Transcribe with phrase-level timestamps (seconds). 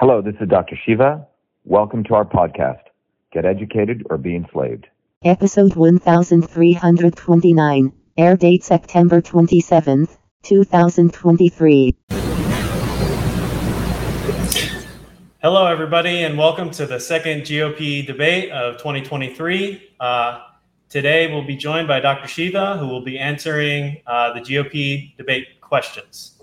[0.00, 0.78] Hello, this is Dr.
[0.86, 1.26] Shiva.
[1.64, 2.82] Welcome to our podcast,
[3.32, 4.86] Get Educated or Be Enslaved.
[5.24, 7.92] Episode 1329.
[8.16, 11.96] Air date September 27th, 2023.
[15.42, 19.94] Hello, everybody, and welcome to the second GOP debate of 2023.
[19.98, 20.42] Uh,
[20.88, 22.28] today, we'll be joined by Dr.
[22.28, 26.40] Shiva, who will be answering uh, the GOP debate questions.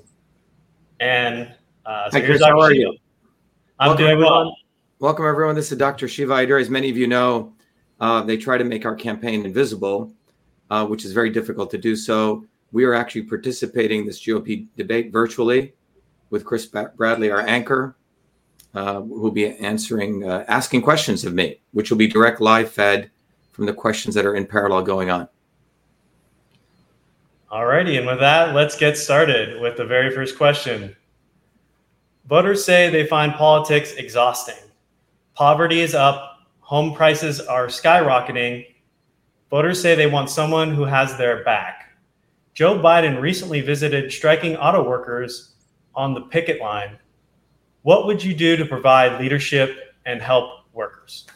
[0.99, 2.49] And uh, so Hi, here's Chris.
[2.49, 2.81] How are Shiva.
[2.81, 2.97] you?
[3.79, 4.31] I'm Welcome, doing everyone.
[4.45, 4.57] well.
[4.99, 5.55] Welcome, everyone.
[5.55, 6.07] This is Dr.
[6.07, 6.61] Shiva Ayyadurai.
[6.61, 7.53] As many of you know,
[7.99, 10.13] uh, they try to make our campaign invisible,
[10.69, 11.95] uh, which is very difficult to do.
[11.95, 15.73] So we are actually participating in this GOP debate virtually
[16.29, 17.97] with Chris Ba- Bradley, our anchor,
[18.73, 22.71] uh, who will be answering, uh, asking questions of me, which will be direct live
[22.71, 23.11] fed
[23.51, 25.27] from the questions that are in parallel going on.
[27.51, 27.97] All righty.
[27.97, 30.95] and with that, let's get started with the very first question.
[32.27, 34.55] Voters say they find politics exhausting.
[35.35, 38.65] Poverty is up, home prices are skyrocketing.
[39.51, 41.95] Voters say they want someone who has their back.
[42.55, 45.53] Joe Biden recently visited striking auto workers
[45.93, 46.97] on the picket line.
[47.83, 51.27] What would you do to provide leadership and help workers?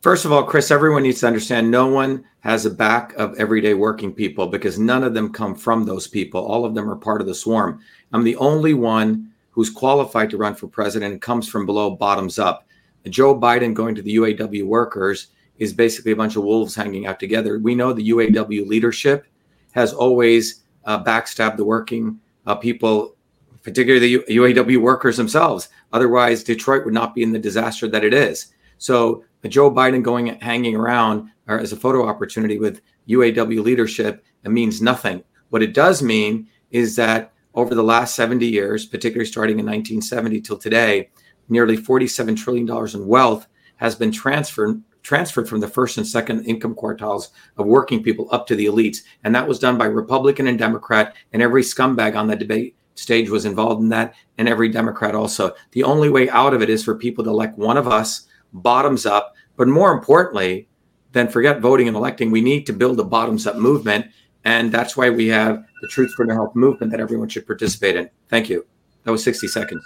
[0.00, 3.74] First of all, Chris, everyone needs to understand no one has a back of everyday
[3.74, 6.40] working people because none of them come from those people.
[6.40, 7.80] All of them are part of the swarm.
[8.12, 12.38] I'm the only one who's qualified to run for president and comes from below, bottoms
[12.38, 12.68] up.
[13.08, 17.18] Joe Biden going to the UAW workers is basically a bunch of wolves hanging out
[17.18, 17.58] together.
[17.58, 19.26] We know the UAW leadership
[19.72, 23.16] has always uh, backstabbed the working uh, people,
[23.64, 25.70] particularly the UAW workers themselves.
[25.92, 28.54] Otherwise, Detroit would not be in the disaster that it is.
[28.78, 34.50] So Joe Biden going hanging around or as a photo opportunity with UAW leadership it
[34.50, 35.24] means nothing.
[35.50, 40.40] What it does mean is that over the last 70 years, particularly starting in 1970
[40.42, 41.10] till today,
[41.48, 46.44] nearly 47 trillion dollars in wealth has been transferred transferred from the first and second
[46.44, 50.46] income quartiles of working people up to the elites, and that was done by Republican
[50.48, 54.68] and Democrat, and every scumbag on the debate stage was involved in that, and every
[54.68, 55.54] Democrat also.
[55.72, 59.06] The only way out of it is for people to elect one of us bottoms
[59.06, 59.34] up.
[59.56, 60.68] But more importantly
[61.12, 64.06] than forget voting and electing, we need to build a bottoms up movement.
[64.44, 68.08] And that's why we have the Truth Freedom Health movement that everyone should participate in.
[68.28, 68.66] Thank you.
[69.04, 69.84] That was 60 seconds.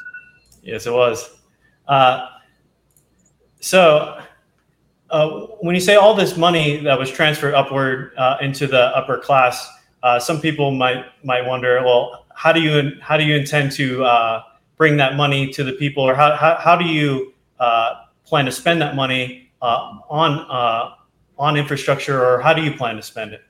[0.63, 1.37] Yes, it was.
[1.89, 2.29] Uh,
[3.61, 4.21] so,
[5.11, 5.31] uh,
[5.61, 9.69] when you say all this money that was transferred upward uh, into the upper class,
[10.03, 14.05] uh, some people might might wonder, well, how do you how do you intend to
[14.05, 14.43] uh,
[14.77, 18.53] bring that money to the people, or how how, how do you uh, plan to
[18.53, 20.93] spend that money on
[21.39, 23.43] on infrastructure, or how do you plan to spend it?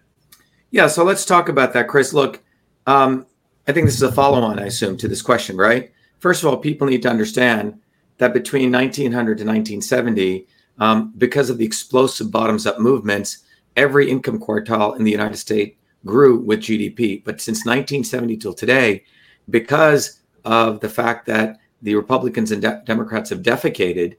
[0.73, 2.15] Yeah, so let's talk about that, Chris.
[2.15, 2.43] Look,
[2.87, 3.27] um,
[3.69, 5.93] I think this is a follow on, I assume, to this question, right?
[6.19, 7.79] First of all, people need to understand
[8.17, 10.47] that between 1900 to 1970,
[10.79, 13.45] um, because of the explosive bottoms up movements,
[13.77, 17.23] every income quartile in the United States grew with GDP.
[17.23, 19.05] But since 1970 till today,
[19.51, 24.17] because of the fact that the Republicans and de- Democrats have defecated,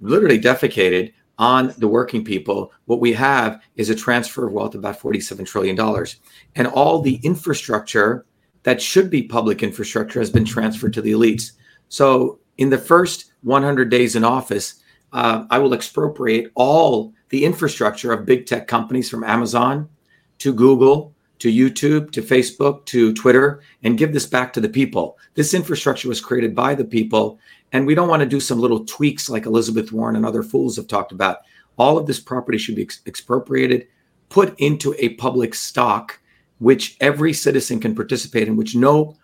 [0.00, 5.00] literally defecated on the working people, what we have is a transfer of wealth about
[5.00, 6.06] $47 trillion.
[6.54, 8.26] And all the infrastructure
[8.62, 11.52] that should be public infrastructure has been transferred to the elites.
[11.88, 14.82] So in the first 100 days in office,
[15.12, 19.88] uh, I will expropriate all the infrastructure of big tech companies from Amazon
[20.38, 25.18] to Google to YouTube to Facebook to Twitter and give this back to the people.
[25.34, 27.40] This infrastructure was created by the people.
[27.72, 30.76] And we don't want to do some little tweaks like Elizabeth Warren and other fools
[30.76, 31.38] have talked about.
[31.78, 33.88] All of this property should be ex- expropriated,
[34.28, 36.20] put into a public stock,
[36.58, 39.16] which every citizen can participate in, which no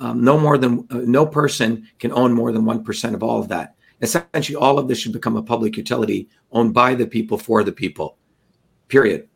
[0.00, 3.48] um, no more than uh, no person can own more than 1% of all of
[3.48, 3.76] that.
[4.02, 7.72] Essentially, all of this should become a public utility owned by the people for the
[7.72, 8.18] people,
[8.88, 9.28] period.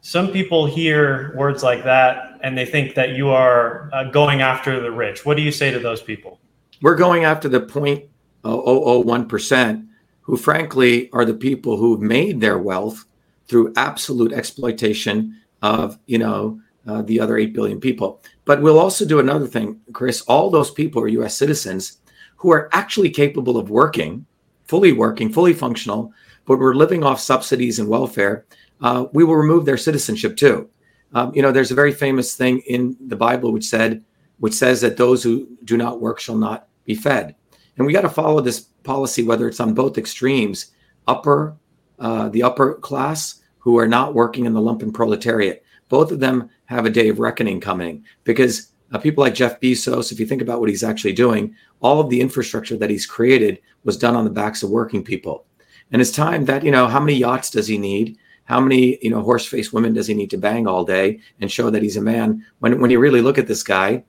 [0.00, 4.78] Some people hear words like that and they think that you are uh, going after
[4.78, 5.26] the rich.
[5.26, 6.38] What do you say to those people?
[6.80, 9.88] We're going after the 0.001%,
[10.20, 13.04] who frankly are the people who've made their wealth
[13.48, 18.22] through absolute exploitation of, you know, uh, the other 8 billion people.
[18.44, 20.20] But we'll also do another thing, Chris.
[20.22, 21.98] All those people are US citizens
[22.36, 24.24] who are actually capable of working,
[24.66, 26.12] fully working, fully functional,
[26.44, 28.46] but we're living off subsidies and welfare.
[28.80, 30.70] Uh, we will remove their citizenship too.
[31.12, 34.04] Um, you know, there's a very famous thing in the Bible which said,
[34.38, 37.34] which says that those who do not work shall not be fed.
[37.76, 40.72] And we got to follow this policy, whether it's on both extremes,
[41.06, 41.56] upper,
[41.98, 45.64] uh, the upper class who are not working in the lumpen proletariat.
[45.88, 50.12] Both of them have a day of reckoning coming because uh, people like Jeff Bezos,
[50.12, 53.60] if you think about what he's actually doing, all of the infrastructure that he's created
[53.84, 55.44] was done on the backs of working people.
[55.92, 58.18] And it's time that, you know, how many yachts does he need?
[58.46, 61.50] How many, you know, horse faced women does he need to bang all day and
[61.50, 62.44] show that he's a man?
[62.60, 64.04] When, when you really look at this guy,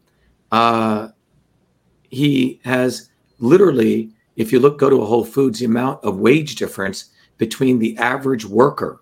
[0.52, 1.10] uh,
[2.10, 6.56] he has literally, if you look, go to a Whole Foods, the amount of wage
[6.56, 9.02] difference between the average worker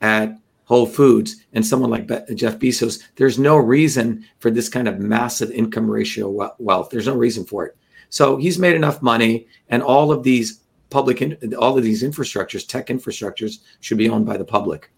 [0.00, 4.98] at Whole Foods and someone like Jeff Bezos, there's no reason for this kind of
[4.98, 6.90] massive income ratio wealth.
[6.90, 7.76] There's no reason for it.
[8.08, 10.59] So he's made enough money, and all of these
[10.90, 14.90] public, in, all of these infrastructures, tech infrastructures, should be owned by the public.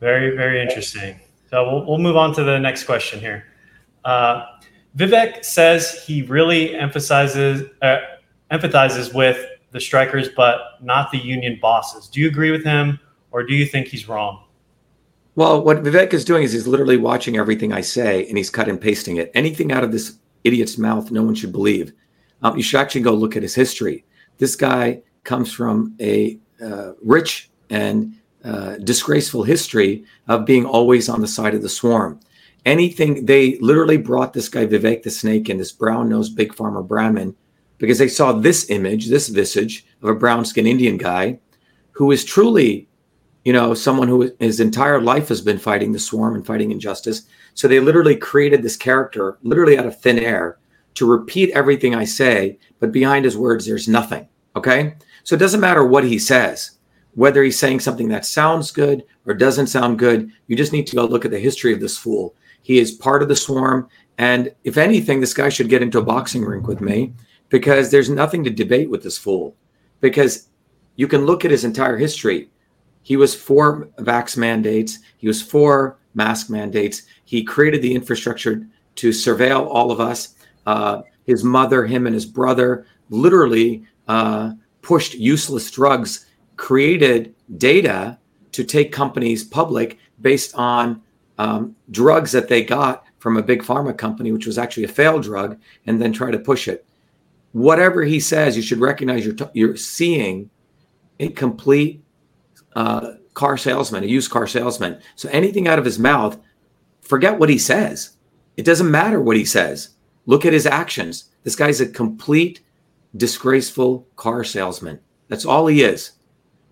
[0.00, 1.18] Very, very interesting.
[1.50, 3.46] So we'll, we'll move on to the next question here.
[4.04, 4.44] Uh,
[4.96, 7.98] Vivek says he really emphasizes uh,
[8.50, 12.08] empathizes with the strikers, but not the union bosses.
[12.08, 12.98] Do you agree with him,
[13.30, 14.44] or do you think he's wrong?
[15.34, 18.68] Well, what Vivek is doing is he's literally watching everything I say and he's cut
[18.68, 19.30] and pasting it.
[19.34, 21.92] Anything out of this idiot's mouth, no one should believe.
[22.42, 24.04] Um, you should actually go look at his history.
[24.38, 31.20] This guy comes from a uh, rich and uh, disgraceful history of being always on
[31.20, 32.20] the side of the swarm.
[32.64, 36.86] Anything, they literally brought this guy Vivek the Snake and this brown nosed big pharma
[36.86, 37.34] Brahmin,
[37.78, 41.38] because they saw this image, this visage of a brown skinned Indian guy
[41.92, 42.88] who is truly,
[43.44, 47.22] you know, someone who his entire life has been fighting the swarm and fighting injustice.
[47.54, 50.58] So they literally created this character, literally out of thin air,
[50.96, 54.28] to repeat everything I say, but behind his words, there's nothing.
[54.56, 54.94] Okay.
[55.24, 56.78] So it doesn't matter what he says,
[57.14, 60.30] whether he's saying something that sounds good or doesn't sound good.
[60.46, 62.34] You just need to go look at the history of this fool.
[62.62, 63.88] He is part of the swarm.
[64.18, 67.12] And if anything, this guy should get into a boxing rink with me
[67.48, 69.54] because there's nothing to debate with this fool.
[70.00, 70.48] Because
[70.96, 72.50] you can look at his entire history.
[73.02, 77.02] He was for vax mandates, he was for mask mandates.
[77.24, 78.66] He created the infrastructure
[78.96, 80.34] to surveil all of us.
[80.66, 84.52] Uh, his mother, him, and his brother literally uh,
[84.82, 86.26] pushed useless drugs,
[86.56, 88.18] created data
[88.52, 91.02] to take companies public based on
[91.38, 95.22] um, drugs that they got from a big pharma company, which was actually a failed
[95.22, 96.86] drug, and then try to push it
[97.56, 100.50] whatever he says, you should recognize you're, t- you're seeing
[101.20, 102.04] a complete
[102.74, 105.00] uh, car salesman, a used car salesman.
[105.14, 106.38] So anything out of his mouth,
[107.00, 108.10] forget what he says.
[108.58, 109.95] It doesn't matter what he says.
[110.26, 111.30] Look at his actions.
[111.44, 112.60] This guy's a complete
[113.16, 115.00] disgraceful car salesman.
[115.28, 116.12] That's all he is.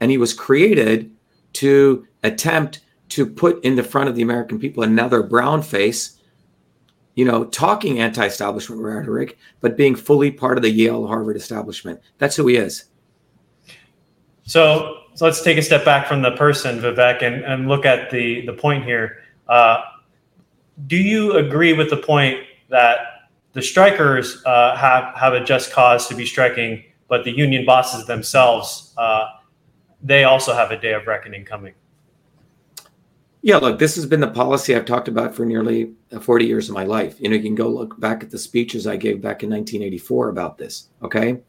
[0.00, 1.10] And he was created
[1.54, 2.80] to attempt
[3.10, 6.18] to put in the front of the American people another brown face
[7.14, 12.00] you know, talking anti-establishment rhetoric, but being fully part of the Yale Harvard establishment.
[12.18, 12.86] That's who he is.
[14.42, 18.10] So, so let's take a step back from the person, Vivek, and, and look at
[18.10, 19.18] the the point here.
[19.48, 19.80] Uh,
[20.86, 23.13] do you agree with the point that
[23.54, 28.06] the strikers uh, have have a just cause to be striking, but the union bosses
[28.06, 29.26] themselves uh,
[30.04, 31.72] they also have a day of reckoning coming?
[33.40, 36.68] Yeah, look, this has been the policy I've talked about for nearly uh, 40 years
[36.68, 37.18] of my life.
[37.18, 40.28] You know, you can go look back at the speeches I gave back in 1984
[40.28, 40.88] about this.
[41.02, 41.40] Okay.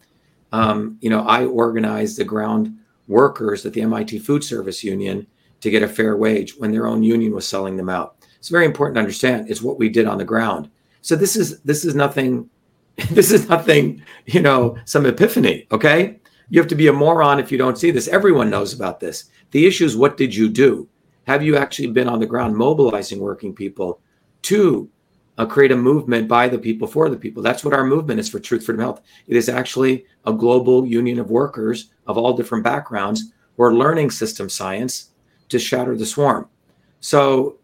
[0.51, 2.77] Um, you know, I organized the ground
[3.07, 5.27] workers at the MIT Food Service Union
[5.61, 8.15] to get a fair wage when their own union was selling them out.
[8.39, 10.69] It's very important to understand it's what we did on the ground.
[11.05, 12.49] So this is this is nothing
[13.11, 16.19] this is nothing, you know, some epiphany, okay?
[16.49, 18.07] You have to be a moron if you don't see this.
[18.07, 19.25] Everyone knows about this.
[19.51, 20.89] The issue is what did you do?
[21.27, 23.99] Have you actually been on the ground mobilizing working people
[24.43, 24.89] to
[25.37, 27.43] uh, create a movement by the people for the people?
[27.43, 29.01] That's what our movement is for Truth, Freedom, Health.
[29.27, 34.09] It is actually a global union of workers of all different backgrounds who are learning
[34.09, 35.11] system science
[35.49, 36.49] to shatter the swarm.
[36.99, 37.59] So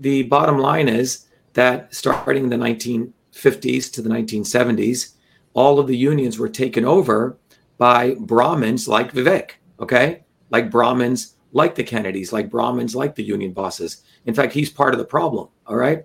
[0.00, 5.14] the bottom line is that starting in the 1950s to the 1970s,
[5.54, 7.36] all of the unions were taken over
[7.78, 10.24] by Brahmins like Vivek, okay?
[10.50, 14.02] Like Brahmins like the Kennedys, like Brahmins, like the union bosses.
[14.26, 15.48] In fact, he's part of the problem.
[15.66, 16.04] All right.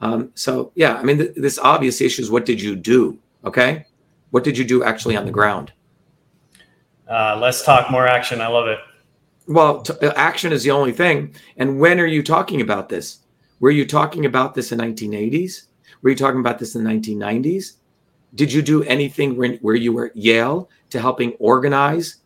[0.00, 3.18] Um, so, yeah, I mean, th- this obvious issue is what did you do?
[3.44, 3.86] Okay.
[4.30, 5.72] What did you do actually on the ground?
[7.08, 8.40] Uh, let's talk more action.
[8.40, 8.78] I love it.
[9.46, 11.34] Well, t- action is the only thing.
[11.56, 13.18] And when are you talking about this?
[13.62, 15.66] Were you talking about this in 1980s?
[16.02, 17.74] Were you talking about this in the 1990s?
[18.34, 22.16] Did you do anything where you were at Yale to helping organize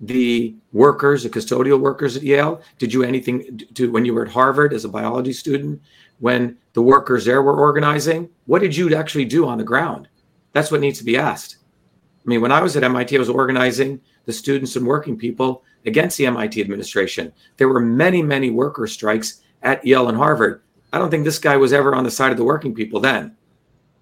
[0.00, 2.60] the workers, the custodial workers at Yale?
[2.80, 5.80] Did you anything to when you were at Harvard as a biology student
[6.18, 8.28] when the workers there were organizing?
[8.46, 10.08] What did you actually do on the ground?
[10.54, 11.58] That's what needs to be asked.
[11.94, 15.62] I mean, when I was at MIT, I was organizing the students and working people
[15.86, 17.32] against the MIT administration.
[17.58, 20.62] There were many, many worker strikes at Yale and Harvard.
[20.92, 23.36] I don't think this guy was ever on the side of the working people then.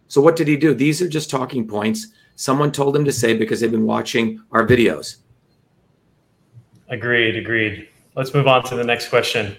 [0.08, 0.72] So what did he do?
[0.74, 4.64] These are just talking points someone told him to say because they've been watching our
[4.64, 5.16] videos.
[6.88, 7.88] Agreed, agreed.
[8.14, 9.56] Let's move on to the next question.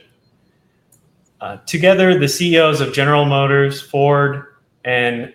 [1.41, 4.55] Uh, together, the CEOs of General Motors, Ford,
[4.85, 5.33] and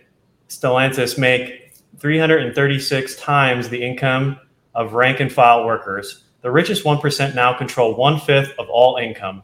[0.49, 4.39] Stellantis make 336 times the income
[4.75, 6.25] of rank and file workers.
[6.41, 9.43] The richest 1% now control one fifth of all income.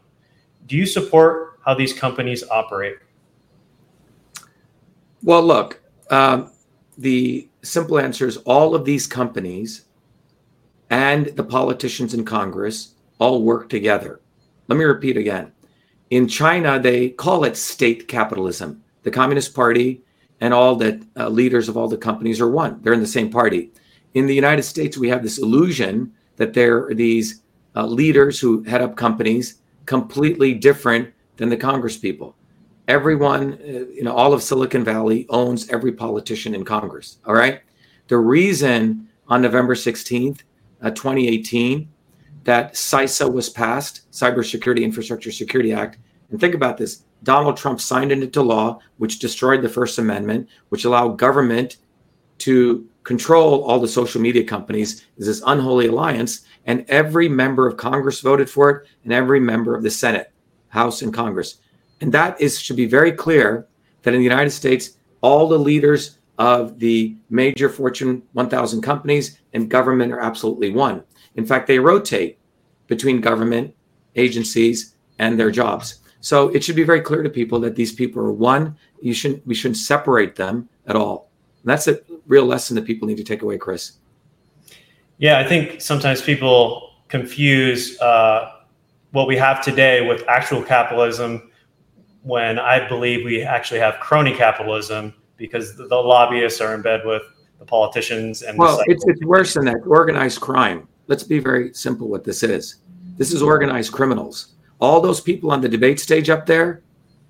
[0.65, 2.97] Do you support how these companies operate?
[5.23, 6.51] Well, look, um,
[6.97, 9.85] the simple answer is all of these companies
[10.89, 14.19] and the politicians in Congress all work together.
[14.67, 15.51] Let me repeat again.
[16.09, 18.83] In China, they call it state capitalism.
[19.03, 20.03] The Communist Party
[20.41, 22.81] and all the uh, leaders of all the companies are one.
[22.81, 23.71] They're in the same party.
[24.13, 27.41] In the United States, we have this illusion that there are these
[27.75, 32.35] uh, leaders who head up companies completely different than the Congress people.
[32.87, 37.17] Everyone, uh, you know, all of Silicon Valley owns every politician in Congress.
[37.25, 37.61] All right.
[38.07, 40.39] The reason on November 16th,
[40.81, 41.87] uh, 2018,
[42.43, 45.99] that CISA was passed, Cybersecurity Infrastructure Security Act.
[46.31, 50.49] And think about this Donald Trump signed it into law, which destroyed the First Amendment,
[50.69, 51.77] which allowed government
[52.39, 57.77] to control all the social media companies is this unholy alliance and every member of
[57.77, 60.30] congress voted for it and every member of the senate
[60.71, 61.59] house and congress.
[62.01, 63.67] And that is should be very clear
[64.01, 69.69] that in the united states all the leaders of the major fortune 1000 companies and
[69.69, 71.03] government are absolutely one.
[71.35, 72.39] In fact they rotate
[72.87, 73.75] between government
[74.15, 76.01] agencies and their jobs.
[76.19, 78.77] So it should be very clear to people that these people are one.
[79.01, 81.29] You shouldn't we shouldn't separate them at all.
[81.63, 83.93] And that's a real lesson that people need to take away, Chris.
[85.17, 88.60] Yeah, I think sometimes people confuse uh,
[89.11, 91.51] what we have today with actual capitalism
[92.23, 97.01] when I believe we actually have crony capitalism because the, the lobbyists are in bed
[97.05, 97.23] with
[97.59, 99.81] the politicians and well, it's, it's worse than that.
[99.85, 100.87] Organized crime.
[101.07, 102.77] Let's be very simple what this is.
[103.17, 104.53] This is organized criminals.
[104.79, 106.81] All those people on the debate stage up there,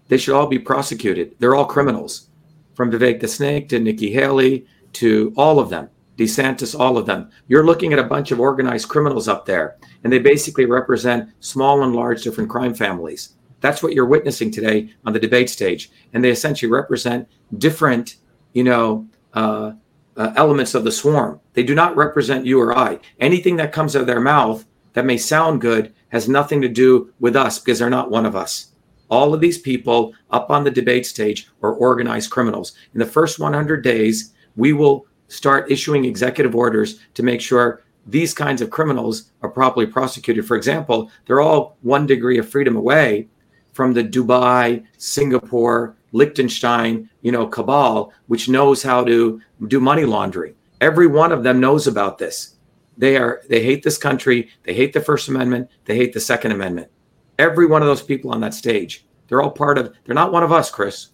[0.08, 1.36] they should all be prosecuted.
[1.40, 2.30] They're all criminals
[2.76, 5.90] from Vivek the Snake to Nikki Haley to all of them,
[6.22, 7.30] DeSantis, all of them.
[7.48, 11.84] You're looking at a bunch of organized criminals up there, and they basically represent small
[11.84, 13.36] and large different crime families.
[13.60, 18.18] That's what you're witnessing today on the debate stage, and they essentially represent different,
[18.54, 19.74] you know, uh,
[20.18, 21.40] uh, elements of the swarm.
[21.54, 23.00] They do not represent you or I.
[23.20, 27.14] Anything that comes out of their mouth that may sound good has nothing to do
[27.20, 28.72] with us because they're not one of us
[29.12, 32.74] all of these people up on the debate stage are organized criminals.
[32.94, 38.34] In the first 100 days, we will start issuing executive orders to make sure these
[38.34, 40.46] kinds of criminals are properly prosecuted.
[40.46, 43.30] For example, they're all one degree of freedom away
[43.74, 50.54] from the Dubai, Singapore, Liechtenstein, you know, cabal, which knows how to do money laundering.
[50.82, 52.56] Every one of them knows about this.
[52.98, 56.52] They are they hate this country, they hate the First Amendment, they hate the Second
[56.52, 56.92] Amendment.
[57.40, 60.44] Every one of those people on that stage, they're all part of, they're not one
[60.44, 61.10] of us, Chris.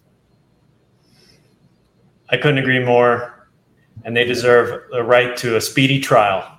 [2.30, 3.37] I couldn't agree more.
[4.04, 6.58] And they deserve the right to a speedy trial.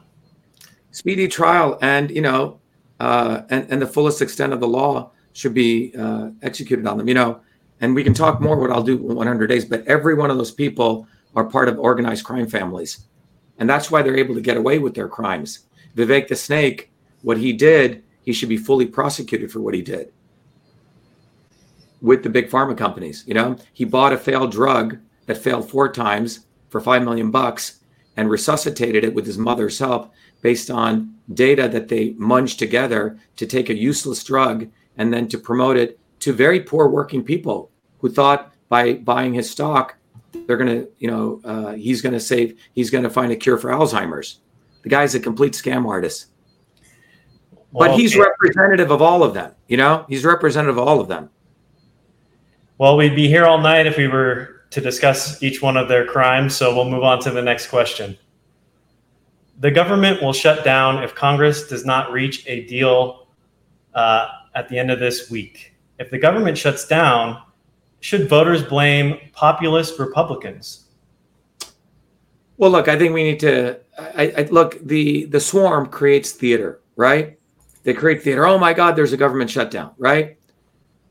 [0.91, 2.59] Speedy trial and, you know,
[2.99, 7.07] uh, and, and the fullest extent of the law should be uh, executed on them,
[7.07, 7.41] you know.
[7.81, 10.37] And we can talk more what I'll do in 100 days, but every one of
[10.37, 13.05] those people are part of organized crime families.
[13.57, 15.59] And that's why they're able to get away with their crimes.
[15.95, 16.91] Vivek the Snake,
[17.21, 20.11] what he did he should be fully prosecuted for what he did
[22.01, 23.23] with the big pharma companies.
[23.25, 27.79] You know, he bought a failed drug that failed four times for five million bucks
[28.17, 30.11] and resuscitated it with his mother's help
[30.41, 35.37] based on data that they munged together to take a useless drug and then to
[35.37, 39.95] promote it to very poor working people who thought by buying his stock
[40.45, 43.35] they're going to you know uh, he's going to save he's going to find a
[43.35, 44.39] cure for alzheimer's
[44.83, 46.27] the guy's a complete scam artist
[47.71, 48.21] well, but he's okay.
[48.21, 49.53] representative of all of them.
[49.67, 51.29] You know, he's representative of all of them.
[52.77, 56.05] Well, we'd be here all night if we were to discuss each one of their
[56.05, 56.55] crimes.
[56.55, 58.17] So we'll move on to the next question.
[59.59, 63.27] The government will shut down if Congress does not reach a deal
[63.93, 65.73] uh, at the end of this week.
[65.97, 67.41] If the government shuts down,
[67.99, 70.85] should voters blame populist Republicans?
[72.57, 73.79] Well, look, I think we need to.
[73.97, 77.37] I, I, look the the swarm creates theater, right?
[77.83, 78.45] They create theater.
[78.45, 80.37] Oh my God, there's a government shutdown, right?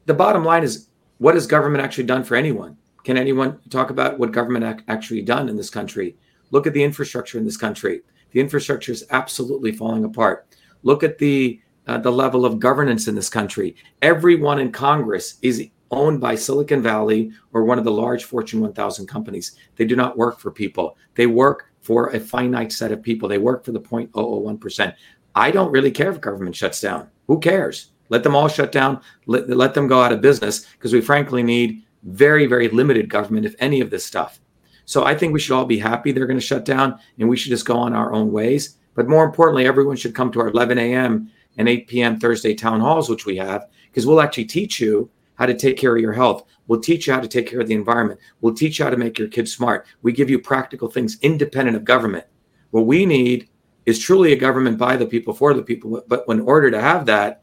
[0.06, 0.88] The bottom line is
[1.18, 2.76] what has government actually done for anyone?
[3.08, 6.14] Can anyone talk about what government ac- actually done in this country?
[6.50, 8.02] Look at the infrastructure in this country.
[8.32, 10.46] The infrastructure is absolutely falling apart.
[10.82, 13.76] Look at the uh, the level of governance in this country.
[14.02, 19.06] Everyone in Congress is owned by Silicon Valley or one of the large Fortune 1000
[19.06, 19.56] companies.
[19.76, 20.98] They do not work for people.
[21.14, 23.26] They work for a finite set of people.
[23.26, 24.94] They work for the 0.001%.
[25.34, 27.08] I don't really care if government shuts down.
[27.26, 27.92] Who cares?
[28.10, 29.00] Let them all shut down.
[29.24, 33.46] Let, let them go out of business because we frankly need very, very limited government,
[33.46, 34.40] if any of this stuff.
[34.84, 37.36] So I think we should all be happy they're going to shut down and we
[37.36, 38.76] should just go on our own ways.
[38.94, 41.30] But more importantly, everyone should come to our 11 a.m.
[41.58, 42.18] and 8 p.m.
[42.18, 45.94] Thursday town halls, which we have, because we'll actually teach you how to take care
[45.94, 46.44] of your health.
[46.66, 48.18] We'll teach you how to take care of the environment.
[48.40, 49.86] We'll teach you how to make your kids smart.
[50.02, 52.24] We give you practical things independent of government.
[52.70, 53.48] What we need
[53.86, 56.02] is truly a government by the people, for the people.
[56.08, 57.42] But in order to have that,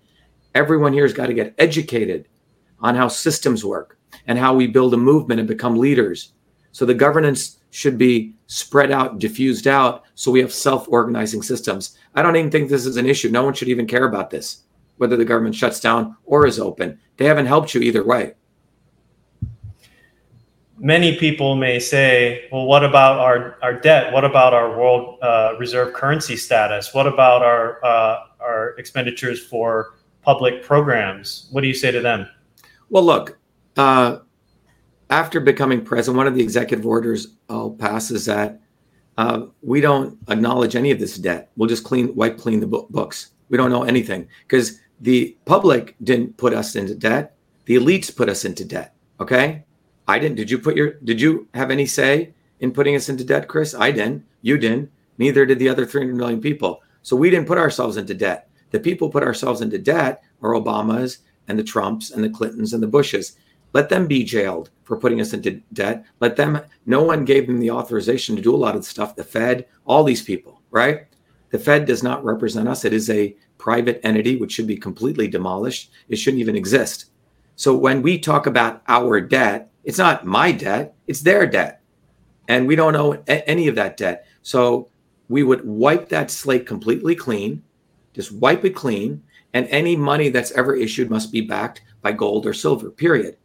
[0.54, 2.28] everyone here has got to get educated
[2.80, 6.34] on how systems work and how we build a movement and become leaders.
[6.72, 11.98] So the governance should be spread out, diffused out, so we have self-organizing systems.
[12.16, 13.30] I don't even think this is an issue.
[13.30, 14.64] No one should even care about this,
[14.98, 17.00] whether the government shuts down or is open.
[17.18, 18.34] They haven't helped you either way.
[20.78, 24.12] Many people may say, well, what about our, our debt?
[24.12, 26.94] What about our world uh, reserve currency status?
[26.94, 31.48] What about our, uh, our expenditures for public programs?
[31.52, 32.28] What do you say to them?
[32.90, 33.38] Well, look,
[33.78, 34.20] uh,
[35.10, 38.62] after becoming president, one of the executive orders I'll pass is that
[39.18, 41.52] uh, we don't acknowledge any of this debt.
[41.56, 43.32] We'll just clean, wipe clean the books.
[43.50, 47.36] We don't know anything because the public didn't put us into debt.
[47.66, 48.96] The elites put us into debt.
[49.20, 49.64] Okay,
[50.08, 50.36] I didn't.
[50.36, 50.94] Did you put your?
[51.04, 53.74] Did you have any say in putting us into debt, Chris?
[53.74, 54.26] I didn't.
[54.42, 54.92] You didn't.
[55.18, 56.82] Neither did the other 300 million people.
[57.02, 58.50] So we didn't put ourselves into debt.
[58.72, 62.84] The people put ourselves into debt are Obamas and the Trumps and the Clintons and
[62.84, 63.38] the Bushes.
[63.76, 66.06] Let them be jailed for putting us into debt.
[66.22, 69.18] Let them, no one gave them the authorization to do a lot of stuff.
[69.18, 71.08] The Fed, all these people, right?
[71.50, 72.86] The Fed does not represent us.
[72.86, 75.92] It is a private entity which should be completely demolished.
[76.08, 77.12] It shouldn't even exist.
[77.58, 81.82] So when we talk about our debt, it's not my debt, it's their debt.
[82.48, 84.26] And we don't owe any of that debt.
[84.42, 84.88] So
[85.28, 87.62] we would wipe that slate completely clean,
[88.14, 89.22] just wipe it clean.
[89.54, 93.36] And any money that's ever issued must be backed by gold or silver, period.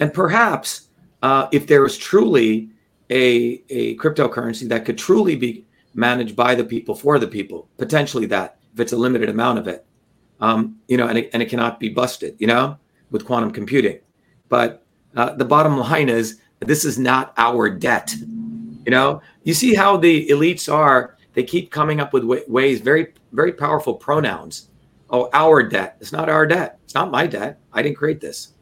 [0.00, 0.88] And perhaps
[1.22, 2.70] uh, if there was truly
[3.10, 8.26] a, a cryptocurrency that could truly be managed by the people for the people, potentially
[8.26, 9.84] that, if it's a limited amount of it,
[10.40, 12.78] um, you know, and it, and it cannot be busted, you know,
[13.10, 13.98] with quantum computing.
[14.48, 14.82] But
[15.14, 18.14] uh, the bottom line is this is not our debt.
[18.86, 23.12] You know, you see how the elites are, they keep coming up with ways, very,
[23.32, 24.68] very powerful pronouns.
[25.10, 25.96] Oh, our debt.
[26.00, 26.78] It's not our debt.
[26.84, 27.58] It's not my debt.
[27.72, 28.54] I didn't create this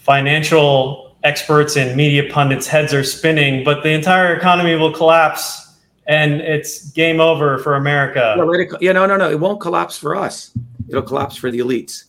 [0.00, 6.40] financial experts and media pundits' heads are spinning, but the entire economy will collapse and
[6.40, 8.34] it's game over for America.
[8.80, 9.30] Yeah, no, no, no.
[9.30, 10.50] It won't collapse for us.
[10.88, 12.04] It'll collapse for the elites.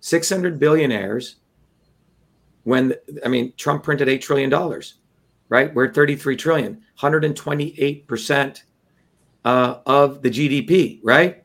[0.00, 1.36] 600 billionaires
[2.62, 4.82] when, I mean, Trump printed $8 trillion,
[5.48, 5.74] right?
[5.74, 8.62] We're at 33 trillion, 128%
[9.44, 11.42] uh, of the GDP, right?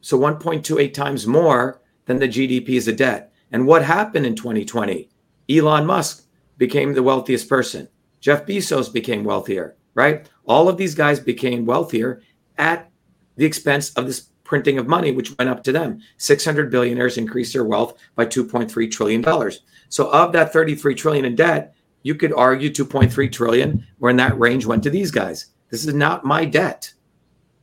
[0.00, 3.33] So 1.28 times more than the GDP is a debt.
[3.54, 5.08] And what happened in 2020?
[5.48, 6.26] Elon Musk
[6.58, 7.88] became the wealthiest person.
[8.18, 10.28] Jeff Bezos became wealthier, right?
[10.44, 12.20] All of these guys became wealthier
[12.58, 12.90] at
[13.36, 16.00] the expense of this printing of money, which went up to them.
[16.16, 19.60] 600 billionaires increased their wealth by 2.3 trillion dollars.
[19.88, 24.36] So of that 33 trillion in debt, you could argue 2.3 trillion or in that
[24.36, 25.52] range went to these guys.
[25.70, 26.92] This is not my debt.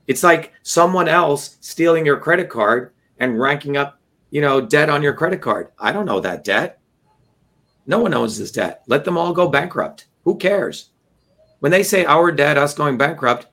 [0.07, 4.00] It's like someone else stealing your credit card and ranking up
[4.31, 5.67] you know, debt on your credit card.
[5.77, 6.79] I don't know that debt.
[7.85, 8.83] No one owns this debt.
[8.87, 10.07] Let them all go bankrupt.
[10.23, 10.89] Who cares?
[11.59, 13.47] When they say our debt, us going bankrupt,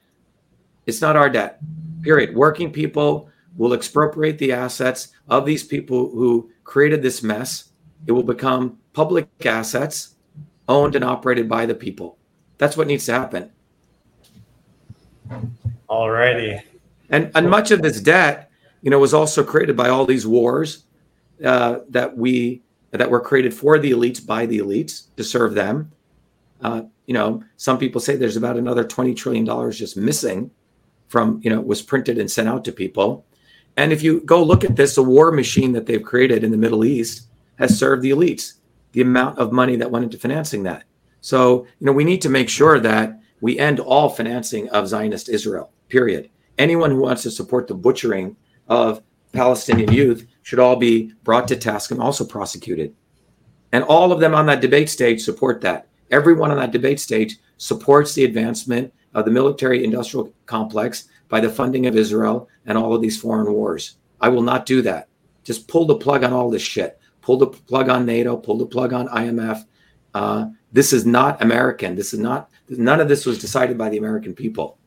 [0.86, 1.60] it's not our debt.
[2.02, 2.34] Period.
[2.34, 7.72] Working people will expropriate the assets of these people who created this mess.
[8.06, 10.14] It will become public assets
[10.68, 12.18] owned and operated by the people.
[12.58, 13.50] That's what needs to happen.
[15.88, 16.60] All righty.
[17.10, 18.47] And and much of this debt
[18.82, 20.84] you know, was also created by all these wars
[21.44, 25.92] uh, that we that were created for the elites by the elites to serve them.
[26.62, 30.50] Uh, you know, some people say there's about another twenty trillion dollars just missing
[31.08, 33.24] from you know was printed and sent out to people.
[33.76, 36.56] And if you go look at this, the war machine that they've created in the
[36.56, 38.54] Middle East has served the elites.
[38.92, 40.84] The amount of money that went into financing that.
[41.20, 45.28] So you know, we need to make sure that we end all financing of Zionist
[45.28, 45.70] Israel.
[45.88, 46.30] Period.
[46.58, 48.36] Anyone who wants to support the butchering
[48.68, 49.02] of
[49.32, 52.94] Palestinian youth should all be brought to task and also prosecuted.
[53.72, 55.88] And all of them on that debate stage support that.
[56.10, 61.50] Everyone on that debate stage supports the advancement of the military industrial complex by the
[61.50, 63.96] funding of Israel and all of these foreign wars.
[64.20, 65.08] I will not do that.
[65.44, 66.98] Just pull the plug on all this shit.
[67.20, 68.36] Pull the plug on NATO.
[68.36, 69.64] Pull the plug on IMF.
[70.14, 71.94] Uh, this is not American.
[71.94, 72.50] This is not.
[72.68, 74.77] None of this was decided by the American people.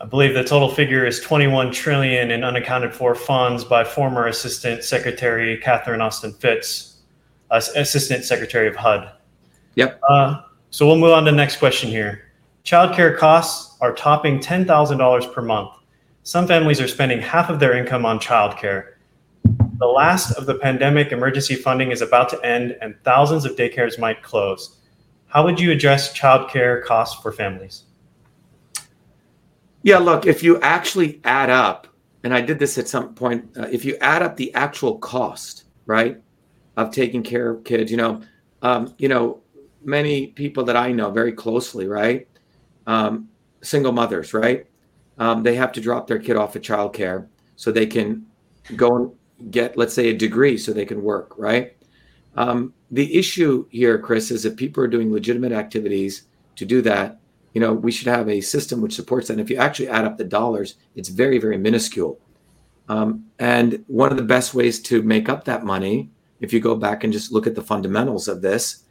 [0.00, 4.84] I believe the total figure is 21 trillion in unaccounted for funds by former Assistant
[4.84, 6.98] Secretary Catherine Austin Fitts,
[7.50, 9.10] uh, Assistant Secretary of HUD.
[9.74, 10.00] Yep.
[10.08, 12.30] Uh, so we'll move on to the next question here.
[12.64, 15.70] Childcare costs are topping $10,000 per month.
[16.22, 18.92] Some families are spending half of their income on childcare.
[19.78, 23.98] The last of the pandemic emergency funding is about to end, and thousands of daycares
[23.98, 24.76] might close.
[25.26, 27.84] How would you address childcare costs for families?
[29.88, 31.86] Yeah, look, if you actually add up,
[32.22, 35.64] and I did this at some point, uh, if you add up the actual cost,
[35.86, 36.20] right,
[36.76, 38.20] of taking care of kids, you know,
[38.60, 39.40] um, you know,
[39.82, 42.28] many people that I know very closely, right,
[42.86, 43.30] um,
[43.62, 44.66] single mothers, right,
[45.16, 48.26] um, they have to drop their kid off at childcare so they can
[48.76, 51.78] go and get, let's say, a degree so they can work, right.
[52.36, 56.24] Um, the issue here, Chris, is if people are doing legitimate activities
[56.56, 57.20] to do that,
[57.58, 59.32] you know, we should have a system which supports that.
[59.32, 62.20] And if you actually add up the dollars, it's very, very minuscule.
[62.88, 66.76] Um, and one of the best ways to make up that money, if you go
[66.76, 68.84] back and just look at the fundamentals of this,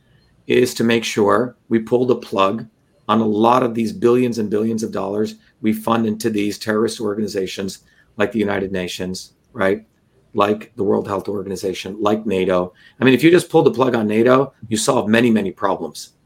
[0.47, 2.67] is to make sure we pull the plug
[3.07, 6.99] on a lot of these billions and billions of dollars we fund into these terrorist
[6.99, 7.85] organizations
[8.17, 9.87] like the United Nations, right?
[10.33, 12.73] Like the World Health Organization, like NATO.
[12.99, 16.16] I mean, if you just pull the plug on NATO, you solve many, many problems.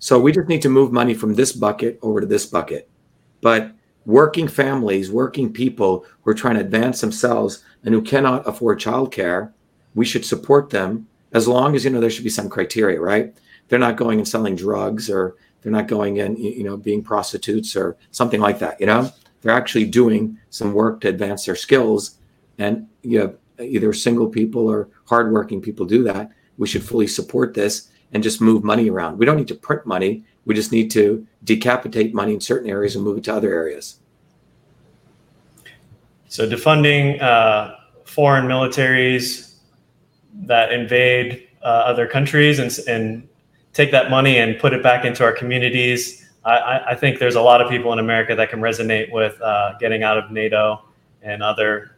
[0.00, 2.88] So we just need to move money from this bucket over to this bucket.
[3.42, 3.72] But
[4.06, 9.52] working families, working people who are trying to advance themselves and who cannot afford childcare,
[9.94, 13.34] we should support them as long as you know there should be some criteria, right?
[13.68, 17.76] They're not going and selling drugs or they're not going and you know, being prostitutes
[17.76, 19.10] or something like that, you know?
[19.42, 22.18] They're actually doing some work to advance their skills.
[22.58, 26.30] And you know, either single people or hardworking people do that.
[26.56, 29.18] We should fully support this and just move money around.
[29.18, 30.24] We don't need to print money.
[30.44, 33.98] We just need to decapitate money in certain areas and move it to other areas.
[36.28, 39.54] So defunding uh, foreign militaries
[40.42, 43.28] that invade uh, other countries and, and
[43.72, 46.28] take that money and put it back into our communities.
[46.44, 49.74] I, I think there's a lot of people in America that can resonate with uh,
[49.78, 50.82] getting out of NATO
[51.22, 51.96] and other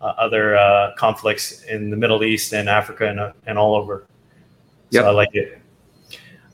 [0.00, 4.06] uh, other uh, conflicts in the Middle East and Africa and, and all over.
[4.90, 5.02] Yep.
[5.02, 5.58] So I like it.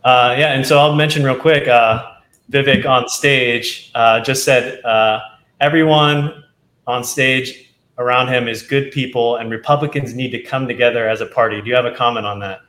[0.05, 1.69] Uh, yeah, and so I'll mention real quick.
[1.69, 2.13] Uh,
[2.51, 5.21] Vivek on stage uh, just said uh,
[5.61, 6.45] everyone
[6.87, 11.27] on stage around him is good people, and Republicans need to come together as a
[11.27, 11.61] party.
[11.61, 12.61] Do you have a comment on that?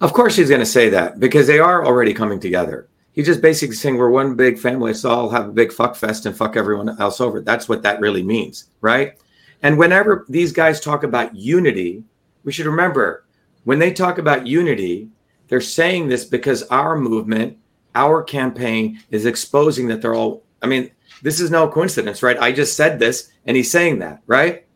[0.00, 2.88] Of course, he's going to say that because they are already coming together.
[3.12, 6.26] He's just basically saying we're one big family, so I'll have a big fuck fest
[6.26, 7.40] and fuck everyone else over.
[7.40, 9.14] That's what that really means, right?
[9.62, 12.02] And whenever these guys talk about unity,
[12.44, 13.24] we should remember
[13.64, 15.08] when they talk about unity,
[15.48, 17.58] they're saying this because our movement,
[17.94, 20.90] our campaign is exposing that they're all, I mean,
[21.22, 22.38] this is no coincidence, right?
[22.38, 24.66] I just said this and he's saying that, right?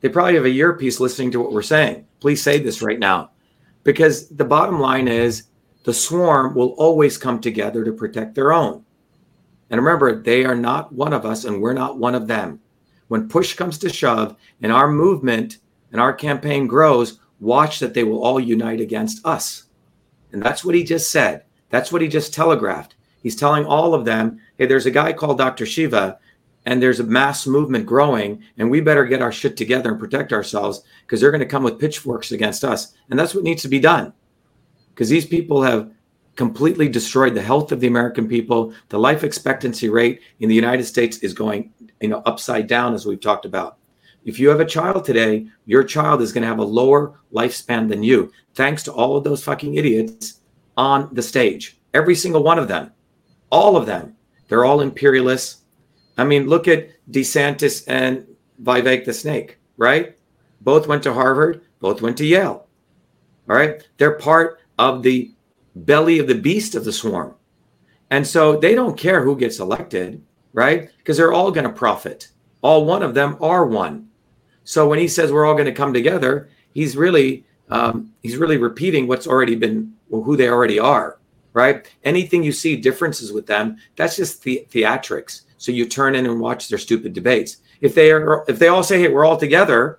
[0.00, 2.06] They probably have a earpiece listening to what we're saying.
[2.20, 3.30] Please say this right now.
[3.84, 5.44] Because the bottom line is
[5.84, 8.84] the swarm will always come together to protect their own.
[9.70, 12.60] And remember, they are not one of us and we're not one of them.
[13.08, 15.58] When push comes to shove and our movement
[15.92, 19.64] and our campaign grows, watch that they will all unite against us.
[20.32, 21.44] And that's what he just said.
[21.70, 22.96] That's what he just telegraphed.
[23.22, 25.64] He's telling all of them, hey, there's a guy called Dr.
[25.64, 26.18] Shiva,
[26.66, 30.32] and there's a mass movement growing, and we better get our shit together and protect
[30.32, 32.94] ourselves because they're going to come with pitchforks against us.
[33.10, 34.12] And that's what needs to be done.
[34.90, 35.90] Because these people have
[36.36, 38.74] completely destroyed the health of the American people.
[38.88, 43.06] The life expectancy rate in the United States is going, you know, upside down, as
[43.06, 43.78] we've talked about.
[44.24, 47.88] If you have a child today, your child is going to have a lower lifespan
[47.88, 50.40] than you, thanks to all of those fucking idiots
[50.76, 51.78] on the stage.
[51.92, 52.92] Every single one of them,
[53.50, 54.16] all of them.
[54.48, 55.62] They're all imperialists.
[56.16, 58.26] I mean, look at DeSantis and
[58.62, 60.16] Vivek the Snake, right?
[60.60, 62.66] Both went to Harvard, both went to Yale.
[63.48, 63.86] All right.
[63.98, 65.32] They're part of the
[65.76, 67.34] belly of the beast of the swarm.
[68.10, 70.88] And so they don't care who gets elected, right?
[70.98, 72.28] Because they're all going to profit.
[72.62, 74.08] All one of them are one.
[74.64, 78.56] So when he says we're all going to come together, he's really um, he's really
[78.56, 81.18] repeating what's already been well, who they already are,
[81.52, 81.86] right?
[82.04, 85.42] Anything you see differences with them, that's just the theatrics.
[85.58, 87.58] So you turn in and watch their stupid debates.
[87.80, 89.98] If they are if they all say, "Hey, we're all together,"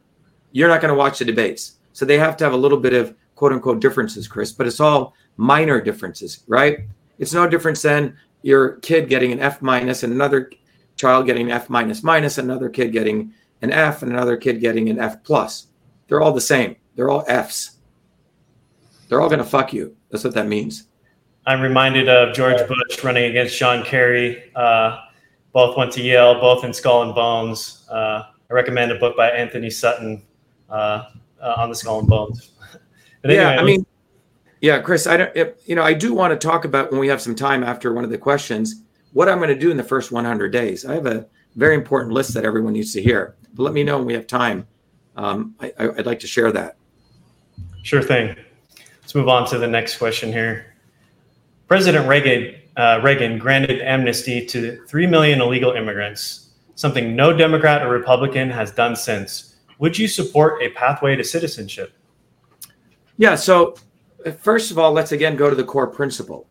[0.51, 1.77] you're not going to watch the debates.
[1.93, 4.51] So they have to have a little bit of quote unquote differences, Chris.
[4.51, 6.79] But it's all minor differences, right?
[7.19, 10.51] It's no difference than your kid getting an F minus and another
[10.95, 13.33] child getting F minus minus, another kid getting
[13.65, 15.67] an F and another kid getting an F plus.
[16.07, 16.75] They're all the same.
[16.95, 17.77] They're all Fs.
[19.09, 19.95] They're all going to fuck you.
[20.09, 20.87] That's what that means.
[21.47, 24.51] I'm reminded of George Bush running against John Kerry.
[24.55, 25.01] Uh,
[25.51, 27.87] both went to Yale, both in Skull and Bones.
[27.89, 30.23] Uh, I recommend a book by Antony Sutton
[30.69, 31.09] uh,
[31.41, 32.51] uh on the Skull and Bones.
[33.23, 33.85] anyway, yeah, I mean,
[34.61, 37.21] yeah, Chris, I don't, you know, I do want to talk about when we have
[37.21, 40.11] some time after one of the questions, what I'm going to do in the first
[40.11, 40.85] 100 days.
[40.85, 43.35] I have a very important list that everyone needs to hear.
[43.55, 44.67] But let me know when we have time.
[45.15, 46.75] Um, I, I'd like to share that.
[47.83, 48.35] Sure thing.
[49.01, 50.75] Let's move on to the next question here.
[51.67, 57.89] President Reagan, uh, Reagan granted amnesty to 3 million illegal immigrants, something no Democrat or
[57.89, 59.55] Republican has done since.
[59.79, 61.93] Would you support a pathway to citizenship?
[63.17, 63.35] Yeah.
[63.35, 63.75] So,
[64.25, 66.47] uh, first of all, let's again go to the core principle.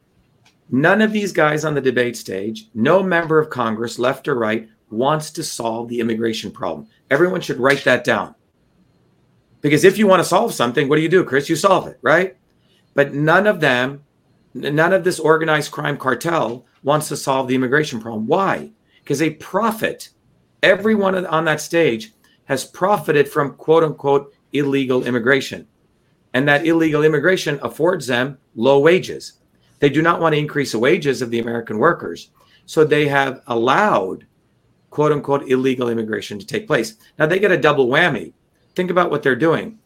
[0.71, 4.69] None of these guys on the debate stage, no member of Congress, left or right,
[4.91, 6.87] wants to solve the immigration problem.
[7.11, 8.35] Everyone should write that down.
[9.61, 11.49] Because if you want to solve something, what do you do, Chris?
[11.49, 12.37] You solve it, right?
[12.95, 14.05] But none of them
[14.55, 18.27] None of this organized crime cartel wants to solve the immigration problem.
[18.27, 18.71] Why?
[19.03, 20.11] Because they profit.
[20.63, 25.67] Everyone on that stage has profited from quote unquote illegal immigration.
[26.35, 29.35] And that illegal immigration affords them low wages.
[29.81, 32.31] They do not want to increase the wages of the American workers.
[32.67, 34.25] So they have allowed
[34.95, 36.95] quote unquote illegal immigration to take place.
[37.19, 38.33] Now they get a double whammy.
[38.77, 39.81] Think about what they're doing.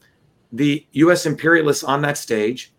[0.52, 2.74] The US imperialists on that stage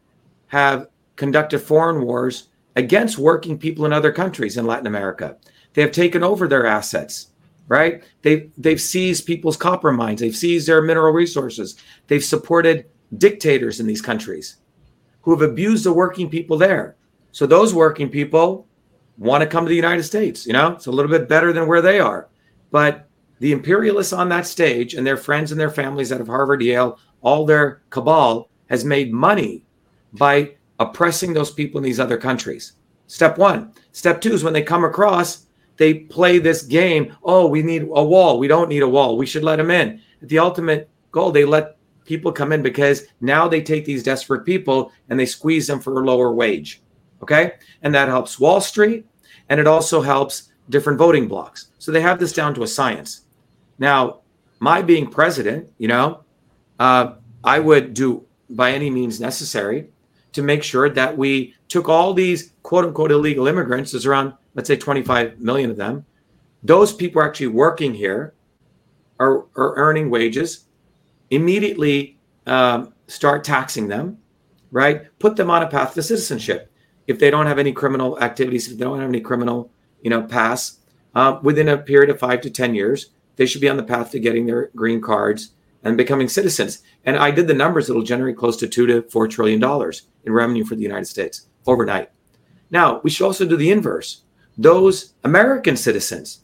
[0.46, 5.38] have conducted foreign wars against working people in other countries in Latin America.
[5.74, 7.32] They have taken over their assets,
[7.68, 8.04] right?
[8.22, 12.86] They've, they've seized people's copper mines, they've seized their mineral resources, they've supported
[13.18, 14.58] dictators in these countries
[15.24, 16.96] who have abused the working people there.
[17.32, 18.68] So those working people
[19.20, 20.48] want to come to the United States.
[20.48, 22.30] You know, it's a little bit better than where they are.
[22.72, 23.08] But
[23.40, 26.98] the imperialists on that stage and their friends and their families out of Harvard, Yale,
[27.22, 29.64] all their cabal has made money
[30.14, 32.74] by oppressing those people in these other countries.
[33.08, 33.74] Step one.
[33.92, 35.46] Step two is when they come across,
[35.78, 37.16] they play this game.
[37.24, 38.40] Oh, we need a wall.
[38.40, 39.18] We don't need a wall.
[39.18, 40.02] We should let them in.
[40.22, 44.92] The ultimate goal, they let people come in because now they take these desperate people
[45.10, 46.82] and they squeeze them for a lower wage.
[47.22, 47.54] Okay.
[47.82, 49.06] And that helps Wall Street
[49.50, 51.70] and it also helps different voting blocks.
[51.80, 53.22] So they have this down to a science.
[53.80, 54.20] Now,
[54.60, 56.24] my being president, you know,
[56.80, 59.90] uh, I would do by any means necessary
[60.34, 64.68] to make sure that we took all these quote unquote illegal immigrants, there's around, let's
[64.68, 66.06] say 25 million of them.
[66.64, 68.34] Those people are actually working here,
[69.20, 70.66] are, are earning wages,
[71.30, 74.18] immediately um, start taxing them,
[74.72, 75.08] right?
[75.20, 76.69] Put them on a path to citizenship.
[77.10, 79.72] If they don't have any criminal activities, if they don't have any criminal,
[80.04, 80.78] you know, pass,
[81.16, 84.12] uh, within a period of five to 10 years, they should be on the path
[84.12, 86.84] to getting their green cards and becoming citizens.
[87.04, 90.34] And I did the numbers, it'll generate close to two to four trillion dollars in
[90.34, 92.12] revenue for the United States overnight.
[92.70, 94.22] Now, we should also do the inverse.
[94.56, 96.42] Those American citizens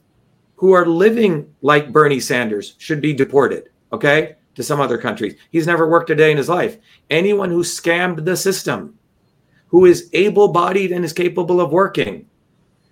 [0.56, 5.36] who are living like Bernie Sanders should be deported, okay, to some other countries.
[5.51, 6.78] He's never worked a day in his life.
[7.12, 8.97] Anyone who scammed the system,
[9.67, 12.28] who is able bodied and is capable of working.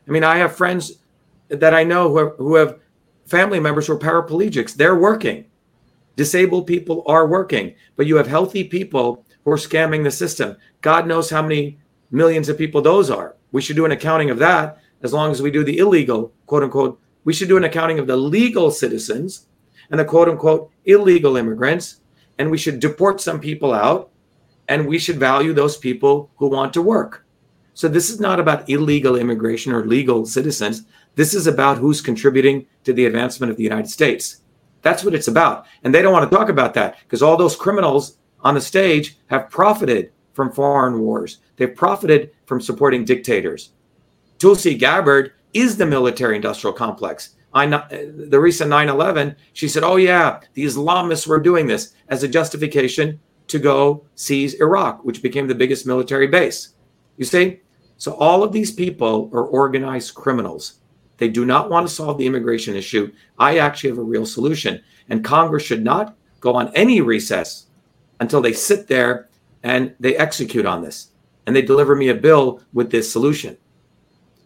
[0.07, 0.99] I mean, I have friends
[1.49, 2.79] that I know who have, who have
[3.25, 4.73] family members who are paraplegics.
[4.73, 5.45] They're working.
[6.15, 10.57] Disabled people are working, but you have healthy people who are scamming the system.
[10.81, 11.79] God knows how many
[12.12, 13.36] millions of people those are.
[13.51, 16.63] We should do an accounting of that as long as we do the illegal, quote
[16.63, 16.99] unquote.
[17.23, 19.47] We should do an accounting of the legal citizens
[19.89, 22.01] and the quote unquote illegal immigrants.
[22.38, 24.12] And we should deport some people out
[24.73, 27.23] and we should value those people who want to work.
[27.75, 30.86] So this is not about illegal immigration or legal citizens.
[31.13, 34.41] This is about who's contributing to the advancement of the United States.
[34.81, 35.67] That's what it's about.
[35.83, 39.17] And they don't want to talk about that because all those criminals on the stage
[39.27, 41.38] have profited from foreign wars.
[41.57, 43.73] They've profited from supporting dictators.
[44.39, 47.36] Tulsi Gabbard is the military industrial complex.
[47.53, 52.23] I, the recent 9 11, she said, Oh, yeah, the Islamists were doing this as
[52.23, 53.19] a justification
[53.53, 56.73] to go seize Iraq, which became the biggest military base.
[57.17, 57.61] You see?
[57.97, 60.79] So all of these people are organized criminals.
[61.17, 63.13] They do not want to solve the immigration issue.
[63.37, 64.83] I actually have a real solution.
[65.07, 67.67] And Congress should not go on any recess
[68.19, 69.29] until they sit there
[69.61, 71.11] and they execute on this
[71.45, 73.55] and they deliver me a bill with this solution.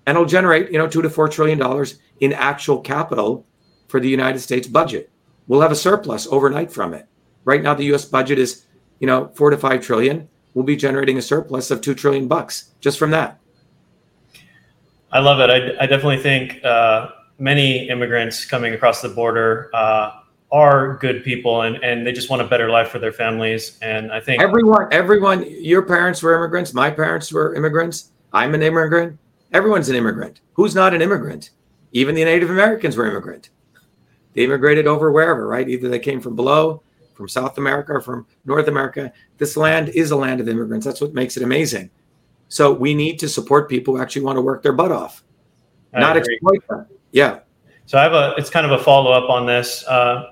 [0.05, 3.45] And it'll generate, you know, two to four trillion dollars in actual capital
[3.87, 5.09] for the United States budget.
[5.47, 7.07] We'll have a surplus overnight from it.
[7.47, 8.03] Right now, the U.S.
[8.03, 8.65] budget is,
[8.99, 10.27] you know, four to five trillion.
[10.53, 13.39] We'll be generating a surplus of two trillion bucks just from that.
[15.11, 15.49] I love it.
[15.49, 21.61] I, I definitely think uh, many immigrants coming across the border uh, are good people
[21.63, 23.77] and, and they just want a better life for their families.
[23.81, 26.73] And I think everyone, everyone, your parents were immigrants.
[26.73, 28.11] My parents were immigrants.
[28.33, 29.19] I'm an immigrant.
[29.53, 30.41] Everyone's an immigrant.
[30.53, 31.51] Who's not an immigrant?
[31.91, 33.49] Even the Native Americans were immigrant.
[34.33, 35.67] They immigrated over wherever, right?
[35.67, 36.83] Either they came from below,
[37.17, 39.11] from South America, or from North America.
[39.37, 40.85] This land is a land of immigrants.
[40.85, 41.89] That's what makes it amazing.
[42.49, 45.23] So we need to support people who actually want to work their butt off,
[45.93, 46.35] I not agree.
[46.35, 46.85] exploit them.
[47.11, 47.39] Yeah.
[47.85, 48.33] So I have a.
[48.37, 49.85] It's kind of a follow up on this.
[49.87, 50.31] Uh,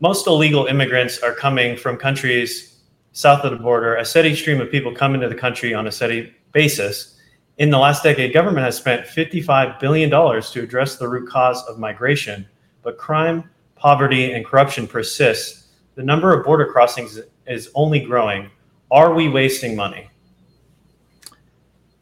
[0.00, 2.80] most illegal immigrants are coming from countries
[3.12, 3.96] south of the border.
[3.96, 7.18] A steady stream of people come into the country on a steady basis.
[7.58, 11.78] In the last decade, government has spent $55 billion to address the root cause of
[11.78, 12.48] migration,
[12.82, 15.61] but crime, poverty, and corruption persist.
[15.94, 18.50] The number of border crossings is only growing.
[18.90, 20.08] Are we wasting money?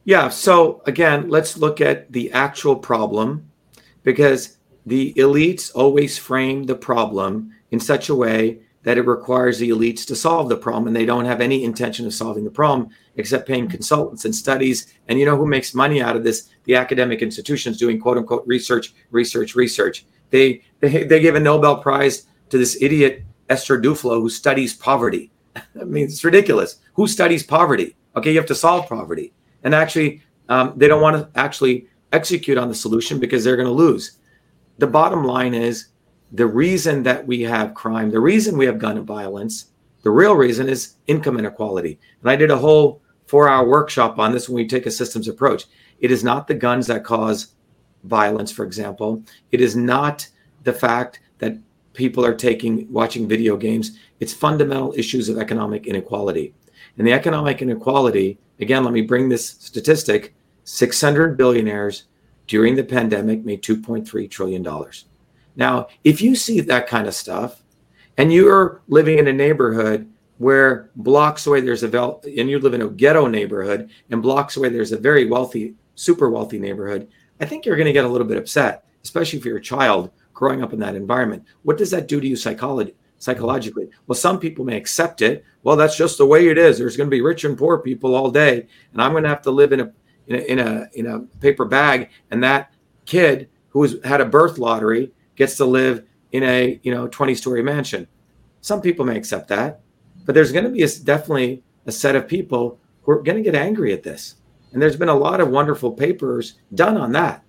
[0.05, 0.29] Yeah.
[0.29, 3.51] So, again, let's look at the actual problem
[4.03, 9.71] because the elites always frame the problem in such a way that it requires the
[9.71, 12.89] elites to solve the problem and they don't have any intention of solving the problem
[13.17, 16.75] except paying consultants and studies and you know who makes money out of this the
[16.75, 22.27] academic institutions doing quote unquote research research research they they, they give a nobel prize
[22.49, 27.97] to this idiot esther duflo who studies poverty i mean it's ridiculous who studies poverty
[28.17, 29.33] okay you have to solve poverty
[29.65, 33.69] and actually um, they don't want to actually execute on the solution because they're going
[33.69, 34.19] to lose
[34.79, 35.89] the bottom line is
[36.33, 39.67] the reason that we have crime, the reason we have gun violence,
[40.03, 41.99] the real reason is income inequality.
[42.23, 45.29] And I did a whole four hour workshop on this when we take a systems
[45.29, 45.65] approach.
[45.99, 47.55] It is not the guns that cause
[48.05, 49.23] violence, for example.
[49.53, 50.27] It is not
[50.65, 51.21] the fact
[51.95, 53.99] people are taking watching video games.
[54.21, 56.55] It's fundamental issues of economic inequality.
[56.99, 62.05] And the economic inequality, again, let me bring this statistic 600 billionaires
[62.47, 64.67] during the pandemic made $2.3 trillion.
[65.57, 67.63] Now, if you see that kind of stuff
[68.17, 72.75] and you're living in a neighborhood where blocks away there's a vel- and you live
[72.75, 77.09] in a ghetto neighborhood and blocks away there's a very wealthy, super wealthy neighborhood,
[77.41, 80.11] I think you're going to get a little bit upset, especially if you're a child
[80.41, 81.45] growing up in that environment.
[81.63, 82.95] What does that do to you psychology?
[83.19, 85.45] Psychologically, well, some people may accept it.
[85.63, 86.79] Well, that's just the way it is.
[86.79, 89.43] There's going to be rich and poor people all day, and I'm going to have
[89.43, 89.93] to live in a
[90.27, 92.09] in a in a, in a paper bag.
[92.31, 92.73] And that
[93.05, 97.35] kid who has had a birth lottery gets to live in a you know 20
[97.35, 98.07] story mansion
[98.61, 99.81] some people may accept that
[100.25, 103.43] but there's going to be a, definitely a set of people who are going to
[103.43, 104.37] get angry at this
[104.73, 107.43] and there's been a lot of wonderful papers done on that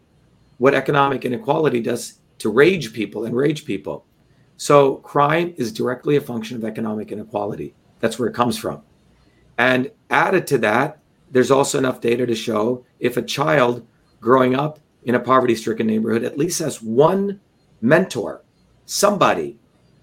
[0.58, 4.06] what economic inequality does to rage people and rage people
[4.58, 8.82] so crime is directly a function of economic inequality that's where it comes from
[9.58, 11.02] and added to that
[11.32, 13.88] there's also enough data to show if a child
[14.20, 17.40] growing up in a poverty stricken neighborhood at least has one
[17.82, 18.44] mentor,
[18.86, 19.58] somebody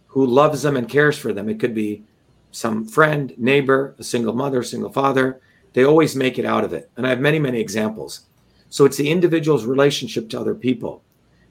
[0.09, 1.49] who loves them and cares for them.
[1.49, 2.05] It could be
[2.51, 5.41] some friend, neighbor, a single mother, single father.
[5.75, 6.91] They always make it out of it.
[6.97, 8.23] And I have many, many examples.
[8.71, 11.05] So it's the individual's relationship to other people.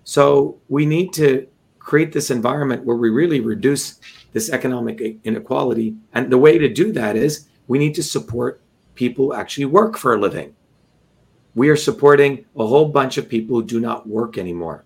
[0.08, 4.00] So we need to create this environment where we really reduce
[4.32, 5.98] this economic inequality.
[6.14, 8.62] And the way to do that is we need to support
[8.96, 10.56] people who actually work for a living.
[11.56, 14.86] We are supporting a whole bunch of people who do not work anymore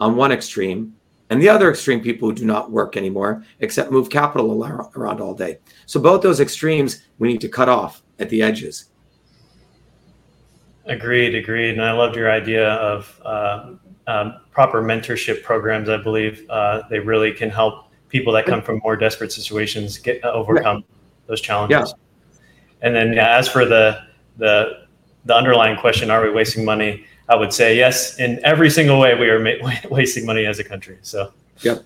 [0.00, 0.92] on one extreme,
[1.30, 4.64] and the other extreme, people who do not work anymore except move capital
[4.96, 5.58] around all day.
[5.86, 8.86] So both those extremes we need to cut off at the edges.
[10.86, 11.74] Agreed, agreed.
[11.74, 13.74] And I loved your idea of uh,
[14.08, 15.88] um, proper mentorship programs.
[15.88, 20.24] I believe uh, they really can help people that come from more desperate situations get
[20.24, 20.94] uh, overcome yeah.
[21.26, 21.94] those challenges.
[21.94, 22.40] Yeah.
[22.80, 24.00] And then, yeah, as for the
[24.38, 24.86] the
[25.26, 27.04] the underlying question, are we wasting money?
[27.28, 28.18] I would say yes.
[28.18, 30.98] In every single way, we are ma- wasting money as a country.
[31.02, 31.84] So, yep.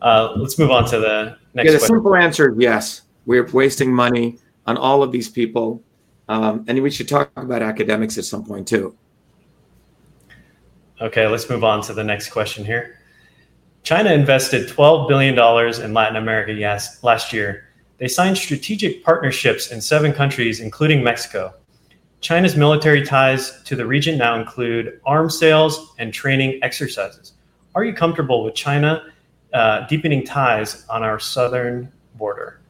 [0.00, 1.66] Uh, let's move on to the next.
[1.66, 1.96] Yeah, the question.
[1.96, 3.02] simple answer is yes.
[3.26, 5.82] We're wasting money on all of these people,
[6.28, 8.96] um, and we should talk about academics at some point too.
[11.02, 12.96] Okay, let's move on to the next question here.
[13.82, 15.36] China invested $12 billion
[15.84, 17.64] in Latin America yes, last year.
[17.98, 21.54] They signed strategic partnerships in seven countries, including Mexico.
[22.20, 27.32] China's military ties to the region now include arms sales and training exercises.
[27.74, 29.12] Are you comfortable with China
[29.52, 32.60] uh, deepening ties on our southern border?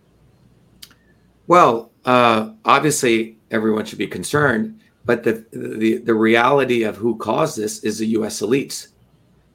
[1.49, 7.59] Well, uh, obviously, everyone should be concerned, but the, the, the reality of who caused
[7.59, 8.89] this is the US elites.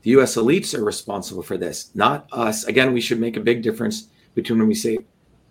[0.02, 2.66] The US elites are responsible for this, not us.
[2.66, 4.98] Again, we should make a big difference between when we say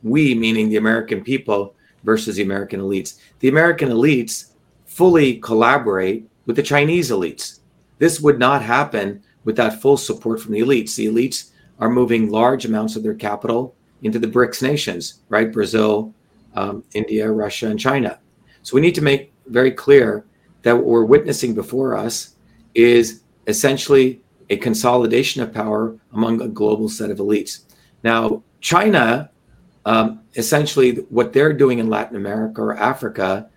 [0.03, 1.75] we, meaning the American people,
[2.05, 3.19] versus the American elites.
[3.41, 4.53] The American elites
[4.85, 7.61] fully collaborate with the Chinese elites.
[7.99, 10.95] This would not happen without full support from the elites.
[10.95, 15.53] The elites are moving large amounts of their capital into the BRICS nations, right?
[15.53, 16.15] Brazil,
[16.55, 18.19] um, India, Russia, and China.
[18.63, 20.25] So we need to make very clear
[20.63, 22.37] that what we're witnessing before us
[22.75, 24.21] is essentially
[24.51, 27.65] a consolidation of power among a global set of elites.
[28.03, 29.31] Now, China,
[29.85, 33.49] um, essentially, what they're doing in Latin America or Africa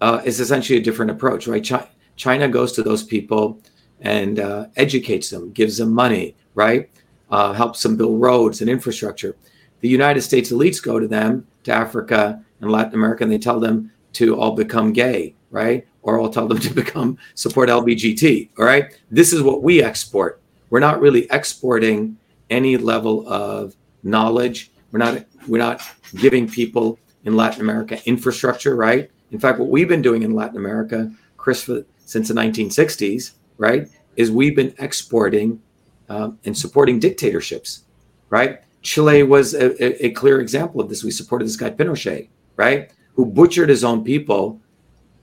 [0.00, 1.66] uh, is essentially a different approach, right?
[1.66, 3.60] Chi- China goes to those people
[4.00, 6.90] and uh, educates them, gives them money, right?
[7.30, 9.36] Uh, helps them build roads and infrastructure.
[9.80, 13.60] The United States elites go to them, to Africa and Latin America, and they tell
[13.60, 15.86] them to all become gay, right?
[16.02, 18.50] Or I'll tell them to become support LBGT.
[18.58, 18.98] All right.
[19.10, 20.40] This is what we export.
[20.70, 22.16] We're not really exporting
[22.50, 24.70] any level of knowledge.
[24.90, 25.82] We're not we're not
[26.16, 29.10] giving people in Latin America infrastructure, right?
[29.32, 31.68] In fact, what we've been doing in Latin America, Chris,
[32.04, 35.60] since the 1960s, right, is we've been exporting
[36.08, 37.84] um, and supporting dictatorships,
[38.30, 38.60] right?
[38.82, 41.02] Chile was a, a, clear example of this.
[41.02, 44.60] We supported this guy Pinochet, right, who butchered his own people,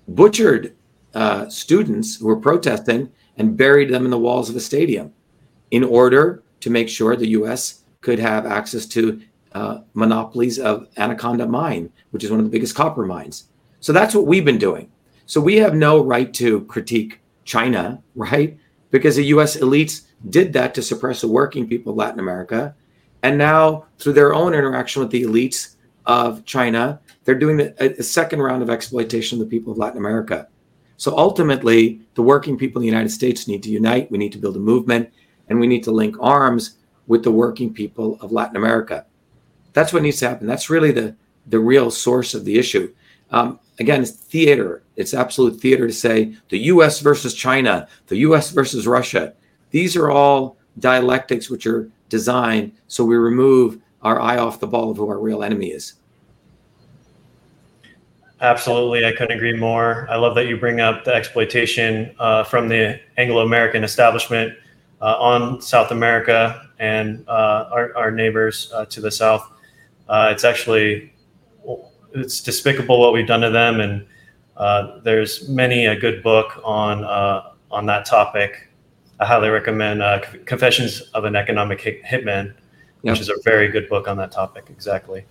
[0.08, 0.76] butchered
[1.14, 5.14] uh, students who were protesting, and buried them in the walls of a stadium,
[5.72, 7.84] in order to make sure the U.S.
[8.02, 9.22] could have access to
[9.54, 13.50] uh, monopolies of Anaconda Mine, which is one of the biggest copper mines.
[13.80, 14.92] So that's what we've been doing.
[15.26, 18.58] So we have no right to critique China, right?
[18.92, 22.76] Because the US elites did that to suppress the working people of Latin America.
[23.22, 25.73] And now, through their own interaction with the elites
[26.06, 29.98] of China, they're doing a, a second round of exploitation of the people of Latin
[29.98, 30.48] America.
[30.98, 34.12] So ultimately, the working people in the United States need to unite.
[34.12, 35.12] We need to build a movement,
[35.50, 36.78] and we need to link arms
[37.08, 39.06] with the working people of Latin America.
[39.74, 40.48] That's what needs to happen.
[40.48, 41.16] That's really the
[41.48, 42.94] the real source of the issue.
[43.32, 44.84] Um, again, it's theater.
[44.96, 47.02] It's absolute theater to say the U.S.
[47.02, 48.52] versus China, the U.S.
[48.52, 49.34] versus Russia.
[49.72, 54.92] These are all dialectics which are designed so we remove our eye off the ball
[54.92, 55.94] of who our real enemy is.
[58.42, 60.06] Absolutely, I couldn't agree more.
[60.10, 64.54] I love that you bring up the exploitation uh, from the Anglo-American establishment
[65.02, 69.50] uh, on South America and uh, our, our, neighbors uh, to the south.
[70.10, 71.14] Uh, it's actually
[72.14, 74.06] it's despicable what we've done to them, and
[74.58, 77.06] uh, there's many a good book on
[77.72, 78.68] on that topic.
[79.20, 80.02] I highly recommend
[80.46, 82.54] Confessions of an Economic Hitman,
[83.12, 84.66] which is a very good book on that topic.
[84.70, 85.26] Exactly.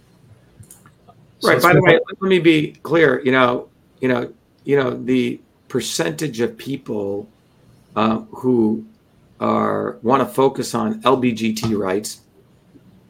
[1.41, 1.63] So right.
[1.63, 3.21] By the way, let me be clear.
[3.25, 3.69] You know,
[4.01, 4.33] you know,
[4.65, 7.29] you know, the percentage of people
[7.97, 8.85] uh, who
[9.41, 12.21] are want to focus on LBGT rights,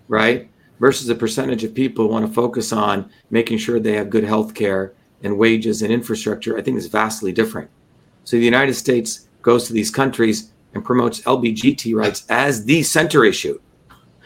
[0.09, 0.49] right,
[0.81, 4.55] versus the percentage of people want to focus on making sure they have good health
[4.55, 7.71] care and wages and infrastructure, I think is vastly different.
[8.25, 13.25] So the United States goes to these countries and promotes LBGT rights as the center
[13.25, 13.61] issue,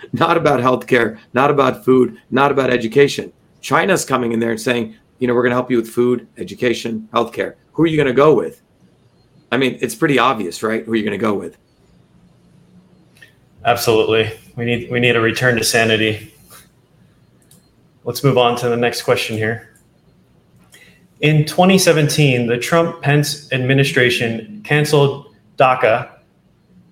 [0.13, 3.33] not about healthcare, not about food, not about education.
[3.61, 6.29] China's coming in there and saying, you know, we're going to help you with food,
[6.37, 7.55] education, healthcare.
[7.73, 8.63] Who are you going to go with?
[9.51, 10.85] I mean, it's pretty obvious, right?
[10.85, 11.57] Who are you going to go with?
[13.65, 14.31] Absolutely.
[14.55, 16.33] We need we need a return to sanity.
[18.05, 19.75] Let's move on to the next question here.
[21.21, 26.16] In 2017, the Trump Pence administration canceled DACA,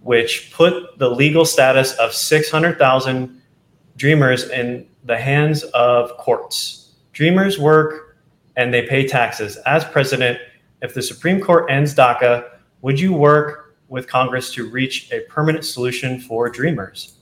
[0.04, 3.40] which put the legal status of 600,000
[3.96, 6.92] dreamers in the hands of courts.
[7.12, 8.18] Dreamers work
[8.56, 9.56] and they pay taxes.
[9.66, 10.38] As president,
[10.82, 12.50] if the Supreme Court ends DACA,
[12.82, 17.16] would you work with Congress to reach a permanent solution for dreamers?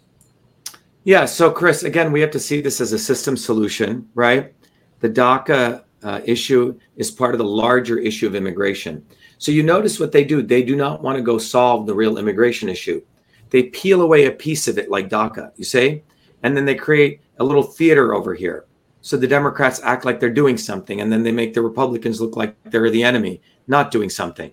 [1.05, 1.25] Yeah.
[1.25, 4.55] So, Chris, again, we have to see this as a system solution, right?
[5.01, 9.07] The DACA uh, issue is part of the larger issue of immigration.
[9.43, 10.41] So, you notice what they do.
[10.41, 13.03] They do not want to go solve the real immigration issue.
[13.51, 16.05] They peel away a piece of it, like DACA, you say,
[16.45, 18.67] and then they create a little theater over here.
[19.01, 22.37] So the Democrats act like they're doing something, and then they make the Republicans look
[22.37, 24.53] like they're the enemy, not doing something.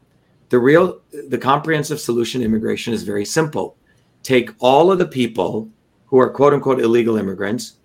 [0.49, 3.77] The real, the comprehensive solution to immigration is very simple.
[4.23, 5.69] Take all of the people
[6.07, 7.75] who are quote unquote illegal immigrants,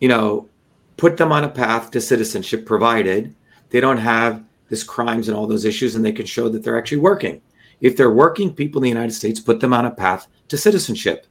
[0.00, 0.48] you know,
[0.96, 3.32] put them on a path to citizenship, provided
[3.70, 6.78] they don't have this crimes and all those issues, and they can show that they're
[6.78, 7.40] actually working.
[7.80, 11.26] If they're working people in the United States, put them on a path to citizenship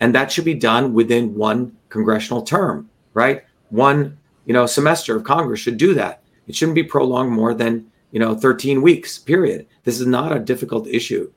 [0.00, 3.44] and that should be done within one congressional term, right?
[3.68, 6.22] One, you know, semester of Congress should do that.
[6.48, 9.18] It shouldn't be prolonged more than you know 13 weeks.
[9.18, 9.66] Period.
[9.84, 11.30] This is not a difficult issue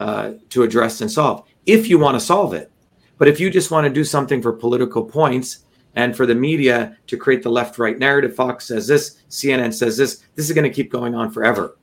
[0.00, 2.72] uh, to address and solve if you want to solve it.
[3.18, 5.64] But if you just want to do something for political points
[5.96, 10.24] and for the media to create the left-right narrative, Fox says this, CNN says this,
[10.34, 11.76] this is going to keep going on forever.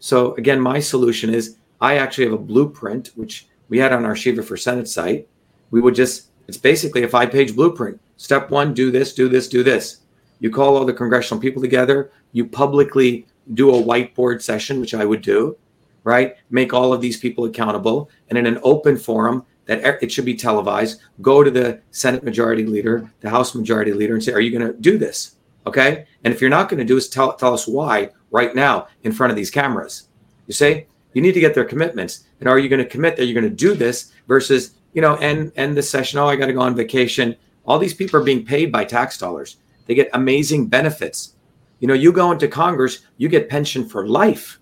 [0.00, 4.16] So again, my solution is I actually have a blueprint which we had on our
[4.16, 5.28] Shiva for Senate site
[5.70, 8.00] We would just, it's basically a five page blueprint.
[8.16, 9.98] Step one, do this, do this, do this.
[10.40, 12.10] You call all the congressional people together.
[12.32, 15.56] You publicly do a whiteboard session, which I would do,
[16.04, 16.36] right?
[16.50, 18.10] Make all of these people accountable.
[18.28, 22.64] And in an open forum, that it should be televised, go to the Senate Majority
[22.64, 25.36] Leader, the House Majority Leader, and say, Are you going to do this?
[25.66, 26.06] Okay.
[26.24, 29.12] And if you're not going to do this, tell, tell us why right now in
[29.12, 30.08] front of these cameras.
[30.46, 32.24] You say, you need to get their commitments.
[32.40, 35.16] And are you going to commit that you're going to do this versus, you know,
[35.16, 36.18] end, end the session?
[36.18, 37.36] Oh, I got to go on vacation.
[37.66, 39.58] All these people are being paid by tax dollars.
[39.84, 41.34] They get amazing benefits.
[41.80, 44.58] You know, you go into Congress, you get pension for life.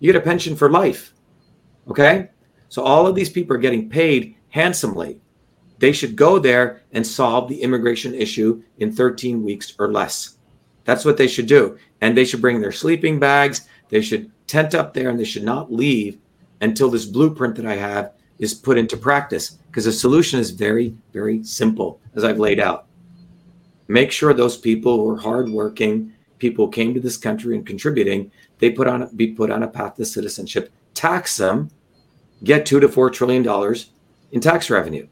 [0.00, 1.14] You get a pension for life.
[1.88, 2.30] Okay.
[2.68, 5.20] So all of these people are getting paid handsomely.
[5.78, 10.36] They should go there and solve the immigration issue in 13 weeks or less.
[10.84, 11.78] That's what they should do.
[12.00, 13.68] And they should bring their sleeping bags.
[13.88, 16.18] They should tent up there and they should not leave
[16.60, 19.58] until this blueprint that I have is put into practice.
[19.68, 22.86] Because the solution is very, very simple, as I've laid out.
[23.86, 28.30] Make sure those people who are hardworking, people who came to this country and contributing,
[28.58, 30.72] they put on be put on a path to citizenship.
[30.94, 31.70] Tax them,
[32.44, 33.90] get two to four trillion dollars
[34.32, 35.06] in tax revenue.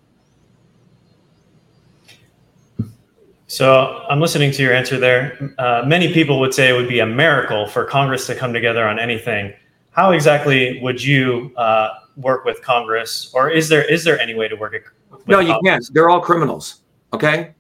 [3.49, 5.55] So I'm listening to your answer there.
[5.59, 8.87] Uh, many people would say it would be a miracle for Congress to come together
[8.87, 9.53] on anything.
[9.93, 14.49] How exactly would you uh, work with Congress, or is there is there any way
[14.49, 14.83] to work it?
[15.27, 15.87] No, you Congress?
[15.87, 15.95] can't.
[15.95, 16.83] They're all criminals.
[17.13, 17.55] Okay,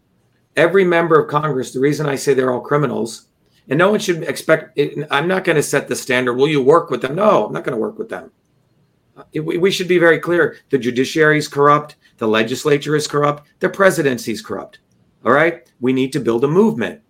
[0.57, 1.73] every member of Congress.
[1.73, 3.29] The reason I say they're all criminals,
[3.69, 4.77] and no one should expect.
[4.77, 6.35] It, I'm not going to set the standard.
[6.35, 7.15] Will you work with them?
[7.15, 8.33] No, I'm not going to work with them.
[9.17, 10.59] Uh, we should be very clear.
[10.71, 11.97] The judiciary is corrupt.
[12.19, 13.49] The legislature is corrupt.
[13.61, 14.81] The presidency is corrupt.
[15.25, 15.71] All right.
[15.81, 17.01] We need to build a movement.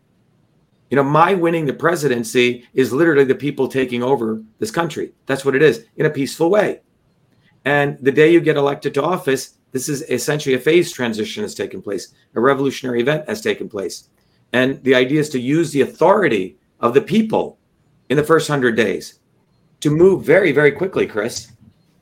[0.91, 5.13] You know, my winning the presidency is literally the people taking over this country.
[5.27, 6.81] That's what it is in a peaceful way.
[7.65, 11.55] And the day you get elected to office, this is essentially a phase transition has
[11.55, 14.09] taken place, a revolutionary event has taken place.
[14.53, 17.59] And the idea is to use the authority of the people
[18.09, 19.19] in the first hundred days
[19.81, 21.53] to move very, very quickly, Chris,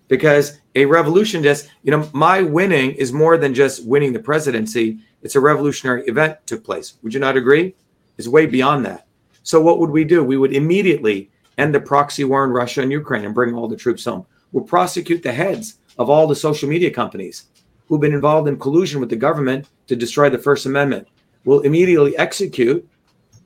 [0.09, 4.99] because a revolution just, you know, my winning is more than just winning the presidency.
[5.23, 6.95] It's a revolutionary event took place.
[7.03, 7.75] Would you not agree?
[8.19, 9.07] It's way beyond that.
[9.43, 10.23] So what would we do?
[10.23, 13.77] We would immediately end the proxy war in Russia and Ukraine and bring all the
[13.77, 14.27] troops home.
[14.53, 17.47] We'll prosecute the heads of all the social media companies
[17.87, 21.07] who've been involved in collusion with the government to destroy the First Amendment.
[21.45, 22.89] We'll immediately execute,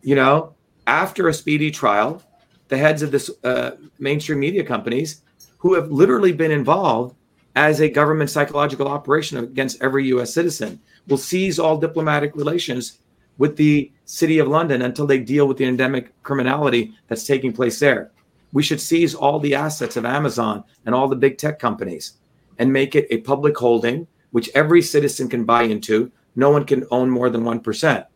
[0.03, 0.55] you know,
[0.87, 2.23] after a speedy trial,
[2.69, 5.23] the heads of the uh, mainstream media companies
[5.59, 7.15] who have literally been involved
[7.57, 10.33] as a government psychological operation against every U.S.
[10.33, 12.99] citizen will seize all diplomatic relations
[13.39, 17.79] with the city of London until they deal with the endemic criminality that's taking place
[17.79, 18.11] there.
[18.53, 22.15] We should seize all the assets of Amazon and all the big tech companies
[22.59, 26.11] and make it a public holding, which every citizen can buy into.
[26.37, 28.07] No one can own more than 1%.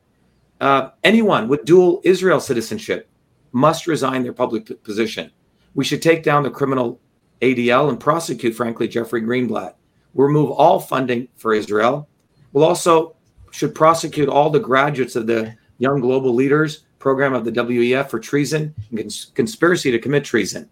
[0.61, 3.09] Uh, anyone with dual Israel citizenship
[3.53, 5.31] must resign their public position.
[5.75, 7.01] We should take down the criminal
[7.43, 9.75] ADL and prosecute, frankly, Jeffrey Greenblatt.
[10.15, 12.09] We'll remove all funding for Israel
[12.53, 13.17] We'll also
[13.51, 18.21] should prosecute all the graduates of the Young Global Leaders program of the WEF for
[18.21, 20.69] treason and cons- conspiracy to commit treason.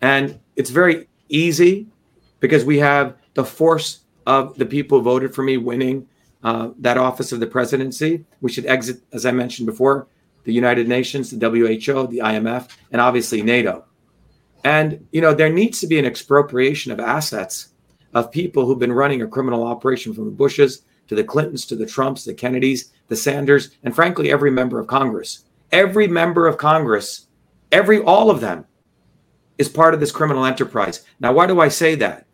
[0.00, 1.86] And it's very easy
[2.40, 6.06] because we have the force of the people who voted for me winning
[6.42, 8.24] uh, that office of the presidency.
[8.40, 10.06] We should exit, as I mentioned before,
[10.44, 13.84] the United Nations, the WHO, the IMF, and obviously NATO.
[14.64, 17.68] And, you know, there needs to be an expropriation of assets
[18.12, 21.76] of people who've been running a criminal operation from the Bushes to the Clintons, to
[21.76, 25.44] the Trumps, the Kennedys, the Sanders, and frankly, every member of Congress.
[25.72, 27.26] Every member of Congress,
[27.70, 28.66] every, all of them
[29.58, 31.04] is part of this criminal enterprise.
[31.20, 32.26] Now, why do I say that?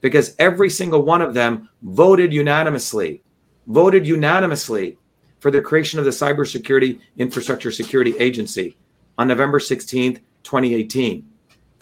[0.00, 3.22] Because every single one of them voted unanimously,
[3.66, 4.98] voted unanimously
[5.40, 8.76] for the creation of the Cybersecurity Infrastructure Security Agency
[9.16, 11.26] on November 16th, 2018.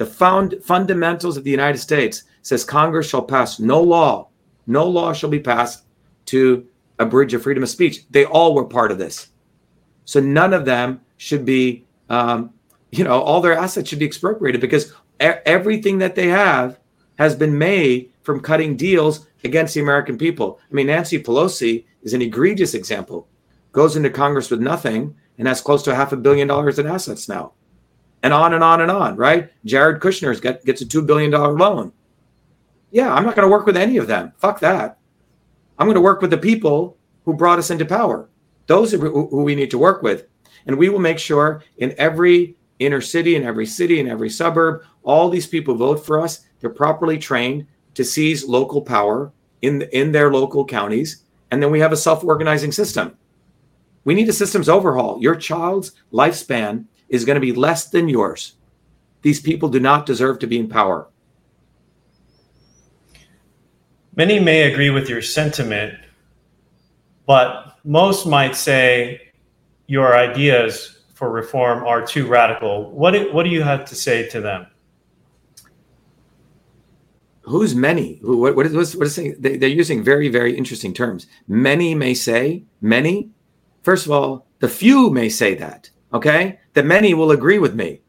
[0.03, 4.31] The found fundamentals of the United States says Congress shall pass no law,
[4.67, 5.85] no law shall be passed
[6.25, 6.67] to
[6.99, 8.05] abridge of freedom of speech.
[8.11, 9.29] They all were part of this.
[10.05, 12.51] So none of them should be, um,
[12.91, 16.81] you know, all their assets should be expropriated because everything that they have
[17.21, 20.59] has been made from cutting deals against the American people.
[20.69, 23.29] I mean, Nancy Pelosi is an egregious example.
[23.71, 27.29] Goes into Congress with nothing and has close to half a billion dollars in assets
[27.29, 27.53] now.
[28.23, 29.51] And on and on and on, right?
[29.65, 31.93] Jared Kushner's got, gets a $2 billion loan.
[32.91, 34.33] Yeah, I'm not going to work with any of them.
[34.39, 34.99] Fuck that.
[35.79, 38.29] I'm going to work with the people who brought us into power.
[38.67, 40.27] Those are who we need to work with.
[40.67, 44.83] And we will make sure in every inner city, in every city, in every suburb,
[45.03, 46.45] all these people vote for us.
[46.61, 51.81] They're properly trained to seize local power in in their local counties, and then we
[51.81, 53.17] have a self-organizing system.
[54.05, 55.21] We need a systems overhaul.
[55.21, 58.55] Your child's lifespan is going to be less than yours.
[59.21, 61.09] These people do not deserve to be in power.
[64.17, 65.95] Many may agree with your sentiment,
[67.27, 69.21] but most might say
[69.87, 72.91] your ideas for reform are too radical.
[72.91, 74.67] What do, what do you have to say to them?
[77.43, 78.19] Who's many?
[78.23, 79.37] Who, what, what is what is saying?
[79.39, 81.27] They, they're using very very interesting terms.
[81.49, 83.31] Many may say many.
[83.83, 85.91] First of all, the few may say that.
[86.15, 88.03] Okay, the many will agree with me.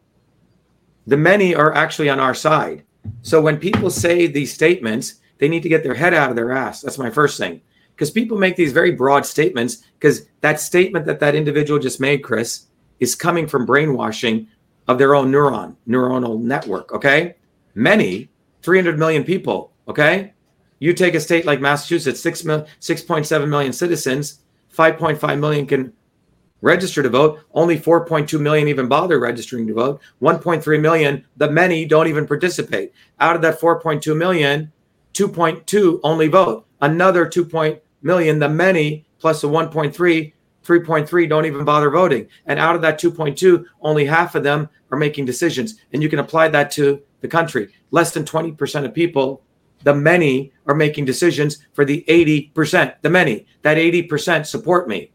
[1.07, 2.83] The many are actually on our side.
[3.21, 6.51] So when people say these statements, they need to get their head out of their
[6.51, 6.81] ass.
[6.81, 7.61] That's my first thing.
[7.95, 12.23] Because people make these very broad statements because that statement that that individual just made,
[12.23, 12.67] Chris,
[12.99, 14.47] is coming from brainwashing
[14.87, 16.93] of their own neuron, neuronal network.
[16.93, 17.35] Okay.
[17.75, 18.29] Many,
[18.61, 19.73] 300 million people.
[19.87, 20.33] Okay.
[20.79, 24.39] You take a state like Massachusetts, 6 mil, 6.7 million citizens,
[24.75, 25.93] 5.5 million can
[26.63, 27.41] register to vote.
[27.53, 30.01] Only 4.2 million even bother registering to vote.
[30.21, 32.93] 1.3 million, the many don't even participate.
[33.19, 34.71] Out of that 4.2 million,
[35.13, 36.65] 2.2 only vote.
[36.81, 37.79] Another 2.
[38.01, 40.33] million, the many plus the 1.3,
[40.65, 42.27] 3.3 don't even bother voting.
[42.45, 45.75] And out of that 2.2, only half of them are making decisions.
[45.91, 47.73] And you can apply that to the country.
[47.91, 49.43] Less than 20% of people,
[49.83, 52.95] the many, are making decisions for the 80%.
[53.01, 55.12] The many, that 80% support me.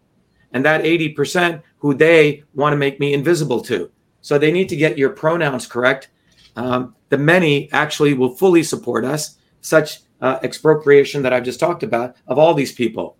[0.52, 3.90] And that 80% who they want to make me invisible to.
[4.20, 6.08] So they need to get your pronouns correct.
[6.56, 11.82] Um, the many actually will fully support us such uh, expropriation that I've just talked
[11.82, 13.16] about of all these people.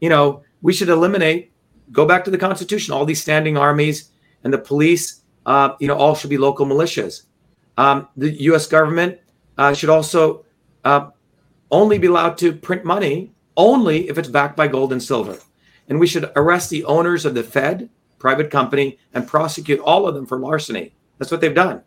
[0.00, 1.52] You know, we should eliminate,
[1.90, 4.10] go back to the Constitution, all these standing armies
[4.44, 7.22] and the police, uh, you know, all should be local militias.
[7.78, 9.18] Um, the US government
[9.56, 10.44] uh, should also
[10.84, 11.10] uh,
[11.70, 15.38] only be allowed to print money only if it's backed by gold and silver.
[15.92, 20.14] And we should arrest the owners of the Fed, private company, and prosecute all of
[20.14, 20.94] them for larceny.
[21.18, 21.82] That's what they've done.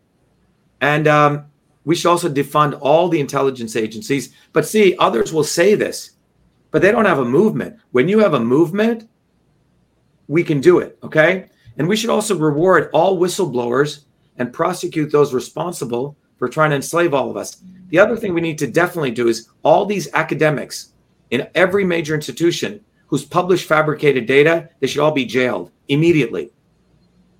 [0.80, 1.46] And um,
[1.84, 4.32] we should also defund all the intelligence agencies.
[4.52, 6.12] But see, others will say this,
[6.70, 7.80] but they don't have a movement.
[7.90, 9.08] When you have a movement,
[10.28, 10.96] we can do it.
[11.02, 11.48] Okay.
[11.76, 14.04] And we should also reward all whistleblowers
[14.38, 17.60] and prosecute those responsible for trying to enslave all of us.
[17.88, 20.92] The other thing we need to definitely do is all these academics
[21.32, 26.50] in every major institution who's published fabricated data, they should all be jailed immediately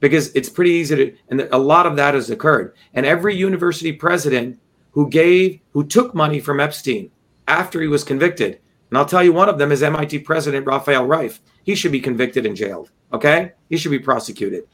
[0.01, 2.75] because it's pretty easy to, and a lot of that has occurred.
[2.95, 4.61] And every university president
[4.93, 7.11] who gave, who took money from Epstein
[7.49, 8.61] after he was convicted,
[8.91, 11.41] and I'll tell you one of them is MIT President Rafael Reif.
[11.65, 12.91] He should be convicted and jailed.
[13.13, 14.65] Okay, he should be prosecuted.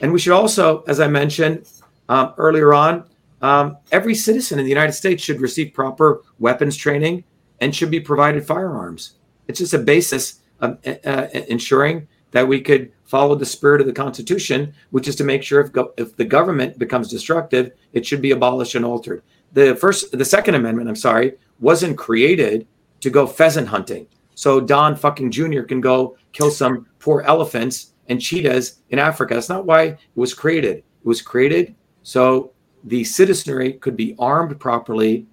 [0.00, 1.68] And we should also, as I mentioned
[2.08, 3.04] um, earlier on,
[3.42, 7.24] um, every citizen in the United States should receive proper weapons training
[7.60, 9.14] and should be provided firearms.
[9.48, 13.86] It's just a basis of uh, uh ensuring that we could follow the spirit of
[13.86, 18.04] the Constitution, which is to make sure if, go- if the government becomes destructive, it
[18.04, 19.22] should be abolished and altered.
[19.54, 22.66] The first, the Second Amendment, I'm sorry, wasn't created
[23.00, 24.06] to go pheasant hunting.
[24.34, 25.62] So Don fucking Jr.
[25.62, 29.34] can go kill some poor elephants and cheetahs in Africa.
[29.34, 30.76] That's not why it was created.
[30.76, 32.52] It was created so
[32.84, 35.26] the citizenry could be armed properly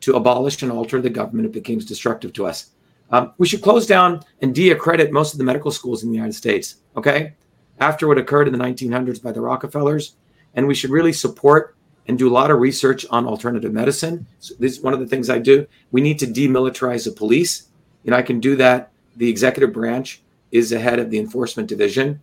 [0.00, 2.70] to abolish and alter the government if it becomes destructive to us.
[3.10, 6.34] Um, we should close down and de-accredit most of the medical schools in the United
[6.34, 6.76] States.
[6.96, 7.34] Okay,
[7.80, 10.16] after what occurred in the 1900s by the Rockefellers,
[10.54, 14.26] and we should really support and do a lot of research on alternative medicine.
[14.40, 15.66] So this is one of the things I do.
[15.92, 17.68] We need to demilitarize the police.
[18.02, 18.90] You know, I can do that.
[19.16, 22.20] The executive branch is the head of the enforcement division.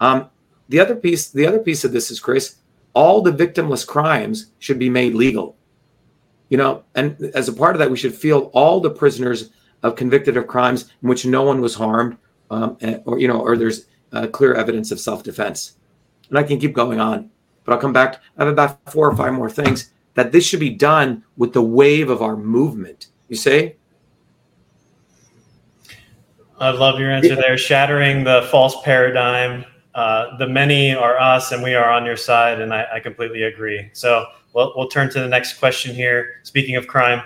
[0.00, 0.28] Um,
[0.68, 2.56] the other piece, the other piece of this is Chris.
[2.94, 5.56] All the victimless crimes should be made legal.
[6.48, 9.50] You know, and as a part of that, we should feel all the prisoners
[9.82, 12.16] of convicted of crimes in which no one was harmed,
[12.50, 15.74] um, or you know, or there's uh, clear evidence of self-defense.
[16.28, 17.30] And I can keep going on,
[17.64, 18.20] but I'll come back.
[18.36, 21.62] I have about four or five more things that this should be done with the
[21.62, 23.08] wave of our movement.
[23.28, 23.74] You see?
[26.58, 27.56] I love your answer there.
[27.56, 29.64] Shattering the false paradigm.
[29.94, 33.44] Uh, the many are us, and we are on your side, and I, I completely
[33.44, 33.90] agree.
[33.92, 36.40] So we'll, we'll turn to the next question here.
[36.42, 37.22] Speaking of crime,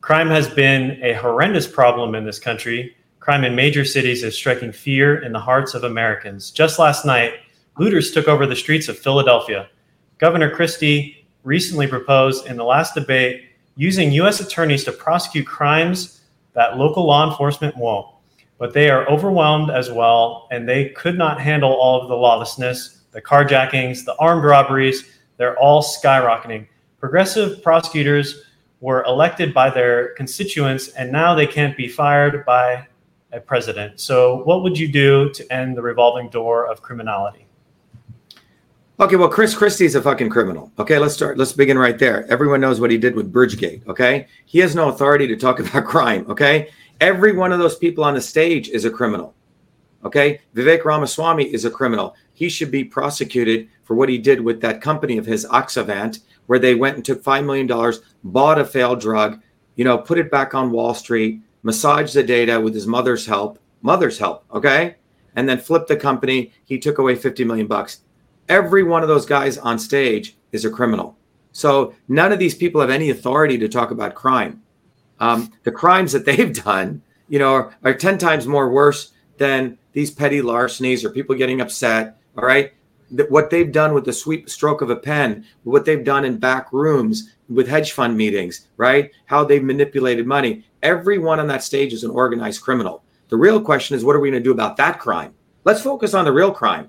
[0.00, 2.96] Crime has been a horrendous problem in this country.
[3.20, 6.50] Crime in major cities is striking fear in the hearts of Americans.
[6.50, 7.34] Just last night,
[7.78, 9.68] looters took over the streets of Philadelphia.
[10.16, 14.40] Governor Christie recently proposed in the last debate using U.S.
[14.40, 16.22] attorneys to prosecute crimes
[16.54, 18.06] that local law enforcement won't.
[18.56, 23.02] But they are overwhelmed as well, and they could not handle all of the lawlessness,
[23.12, 25.18] the carjackings, the armed robberies.
[25.36, 26.68] They're all skyrocketing.
[26.98, 28.44] Progressive prosecutors
[28.80, 32.86] were elected by their constituents and now they can't be fired by
[33.32, 34.00] a president.
[34.00, 37.46] So, what would you do to end the revolving door of criminality?
[38.98, 40.70] Okay, well, Chris Christie's a fucking criminal.
[40.78, 41.38] Okay, let's start.
[41.38, 42.30] Let's begin right there.
[42.30, 43.86] Everyone knows what he did with Bridgegate.
[43.86, 46.26] Okay, he has no authority to talk about crime.
[46.28, 46.70] Okay,
[47.00, 49.34] every one of those people on the stage is a criminal.
[50.04, 52.14] Okay, Vivek Ramaswamy is a criminal.
[52.32, 56.58] He should be prosecuted for what he did with that company of his, Axovant, where
[56.58, 59.42] they went and took $5 million, bought a failed drug,
[59.76, 63.58] you know, put it back on Wall Street, massaged the data with his mother's help,
[63.82, 64.96] mother's help, okay?
[65.36, 66.52] And then flipped the company.
[66.64, 68.00] He took away 50 million bucks.
[68.48, 71.16] Every one of those guys on stage is a criminal.
[71.52, 74.62] So none of these people have any authority to talk about crime.
[75.18, 79.78] Um, the crimes that they've done, you know, are, are 10 times more worse than
[79.92, 82.18] these petty larcenies or people getting upset.
[82.36, 82.72] All right.
[83.28, 86.72] What they've done with the sweep stroke of a pen, what they've done in back
[86.72, 89.10] rooms with hedge fund meetings, right?
[89.26, 90.64] How they've manipulated money.
[90.82, 93.02] Everyone on that stage is an organized criminal.
[93.28, 95.34] The real question is, what are we going to do about that crime?
[95.64, 96.88] Let's focus on the real crime.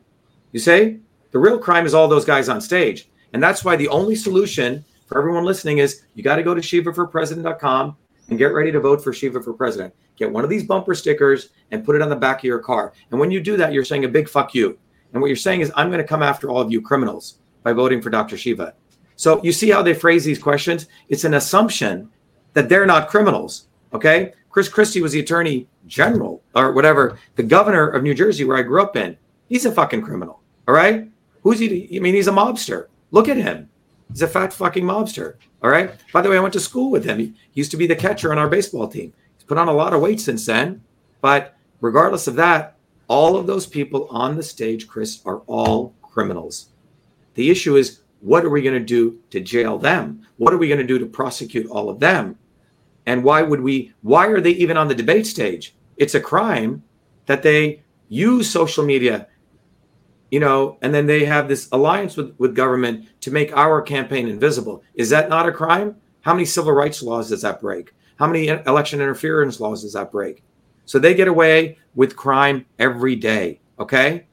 [0.52, 0.99] You say
[1.32, 3.10] the real crime is all those guys on stage.
[3.34, 6.62] And that's why the only solution for everyone listening is you got to go to
[6.62, 7.97] shivaforpresident.com
[8.30, 9.93] and get ready to vote for Shiva for president.
[10.22, 12.93] Get one of these bumper stickers and put it on the back of your car.
[13.09, 14.78] And when you do that, you're saying a big fuck you.
[15.13, 17.74] And what you're saying is, I'm going to come after all of you criminals by
[17.74, 18.38] voting for Dr.
[18.38, 18.76] Shiva.
[19.15, 20.86] So you see how they phrase these questions?
[21.09, 22.07] It's an assumption
[22.53, 23.65] that they're not criminals.
[23.95, 24.34] Okay.
[24.51, 28.61] Chris Christie was the attorney general or whatever, the governor of New Jersey, where I
[28.61, 29.17] grew up in.
[29.49, 30.39] He's a fucking criminal.
[30.67, 31.09] All right.
[31.41, 31.89] Who's he?
[31.95, 32.89] I mean, he's a mobster.
[33.09, 33.72] Look at him.
[34.11, 35.38] He's a fat fucking mobster.
[35.63, 35.95] All right.
[36.13, 37.17] By the way, I went to school with him.
[37.17, 39.13] He used to be the catcher on our baseball team.
[39.52, 40.82] Put on a lot of weight since then.
[41.20, 42.78] But regardless of that,
[43.10, 46.70] all of those people on the stage, Chris, are all criminals.
[47.34, 50.26] The issue is what are we going to do to jail them?
[50.38, 52.38] What are we going to do to prosecute all of them?
[53.06, 55.76] And why would we, why are they even on the debate stage?
[55.97, 56.84] It's a crime
[57.26, 59.28] that they use social media
[60.30, 64.30] you know, and then they have this alliance with, with government to make our campaign
[64.30, 64.82] invisible.
[64.93, 65.97] Is that not a crime?
[66.22, 67.93] How many civil rights laws does that break?
[68.22, 70.43] How many election interference laws does that break?
[70.86, 73.59] So they get away with crime every day.
[73.80, 74.28] Okay.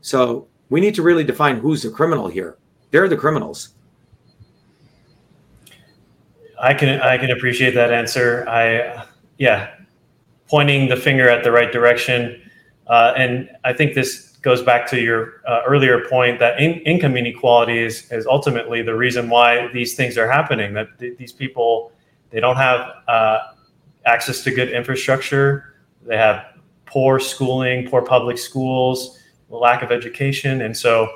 [0.00, 2.58] So we need to really define who's the criminal here.
[2.90, 3.68] They're the criminals.
[6.60, 8.44] I can I can appreciate that answer.
[8.48, 9.04] I
[9.36, 9.76] yeah,
[10.48, 12.50] pointing the finger at the right direction,
[12.88, 17.16] uh, and I think this goes back to your uh, earlier point that in, income
[17.16, 20.74] inequality is, is ultimately the reason why these things are happening.
[20.74, 21.92] That th- these people
[22.30, 23.38] they don't have uh,
[24.06, 25.74] access to good infrastructure.
[26.02, 26.44] They have
[26.86, 29.18] poor schooling, poor public schools,
[29.48, 31.08] lack of education, and so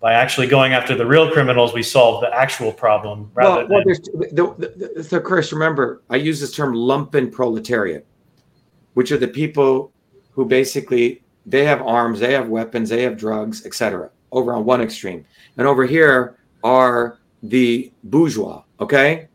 [0.00, 3.30] by actually going after the real criminals, we solve the actual problem.
[3.34, 7.32] Rather well, well than- the, the, the, so Chris, remember, I use this term lumpen
[7.32, 8.06] proletariat,
[8.94, 9.92] which are the people
[10.30, 14.10] who basically they have arms, they have weapons, they have drugs, etc.
[14.30, 15.24] Over on one extreme,
[15.56, 19.27] and over here are the bourgeois, okay,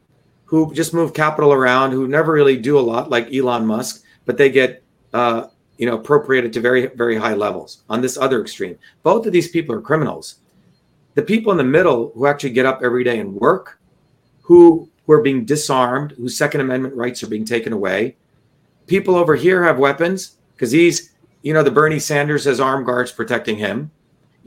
[0.54, 4.38] who just move capital around, who never really do a lot, like Elon Musk, but
[4.38, 5.48] they get uh,
[5.80, 7.82] you know appropriated to very very high levels.
[7.90, 10.36] On this other extreme, both of these people are criminals.
[11.16, 13.80] The people in the middle who actually get up every day and work,
[14.44, 18.16] who who are being disarmed, whose Second Amendment rights are being taken away.
[18.86, 23.12] People over here have weapons because these you know, the Bernie Sanders has armed guards
[23.12, 23.90] protecting him.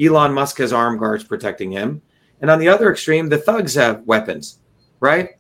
[0.01, 2.01] Elon Musk has armed guards protecting him.
[2.41, 4.61] And on the other extreme, the thugs have weapons,
[5.01, 5.31] right?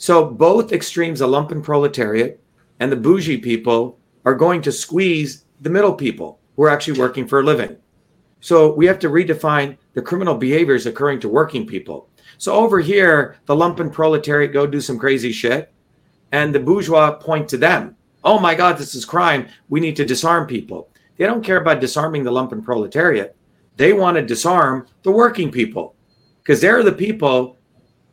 [0.00, 2.40] So both extremes, the lumpen proletariat
[2.80, 7.28] and the bougie people, are going to squeeze the middle people who are actually working
[7.28, 7.76] for a living.
[8.40, 12.08] So we have to redefine the criminal behaviors occurring to working people.
[12.38, 15.70] So over here, the lumpen proletariat go do some crazy shit,
[16.32, 19.48] and the bourgeois point to them oh my God, this is crime.
[19.68, 20.90] We need to disarm people.
[21.16, 23.36] They don't care about disarming the lumpen proletariat.
[23.76, 25.94] They want to disarm the working people
[26.42, 27.56] because they're the people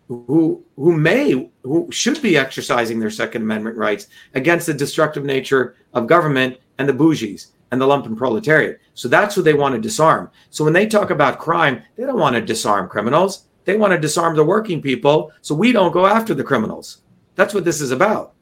[0.08, 5.76] who who may who should be exercising their Second Amendment rights against the destructive nature
[5.94, 8.80] of government and the bougies and the lumpen proletariat.
[8.94, 10.32] So that's who they want to disarm.
[10.50, 13.48] So when they talk about crime, they don't want to disarm criminals.
[13.66, 17.00] They want to disarm the working people so we don't go after the criminals.
[17.36, 18.34] That's what this is about.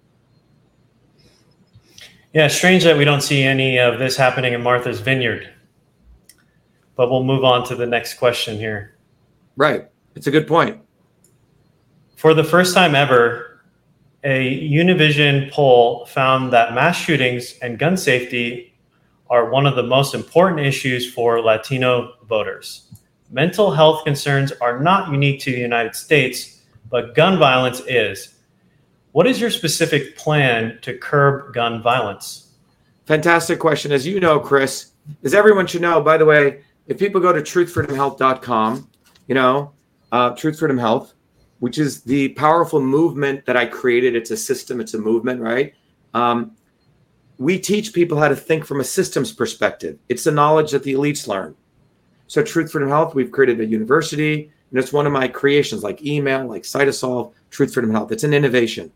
[2.32, 5.49] Yeah, strange that we don't see any of this happening in Martha's Vineyard.
[6.95, 8.97] But we'll move on to the next question here.
[9.55, 9.89] Right.
[10.16, 10.84] It's a good point.
[12.26, 13.61] For the first time ever,
[14.23, 18.73] a Univision poll found that mass shootings and gun safety
[19.30, 22.91] are one of the most important issues for Latino voters.
[23.30, 28.39] Mental health concerns are not unique to the United States, but gun violence is.
[29.11, 32.53] What is your specific plan to curb gun violence?
[33.05, 33.91] Fantastic question.
[33.91, 37.41] As you know, Chris, as everyone should know, by the way, if people go to
[37.41, 38.89] truthfreedomhealth.com,
[39.28, 39.73] you know,
[40.11, 41.14] uh, Truth Freedom Health,
[41.59, 44.15] which is the powerful movement that I created.
[44.15, 45.73] It's a system, it's a movement, right?
[46.13, 46.51] Um,
[47.37, 49.99] we teach people how to think from a systems perspective.
[50.09, 51.55] It's the knowledge that the elites learn.
[52.27, 56.03] So, Truth Freedom Health, we've created a university, and it's one of my creations, like
[56.03, 58.11] email, like Cytosolve, Truth Freedom Health.
[58.11, 58.91] It's an innovation.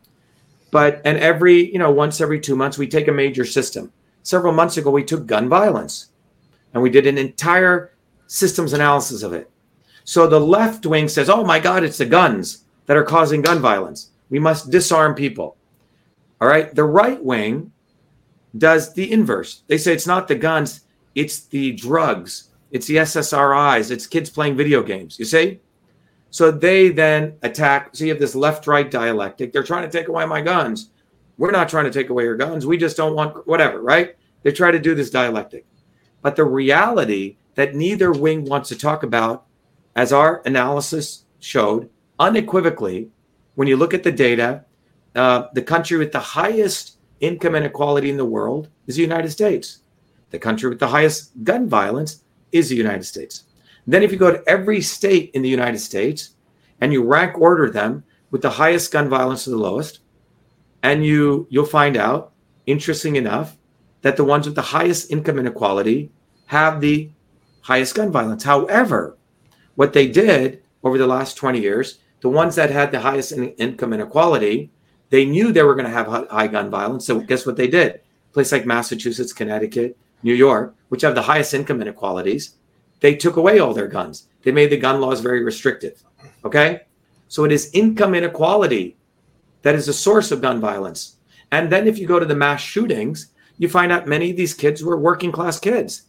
[0.71, 3.91] But and every you know once every two months we take a major system.
[4.23, 6.09] Several months ago we took gun violence,
[6.73, 7.93] and we did an entire
[8.27, 9.49] systems analysis of it.
[10.09, 13.59] So the left wing says, "Oh my God, it's the guns that are causing gun
[13.59, 14.09] violence.
[14.31, 15.55] We must disarm people."
[16.41, 16.73] All right.
[16.73, 17.71] The right wing
[18.57, 19.61] does the inverse.
[19.67, 20.81] They say it's not the guns,
[21.13, 25.19] it's the drugs, it's the SSRIs, it's kids playing video games.
[25.19, 25.59] You see?
[26.31, 27.95] So they then attack.
[27.95, 29.53] So you have this left right dialectic.
[29.53, 30.89] They're trying to take away my guns.
[31.37, 32.65] We're not trying to take away your guns.
[32.65, 34.15] We just don't want whatever, right?
[34.41, 35.67] They try to do this dialectic.
[36.23, 39.45] But the reality that neither wing wants to talk about,
[39.99, 41.89] as our analysis showed
[42.19, 43.09] unequivocally,
[43.55, 44.63] when you look at the data,
[45.13, 49.81] uh, the country with the highest income inequality in the world is the United States.
[50.29, 52.23] The country with the highest gun violence
[52.53, 53.43] is the United States.
[53.85, 56.35] Then, if you go to every state in the United States
[56.79, 59.99] and you rank order them with the highest gun violence to the lowest,
[60.81, 62.31] and you you'll find out,
[62.65, 63.57] interesting enough,
[64.03, 66.09] that the ones with the highest income inequality
[66.45, 67.11] have the
[67.63, 68.45] highest gun violence.
[68.45, 69.17] However,
[69.79, 73.51] what they did over the last 20 years, the ones that had the highest in
[73.51, 74.69] income inequality,
[75.09, 77.05] they knew they were going to have high gun violence.
[77.07, 78.01] So guess what they did?
[78.33, 82.55] Place like Massachusetts, Connecticut, New York, which have the highest income inequalities,
[82.99, 84.27] they took away all their guns.
[84.41, 86.03] They made the gun laws very restrictive.
[86.43, 86.81] Okay?
[87.29, 88.97] So it is income inequality
[89.61, 91.15] that is a source of gun violence.
[91.53, 93.27] And then if you go to the mass shootings,
[93.57, 96.01] you find out many of these kids were working class kids.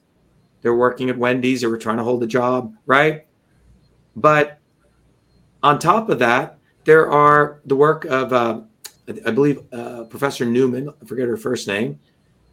[0.60, 3.26] They're working at Wendy's, they were trying to hold a job, right?
[4.16, 4.58] But
[5.62, 8.60] on top of that, there are the work of, uh,
[9.26, 11.98] I believe, uh, Professor Newman, I forget her first name,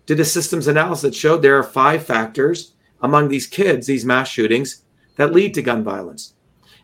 [0.06, 4.28] did a systems analysis that showed there are five factors among these kids, these mass
[4.28, 4.84] shootings,
[5.18, 6.34] that lead to gun violence.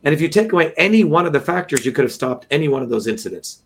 [0.04, 2.68] And if you take away any one of the factors, you could have stopped any
[2.68, 3.64] one of those incidents.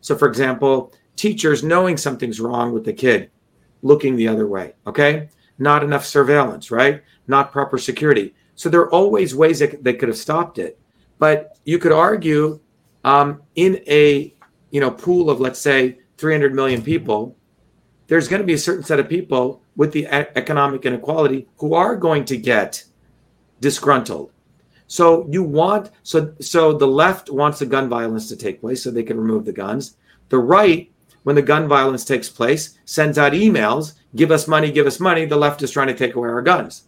[0.00, 3.30] So, for example, teachers knowing something's wrong with the kid,
[3.82, 5.28] looking the other way, okay?
[5.58, 7.02] Not enough surveillance, right?
[7.26, 8.34] Not proper security.
[8.54, 10.78] So, there are always ways that they could have stopped it.
[11.18, 12.60] But you could argue
[13.04, 14.34] um, in a
[14.70, 17.36] you know pool of let's say 300 million people,
[18.06, 21.96] there's going to be a certain set of people with the economic inequality who are
[21.96, 22.84] going to get
[23.60, 24.30] disgruntled.
[24.86, 28.90] So you want so so the left wants the gun violence to take place so
[28.90, 29.96] they can remove the guns.
[30.28, 30.90] The right,
[31.22, 35.24] when the gun violence takes place, sends out emails, give us money, give us money.
[35.24, 36.84] The left is trying to take away our guns.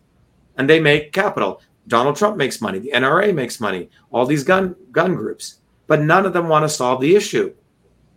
[0.57, 1.61] And they make capital.
[1.89, 5.61] Donald Trump makes money, the NRA makes money, all these gun gun groups.
[5.87, 7.55] But none of them want to solve the issue.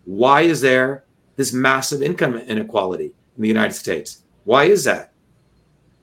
[0.06, 4.24] Why is there this massive income inequality in the United States?
[4.44, 5.14] Why is that?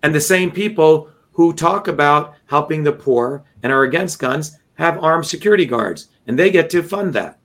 [0.02, 5.02] And the same people who talk about helping the poor and are against guns have
[5.02, 7.38] armed security guards, and they get to fund that.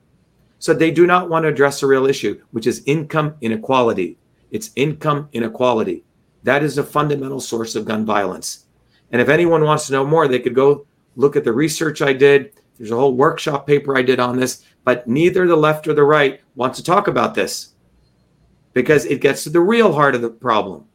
[0.58, 4.18] So they do not want to address the real issue, which is income inequality.
[4.52, 6.04] It's income inequality.
[6.44, 8.66] That is a fundamental source of gun violence.
[9.12, 10.86] And if anyone wants to know more, they could go
[11.16, 12.52] look at the research I did.
[12.78, 16.02] There's a whole workshop paper I did on this, but neither the left or the
[16.02, 17.74] right wants to talk about this
[18.72, 20.86] because it gets to the real heart of the problem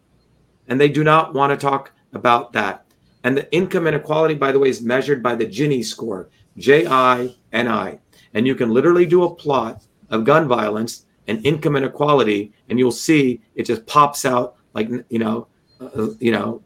[0.68, 2.86] and they do not want to talk about that.
[3.24, 7.34] And the income inequality, by the way, is measured by the Gini score, J I
[7.52, 8.00] N I.
[8.34, 12.92] And you can literally do a plot of gun violence and income inequality, and you'll
[12.92, 15.48] see it just pops out like you know,
[15.82, 16.62] uh, you know,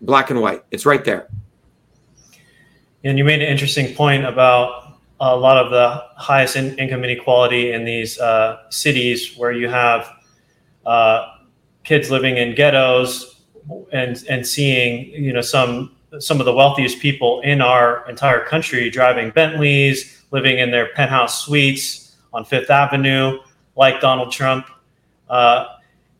[0.00, 0.64] black and white.
[0.70, 1.28] It's right there.
[3.04, 7.72] And you made an interesting point about a lot of the highest in- income inequality
[7.72, 10.08] in these uh, cities where you have
[10.86, 11.36] uh,
[11.84, 13.42] kids living in ghettos
[13.92, 18.88] and and seeing you know some some of the wealthiest people in our entire country
[18.90, 23.38] driving Bentleys, living in their penthouse suites on Fifth Avenue,
[23.76, 24.66] like Donald Trump.
[25.28, 25.66] Uh,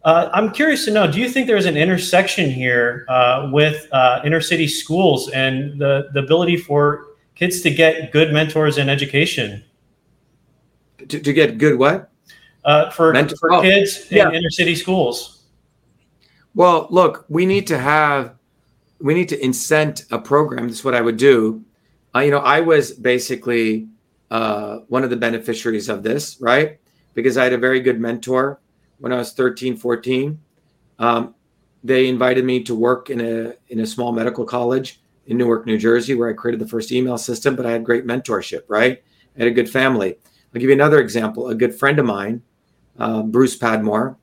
[0.08, 4.22] uh, I'm curious to know: Do you think there's an intersection here uh, with uh,
[4.24, 9.62] inner city schools and the the ability for kids to get good mentors in education?
[11.08, 12.10] To, to get good what?
[12.64, 14.28] Uh, for Mentor- for oh, kids yeah.
[14.28, 15.42] in inner city schools.
[16.54, 18.34] Well, look, we need to have,
[19.00, 20.68] we need to incent a program.
[20.68, 21.62] That's what I would do.
[22.14, 23.88] Uh, you know, I was basically
[24.30, 26.78] uh, one of the beneficiaries of this, right?
[27.18, 28.60] because I had a very good mentor
[28.98, 30.38] when I was 13, 14.
[30.98, 31.34] Um,
[31.84, 35.78] they invited me to work in a in a small medical college in Newark, New
[35.78, 37.54] Jersey, where I created the first email system.
[37.54, 39.02] But I had great mentorship, right?
[39.36, 40.16] I had a good family.
[40.54, 41.48] I'll give you another example.
[41.48, 42.42] A good friend of mine,
[42.98, 44.16] uh, Bruce Padmore.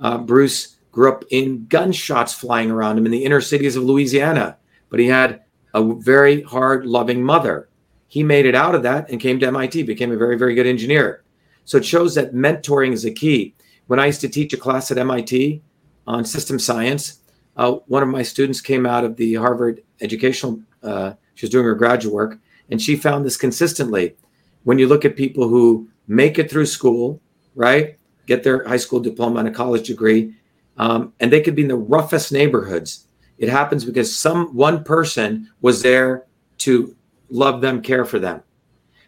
[0.00, 4.56] Uh, Bruce grew up in gunshots flying around him in the inner cities of Louisiana,
[4.88, 5.42] but he had
[5.74, 7.68] a very hard, loving mother.
[8.08, 10.66] He made it out of that and came to MIT, became a very, very good
[10.66, 11.22] engineer.
[11.64, 13.54] So it shows that mentoring is a key.
[13.86, 15.62] When I used to teach a class at MIT
[16.06, 17.20] on system science,
[17.56, 21.64] uh, one of my students came out of the Harvard educational, uh, she was doing
[21.64, 22.38] her graduate work,
[22.70, 24.16] and she found this consistently.
[24.64, 27.20] When you look at people who make it through school,
[27.54, 30.34] right, get their high school diploma and a college degree,
[30.76, 33.06] um, and they could be in the roughest neighborhoods.
[33.38, 36.26] It happens because some one person was there
[36.58, 36.96] to
[37.30, 38.42] love them, care for them.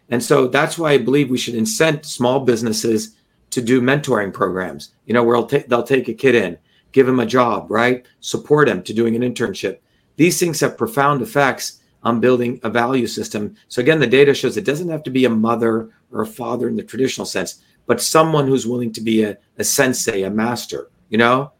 [0.09, 3.15] And so that's why I believe we should incent small businesses
[3.51, 6.57] to do mentoring programs, you know, where they'll, take a kid in,
[6.91, 8.05] give him a job, right?
[8.19, 9.79] Support him to doing an internship.
[10.15, 13.55] These things have profound effects on building a value system.
[13.67, 16.67] So again, the data shows it doesn't have to be a mother or a father
[16.67, 20.89] in the traditional sense, but someone who's willing to be a, a sensei, a master,
[21.09, 21.51] you know,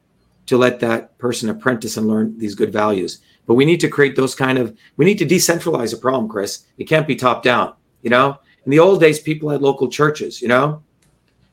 [0.45, 3.21] to let that person apprentice and learn these good values.
[3.45, 6.65] But we need to create those kind of, we need to decentralize a problem, Chris.
[6.77, 8.37] It can't be top down, you know?
[8.65, 10.83] In the old days, people had local churches, you know?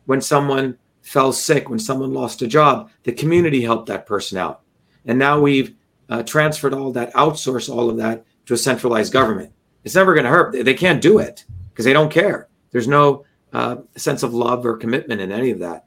[0.07, 4.63] When someone fell sick, when someone lost a job, the community helped that person out.
[5.05, 5.75] And now we've
[6.09, 9.53] uh, transferred all that, outsourced all of that to a centralized government.
[9.85, 10.65] It's never going to hurt.
[10.65, 12.49] They can't do it because they don't care.
[12.73, 15.85] There's no uh, sense of love or commitment in any of that.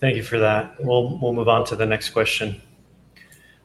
[0.00, 0.74] Thank you for that.
[0.80, 2.60] We'll, we'll move on to the next question.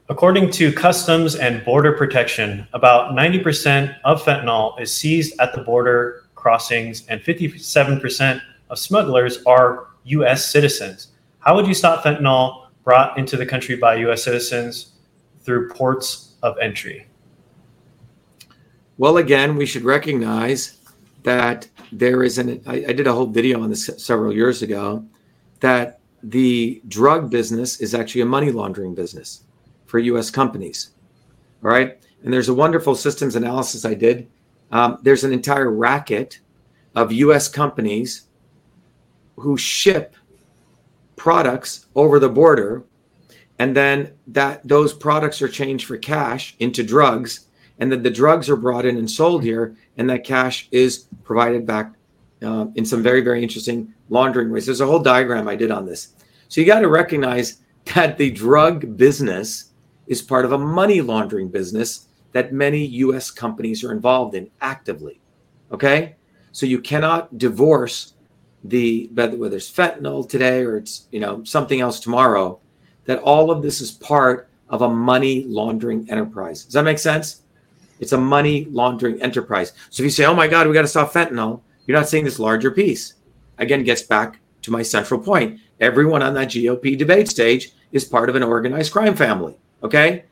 [0.08, 6.26] According to Customs and Border Protection, about 90% of fentanyl is seized at the border
[6.42, 10.52] crossings, and 57% of smugglers are U.S.
[10.52, 11.10] citizens.
[11.40, 14.24] How would you stop fentanyl brought into the country by U.S.
[14.24, 14.94] citizens
[15.42, 17.08] through ports of entry?
[18.98, 20.80] Well, again, we should recognize
[21.24, 22.62] that there is an.
[22.66, 25.06] I, I did a whole video on this several years ago
[25.60, 29.44] that the drug business is actually a money laundering business
[29.86, 30.92] for US companies.
[31.64, 31.98] All right.
[32.24, 34.28] And there's a wonderful systems analysis I did.
[34.72, 36.40] Um, there's an entire racket
[36.96, 38.28] of US companies
[39.38, 40.16] who ship
[41.16, 42.84] products over the border
[43.60, 47.48] and then that those products are changed for cash into drugs
[47.80, 51.66] and that the drugs are brought in and sold here and that cash is provided
[51.66, 51.94] back
[52.42, 54.66] uh, in some very very interesting laundering ways.
[54.66, 56.16] There's a whole diagram i did on this.
[56.48, 57.62] So you got to recognize
[57.94, 59.72] that the drug business
[60.08, 65.20] is part of a money laundering business that many us companies are involved in actively
[65.72, 66.16] okay
[66.52, 68.14] so you cannot divorce
[68.66, 72.60] the whether it's fentanyl today or it's you know something else tomorrow
[73.06, 77.42] that all of this is part of a money laundering enterprise does that make sense
[78.02, 79.74] it's a money laundering enterprise.
[79.92, 82.26] So if you say, oh my God, we got to stop fentanyl, you're not seeing
[82.26, 83.14] this larger piece.
[83.60, 85.60] Again, gets back to my central point.
[85.80, 89.56] Everyone on that GOP debate stage is part of an organized crime family.
[89.84, 90.26] Okay.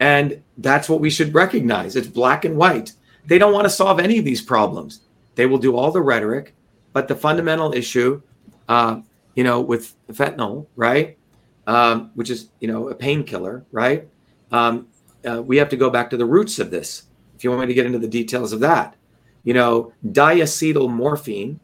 [0.00, 1.94] And that's what we should recognize.
[1.94, 2.94] It's black and white.
[3.26, 5.02] They don't want to solve any of these problems.
[5.34, 6.54] They will do all the rhetoric,
[6.92, 8.22] but the fundamental issue,
[8.68, 9.00] uh,
[9.34, 11.18] you know, with fentanyl, right,
[11.66, 14.08] um, which is you know a painkiller, right,
[14.50, 14.88] um,
[15.28, 17.04] uh, we have to go back to the roots of this.
[17.36, 18.96] If you want me to get into the details of that,
[19.44, 21.60] you know, diacetyl morphine,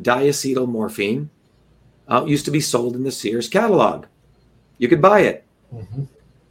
[0.00, 1.30] diacetyl morphine
[2.08, 4.06] uh, used to be sold in the Sears catalog.
[4.78, 5.44] You could buy it.
[5.74, 6.04] Mm-hmm.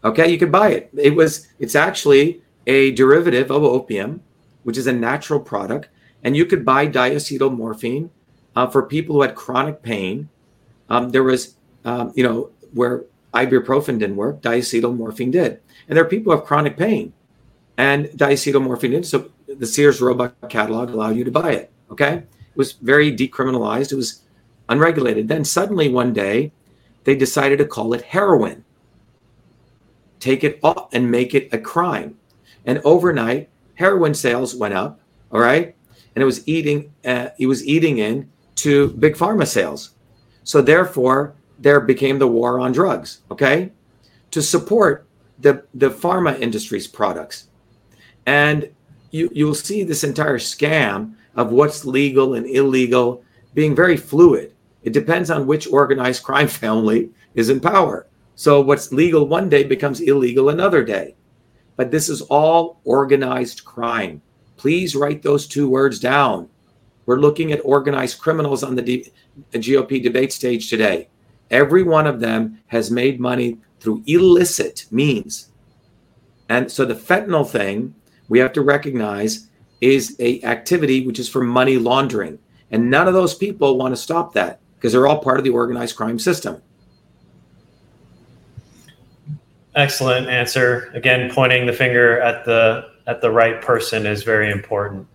[0.04, 0.90] Okay, you could buy it.
[0.98, 1.48] It was.
[1.60, 4.22] It's actually a derivative of opium,
[4.64, 5.90] which is a natural product,
[6.24, 8.10] and you could buy diacetyl morphine
[8.56, 10.30] uh, for people who had chronic pain.
[10.90, 15.60] Um, there was, um, you know, where ibuprofen didn't work, diacetyl morphine did.
[15.88, 17.14] And there are people who have chronic pain
[17.78, 18.92] and diacetylmorphine.
[18.92, 19.06] Did.
[19.06, 21.72] So the Sears Roebuck catalog allowed you to buy it.
[21.92, 22.14] Okay.
[22.14, 23.92] It was very decriminalized.
[23.92, 24.22] It was
[24.70, 25.28] unregulated.
[25.28, 26.52] Then suddenly one day
[27.04, 28.64] they decided to call it heroin,
[30.24, 32.18] take it off and make it a crime.
[32.66, 35.02] And overnight, heroin sales went up.
[35.32, 35.76] All right.
[36.16, 39.92] And it was eating, uh, it was eating in to big pharma sales.
[40.44, 43.22] So therefore, there became the war on drugs.
[43.32, 43.72] Okay.
[44.32, 45.08] To support
[45.40, 47.50] the, the pharma industry's products.
[48.26, 48.70] And
[49.12, 54.54] you, you'll see this entire scam of what's legal and illegal being very fluid.
[54.84, 58.08] It depends on which organized crime family is in power.
[58.36, 61.16] So what's legal one day becomes illegal another day.
[61.76, 64.22] But this is all organized crime.
[64.58, 66.50] Please write those two words down
[67.06, 69.12] We're looking at organized criminals on the D-
[69.54, 71.10] uh, GOP debate stage today.
[71.52, 75.50] Every one of them has made money through illicit means.
[76.48, 77.94] And so the fentanyl thing,
[78.30, 79.50] we have to recognize
[79.82, 82.40] is a activity which is for money laundering.
[82.72, 85.50] And none of those people want to stop that because they're all part of the
[85.50, 86.62] organized crime system.
[89.76, 90.92] Excellent answer.
[90.94, 95.08] Again, pointing the finger at the at the right person is very important.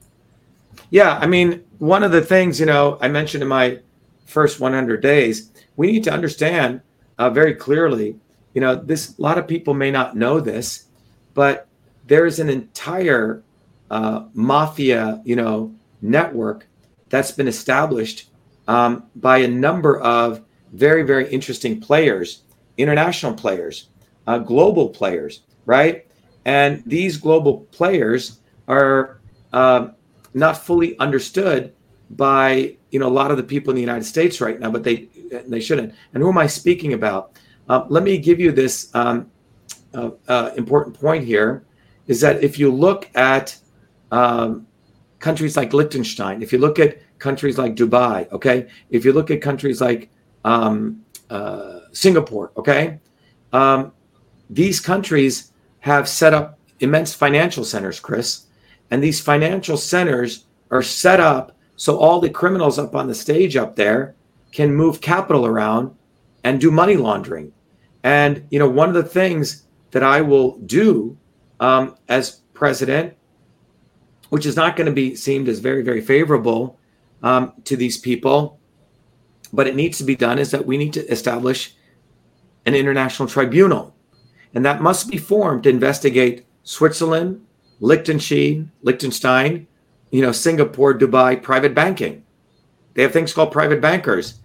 [0.90, 3.78] Yeah, I mean, one of the things you know I mentioned in my
[4.26, 6.80] first 100 days, we need to understand
[7.18, 8.16] uh, very clearly.
[8.54, 10.86] You know, this a lot of people may not know this,
[11.34, 11.68] but
[12.06, 13.42] there is an entire
[13.90, 16.66] uh, mafia, you know, network
[17.10, 18.30] that's been established
[18.66, 20.42] um, by a number of
[20.72, 22.42] very, very interesting players,
[22.76, 23.88] international players,
[24.28, 26.06] uh, global players, right?
[26.44, 29.20] And these global players are
[29.54, 29.88] uh,
[30.34, 31.72] not fully understood
[32.10, 34.84] by you know a lot of the people in the United States right now, but
[34.84, 35.08] they
[35.46, 35.94] they shouldn't.
[36.12, 37.32] And who am I speaking about?
[37.68, 39.30] Uh, let me give you this um,
[39.94, 41.64] uh, uh, important point here:
[42.06, 43.56] is that if you look at
[44.12, 44.66] um,
[45.20, 49.40] countries like Liechtenstein, if you look at countries like Dubai, okay, if you look at
[49.40, 50.10] countries like
[50.44, 53.00] um, uh, Singapore, okay,
[53.52, 53.92] um,
[54.50, 58.46] these countries have set up immense financial centers, Chris,
[58.90, 63.56] and these financial centers are set up so all the criminals up on the stage
[63.56, 64.14] up there
[64.52, 65.94] can move capital around
[66.42, 67.52] and do money laundering.
[68.02, 71.16] And you know, one of the things that I will do
[71.60, 73.18] um, as president
[74.30, 76.78] which is not going to be seemed as very, very favorable
[77.22, 78.58] um, to these people.
[79.52, 81.74] But it needs to be done is that we need to establish
[82.66, 83.94] an international tribunal.
[84.54, 87.44] And that must be formed to investigate Switzerland,
[87.80, 89.66] Liechtenstein, Liechtenstein,
[90.10, 92.24] you know, Singapore, Dubai, private banking.
[92.94, 94.40] They have things called private bankers.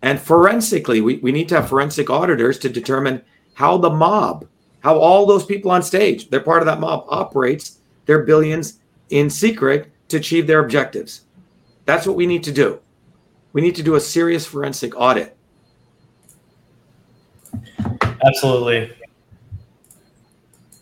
[0.00, 3.22] And forensically, we, we need to have forensic auditors to determine
[3.54, 4.46] how the mob,
[4.80, 8.78] how all those people on stage, they're part of that mob, operates their billions
[9.10, 11.22] in secret to achieve their objectives.
[11.84, 12.80] That's what we need to do.
[13.52, 15.36] We need to do a serious forensic audit.
[18.24, 18.92] Absolutely.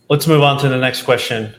[0.09, 1.53] Let's move on to the next question.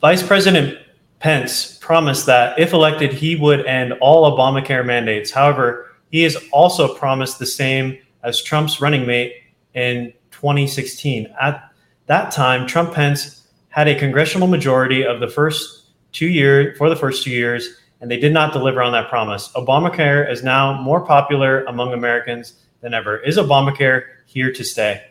[0.00, 0.76] Vice President
[1.20, 5.30] Pence promised that if elected, he would end all Obamacare mandates.
[5.30, 9.34] However, he has also promised the same as Trump's running mate
[9.74, 11.32] in 2016.
[11.40, 11.70] At
[12.06, 16.96] that time, Trump Pence had a congressional majority of the first two years for the
[16.96, 17.68] first two years,
[18.00, 19.48] and they did not deliver on that promise.
[19.54, 23.18] Obamacare is now more popular among Americans than ever.
[23.18, 25.07] Is Obamacare here to stay?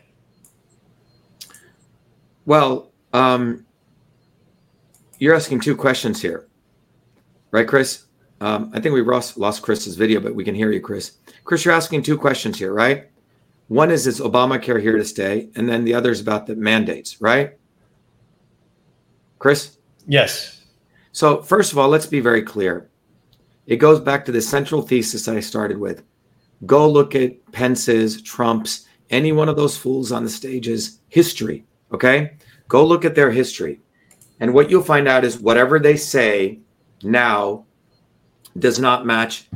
[2.48, 3.66] Well, um,
[5.18, 6.48] you're asking two questions here,
[7.50, 8.06] right, Chris?
[8.40, 11.18] Um, I think we lost, lost Chris's video, but we can hear you, Chris.
[11.44, 13.10] Chris, you're asking two questions here, right?
[13.66, 17.20] One is is Obamacare here to stay, and then the other is about the mandates,
[17.20, 17.52] right?
[19.38, 19.76] Chris?
[20.06, 20.64] Yes.
[21.12, 22.88] So, first of all, let's be very clear.
[23.66, 26.02] It goes back to the central thesis I started with.
[26.64, 31.66] Go look at Pence's, Trump's, any one of those fools on the stage's history.
[31.92, 32.36] Okay?
[32.68, 33.80] Go look at their history.
[34.40, 36.60] And what you'll find out is whatever they say
[37.02, 37.64] now
[38.58, 39.48] does not match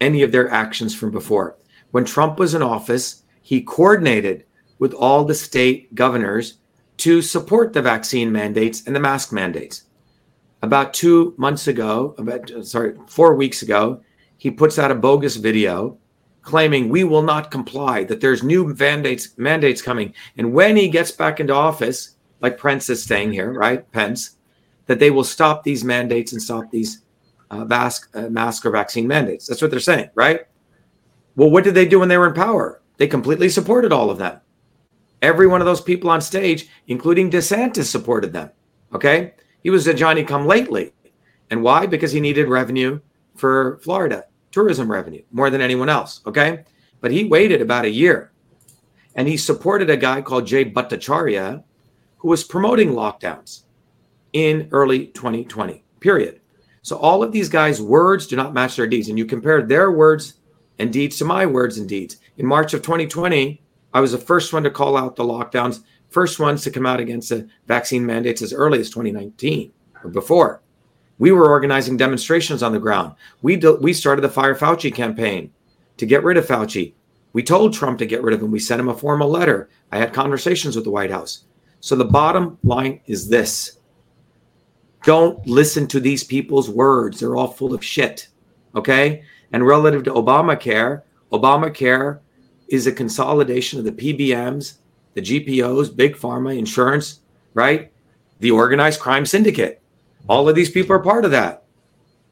[0.00, 1.56] any of their actions from before.
[1.90, 4.44] When Trump was in office, he coordinated
[4.78, 6.58] with all the state governors
[6.98, 9.84] to support the vaccine mandates and the mask mandates.
[10.62, 14.02] About two months ago, about sorry, four weeks ago,
[14.36, 15.98] he puts out a bogus video
[16.42, 20.14] claiming we will not comply, that there's new mandates mandates coming.
[20.36, 23.90] And when he gets back into office, like Pence is staying here, right?
[23.92, 24.36] Pence,
[24.86, 27.02] that they will stop these mandates and stop these
[27.50, 29.46] uh, mask, uh, mask or vaccine mandates.
[29.46, 30.40] That's what they're saying, right?
[31.36, 32.80] Well, what did they do when they were in power?
[32.96, 34.40] They completely supported all of them.
[35.22, 38.50] Every one of those people on stage, including DeSantis, supported them.
[38.94, 39.34] Okay.
[39.62, 40.92] He was a Johnny come lately.
[41.50, 41.86] And why?
[41.86, 43.00] Because he needed revenue
[43.36, 46.20] for Florida, tourism revenue, more than anyone else.
[46.26, 46.64] Okay.
[47.00, 48.32] But he waited about a year
[49.14, 51.64] and he supported a guy called Jay Bhattacharya
[52.18, 53.62] who was promoting lockdowns
[54.32, 56.40] in early 2020, period.
[56.82, 59.08] So all of these guys' words do not match their deeds.
[59.08, 60.34] And you compare their words
[60.78, 62.16] and deeds to my words and deeds.
[62.38, 63.60] In March of 2020,
[63.92, 67.00] I was the first one to call out the lockdowns, first ones to come out
[67.00, 69.72] against the vaccine mandates as early as 2019
[70.04, 70.62] or before.
[71.20, 73.14] We were organizing demonstrations on the ground.
[73.42, 75.52] We do, we started the Fire Fauci campaign
[75.98, 76.94] to get rid of Fauci.
[77.34, 78.50] We told Trump to get rid of him.
[78.50, 79.68] We sent him a formal letter.
[79.92, 81.44] I had conversations with the White House.
[81.80, 83.78] So the bottom line is this
[85.04, 87.20] Don't listen to these people's words.
[87.20, 88.28] They're all full of shit.
[88.74, 89.22] Okay.
[89.52, 91.02] And relative to Obamacare,
[91.32, 92.20] Obamacare
[92.68, 94.78] is a consolidation of the PBMs,
[95.12, 97.20] the GPOs, big pharma, insurance,
[97.52, 97.92] right?
[98.38, 99.82] The organized crime syndicate.
[100.28, 101.64] All of these people are part of that.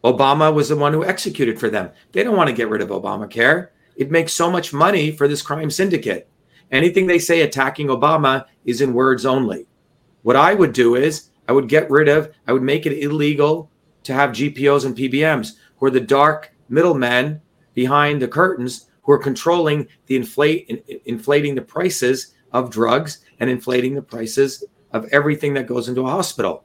[0.05, 1.91] Obama was the one who executed for them.
[2.13, 3.69] They don't want to get rid of Obamacare.
[3.97, 6.29] It makes so much money for this crime syndicate.
[6.71, 9.67] Anything they say attacking Obama is in words only.
[10.23, 13.71] What I would do is I would get rid of, I would make it illegal
[14.05, 17.41] to have GPOs and PBMs, who are the dark middlemen
[17.75, 23.95] behind the curtains who are controlling the inflate inflating the prices of drugs and inflating
[23.95, 26.65] the prices of everything that goes into a hospital.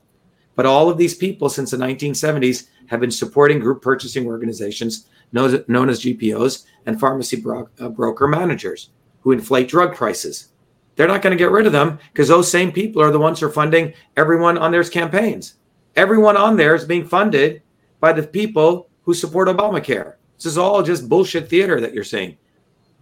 [0.56, 5.90] But all of these people since the 1970s have been supporting group purchasing organizations known,
[5.90, 8.90] as GPOs and pharmacy bro- uh, broker managers
[9.22, 10.50] who inflate drug prices.
[10.96, 13.40] They're not going to get rid of them because those same people are the ones
[13.40, 15.56] who are funding everyone on their campaigns.
[15.96, 17.64] Everyone on there is being funded
[18.00, 20.16] by the people who support Obamacare.
[20.38, 22.38] This is all just bullshit theater that you're seeing.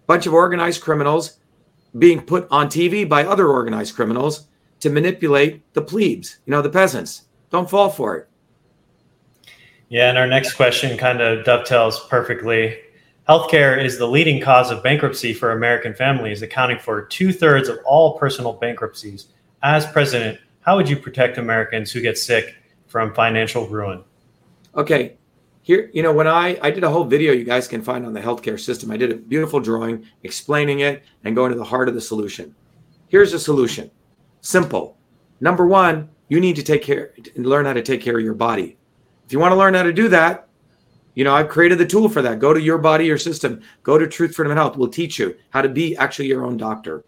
[0.08, 1.40] Bunch of organized criminals
[1.98, 4.48] being put on TV by other organized criminals
[4.80, 7.26] to manipulate the plebes, you know, the peasants.
[7.52, 8.28] Don't fall for it.
[9.90, 12.80] Yeah, and our next question kind of dovetails perfectly.
[13.28, 17.78] Healthcare is the leading cause of bankruptcy for American families, accounting for two thirds of
[17.86, 19.28] all personal bankruptcies.
[19.64, 22.56] As president, how would you protect Americans who get sick
[22.88, 24.04] from financial ruin?
[24.76, 25.18] Okay,
[25.62, 28.14] here, you know, when I I did a whole video you guys can find on
[28.14, 28.92] the healthcare system.
[28.92, 32.56] I did a beautiful drawing explaining it and going to the heart of the solution.
[33.10, 33.92] Here's the solution.
[34.40, 34.98] Simple.
[35.42, 38.34] Number 1, you need to take care and learn how to take care of your
[38.34, 38.78] body.
[39.26, 40.48] If you want to learn how to do that,
[41.14, 42.40] you know, I've created the tool for that.
[42.40, 43.62] Go to your body, your system.
[43.84, 44.78] Go to Truth, Freedom, and Health.
[44.78, 47.04] We'll teach you how to be actually your own doctor.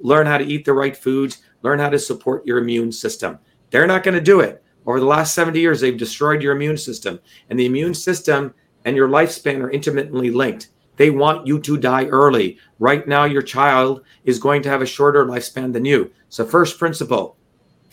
[0.00, 1.42] Learn how to eat the right foods.
[1.62, 3.40] Learn how to support your immune system.
[3.70, 4.62] They're not going to do it.
[4.86, 7.18] Over the last 70 years, they've destroyed your immune system.
[7.50, 8.54] And the immune system
[8.84, 10.68] and your lifespan are intimately linked.
[10.94, 12.58] They want you to die early.
[12.78, 16.12] Right now, your child is going to have a shorter lifespan than you.
[16.28, 17.36] So, first principle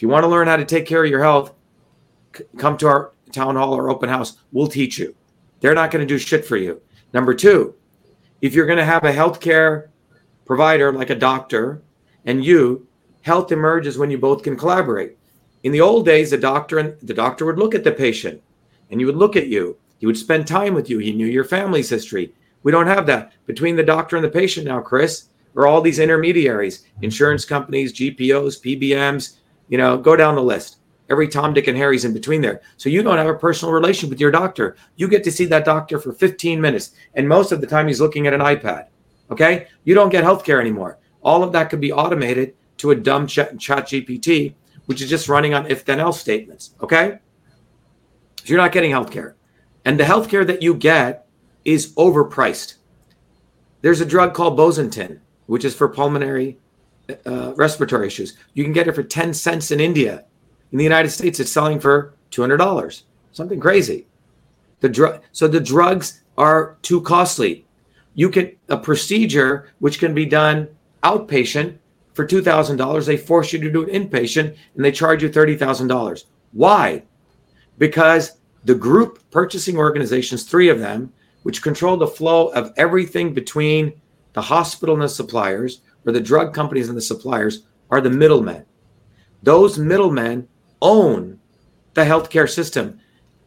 [0.01, 1.53] if you want to learn how to take care of your health,
[2.57, 4.37] come to our town hall or open house.
[4.51, 5.15] We'll teach you.
[5.59, 6.81] They're not going to do shit for you.
[7.13, 7.75] Number two,
[8.41, 9.89] if you're going to have a healthcare
[10.43, 11.83] provider like a doctor
[12.25, 12.87] and you,
[13.21, 15.19] health emerges when you both can collaborate.
[15.61, 18.41] In the old days, the doctor and the doctor would look at the patient
[18.89, 19.77] and you would look at you.
[19.99, 20.97] He would spend time with you.
[20.97, 22.33] He knew your family's history.
[22.63, 23.33] We don't have that.
[23.45, 28.59] Between the doctor and the patient now, Chris, are all these intermediaries, insurance companies, GPOs,
[28.63, 29.35] PBMs,
[29.71, 30.77] you know, go down the list
[31.09, 32.61] every Tom, Dick, and Harry's in between there.
[32.77, 34.75] So you don't have a personal relation with your doctor.
[34.97, 36.91] You get to see that doctor for 15 minutes.
[37.15, 38.87] And most of the time, he's looking at an iPad.
[39.31, 39.67] Okay.
[39.85, 40.99] You don't get healthcare anymore.
[41.21, 45.29] All of that could be automated to a dumb chat, chat GPT, which is just
[45.29, 46.75] running on if then else statements.
[46.81, 47.19] Okay.
[48.37, 49.35] So you're not getting healthcare.
[49.85, 51.27] And the healthcare that you get
[51.63, 52.75] is overpriced.
[53.81, 56.57] There's a drug called Bosentan, which is for pulmonary
[57.25, 58.37] uh, respiratory issues.
[58.53, 60.25] You can get it for 10 cents in India
[60.71, 64.07] in the United States, it's selling for $200, something crazy.
[64.79, 67.65] The drug, so the drugs are too costly.
[68.15, 70.67] You can a procedure which can be done
[71.03, 71.77] outpatient
[72.13, 73.05] for two thousand dollars.
[73.05, 76.25] They force you to do it inpatient, and they charge you thirty thousand dollars.
[76.51, 77.03] Why?
[77.77, 81.13] Because the group purchasing organizations, three of them,
[81.43, 83.93] which control the flow of everything between
[84.33, 88.65] the hospital and the suppliers, or the drug companies and the suppliers, are the middlemen.
[89.43, 90.47] Those middlemen
[90.81, 91.39] own
[91.93, 92.99] the healthcare system.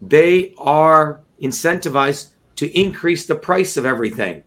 [0.02, 4.42] They are incentivized to increase the price of everything.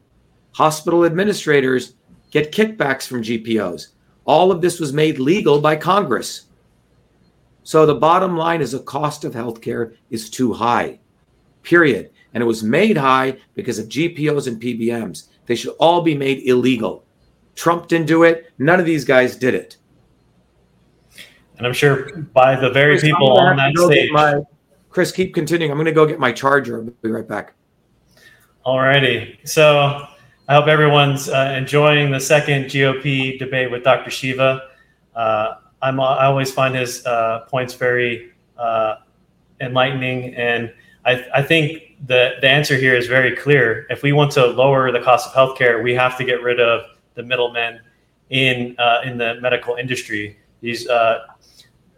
[0.54, 1.96] Hospital administrators
[2.32, 3.88] get kickbacks from GPOs.
[4.26, 6.46] All of this was made legal by Congress.
[7.64, 11.00] So the bottom line is the cost of healthcare is too high,
[11.64, 12.12] period.
[12.34, 15.28] And it was made high because of GPOs and PBMs.
[15.48, 17.04] They should all be made illegal.
[17.58, 18.54] Trump didn't do it.
[18.60, 19.78] None of these guys did it.
[21.58, 24.12] And I'm sure by the very Chris, people on that stage.
[24.12, 24.42] My,
[24.90, 25.72] Chris, keep continuing.
[25.72, 26.78] I'm going to go get my charger.
[26.78, 27.56] I'll be right back.
[28.64, 29.40] All righty.
[29.44, 30.06] So
[30.48, 34.12] I hope everyone's uh, enjoying the second GOP debate with Dr.
[34.12, 34.70] Shiva.
[35.16, 38.98] Uh, I'm, I always find his uh, points very uh,
[39.62, 40.36] enlightening.
[40.36, 40.72] And
[41.06, 43.88] I, I think the, the answer here is very clear.
[43.90, 46.82] If we want to lower the cost of healthcare, we have to get rid of
[47.18, 47.82] the middlemen
[48.30, 50.38] in, uh, in the medical industry.
[50.62, 51.26] These uh,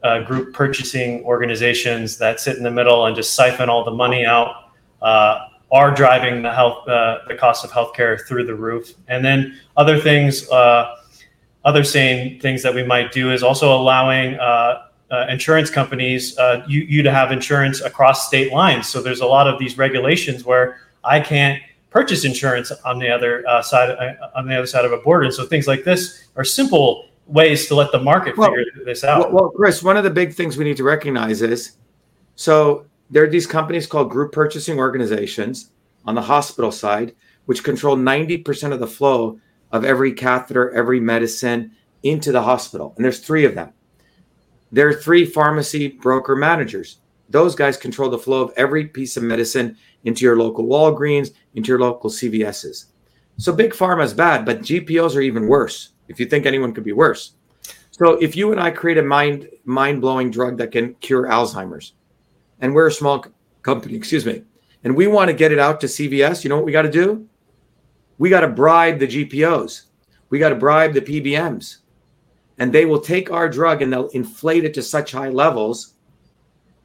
[0.01, 4.25] uh, group purchasing organizations that sit in the middle and just siphon all the money
[4.25, 4.71] out
[5.01, 8.95] uh, are driving the health uh, the cost of healthcare through the roof.
[9.07, 10.95] And then other things, uh,
[11.63, 14.39] other sane things that we might do is also allowing
[15.29, 16.37] insurance companies
[16.67, 18.87] you, you to have insurance across state lines.
[18.87, 23.47] So there's a lot of these regulations where I can't purchase insurance on the other
[23.47, 25.25] uh, side uh, on the other side of a border.
[25.25, 29.03] And so things like this are simple ways to let the market well, figure this
[29.03, 29.31] out.
[29.31, 31.77] Well, well, Chris, one of the big things we need to recognize is
[32.35, 35.71] so there are these companies called group purchasing organizations
[36.05, 37.13] on the hospital side,
[37.45, 39.39] which control 90% of the flow
[39.71, 41.71] of every catheter, every medicine
[42.03, 42.93] into the hospital.
[42.95, 43.73] And there's three of them.
[44.71, 46.99] There are three pharmacy broker managers.
[47.29, 51.69] Those guys control the flow of every piece of medicine into your local Walgreens, into
[51.69, 52.87] your local CVS's.
[53.37, 55.93] So big pharma is bad, but GPOs are even worse.
[56.07, 57.33] If you think anyone could be worse.
[57.91, 61.93] So if you and I create a mind mind blowing drug that can cure Alzheimer's,
[62.61, 63.25] and we're a small
[63.61, 64.43] company, excuse me,
[64.83, 66.91] and we want to get it out to CVS, you know what we got to
[66.91, 67.27] do?
[68.17, 69.83] We got to bribe the GPOs.
[70.29, 71.77] We got to bribe the PBMs.
[72.57, 75.93] And they will take our drug and they'll inflate it to such high levels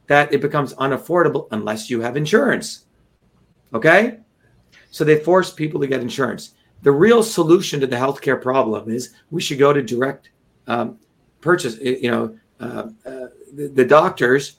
[0.07, 2.85] that it becomes unaffordable unless you have insurance.
[3.73, 4.19] Okay?
[4.95, 6.53] So they force people to get insurance.
[6.83, 10.29] The real solution to the healthcare problem is we should go to direct
[10.67, 10.99] um,
[11.41, 11.77] purchase.
[11.81, 14.55] You know, uh, uh, the, the doctors,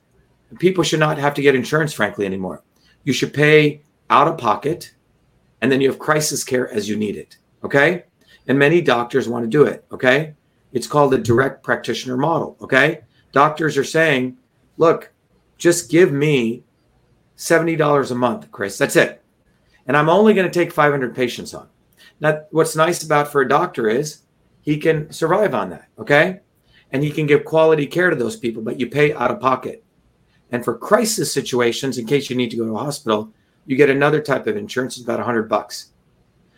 [0.58, 2.62] people should not have to get insurance, frankly, anymore.
[3.02, 3.80] You should pay
[4.10, 4.92] out of pocket,
[5.62, 7.38] and then you have crisis care as you need it.
[7.64, 8.04] Okay?
[8.46, 9.86] And many doctors want to do it.
[9.90, 10.34] Okay?
[10.74, 12.58] It's called the direct practitioner model.
[12.60, 13.00] Okay?
[13.32, 14.36] Doctors are saying,
[14.76, 15.14] look,
[15.56, 16.62] just give me
[17.38, 18.76] $70 a month, Chris.
[18.76, 19.22] That's it.
[19.86, 21.68] And I'm only going to take 500 patients on.
[22.20, 24.22] Now, what's nice about for a doctor is
[24.62, 25.88] he can survive on that.
[25.98, 26.40] Okay.
[26.92, 29.84] And he can give quality care to those people, but you pay out of pocket.
[30.50, 33.32] And for crisis situations, in case you need to go to a hospital,
[33.66, 34.96] you get another type of insurance.
[34.96, 35.92] It's about 100 bucks.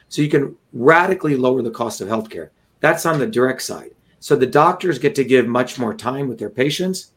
[0.08, 2.50] So you can radically lower the cost of healthcare.
[2.80, 3.90] That's on the direct side.
[4.20, 7.12] So the doctors get to give much more time with their patients.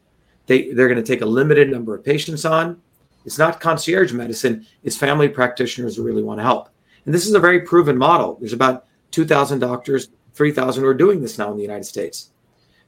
[0.46, 2.80] They, they're going to take a limited number of patients on.
[3.24, 6.68] It's not concierge medicine, it's family practitioners who really want to help.
[7.04, 8.36] And this is a very proven model.
[8.40, 12.30] There's about 2,000 doctors, 3,000 who are doing this now in the United States.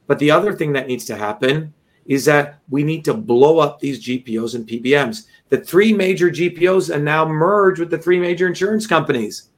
[0.07, 1.73] But the other thing that needs to happen
[2.05, 5.25] is that we need to blow up these GPOs and PBMs.
[5.49, 9.49] The three major GPOs are now merge with the three major insurance companies.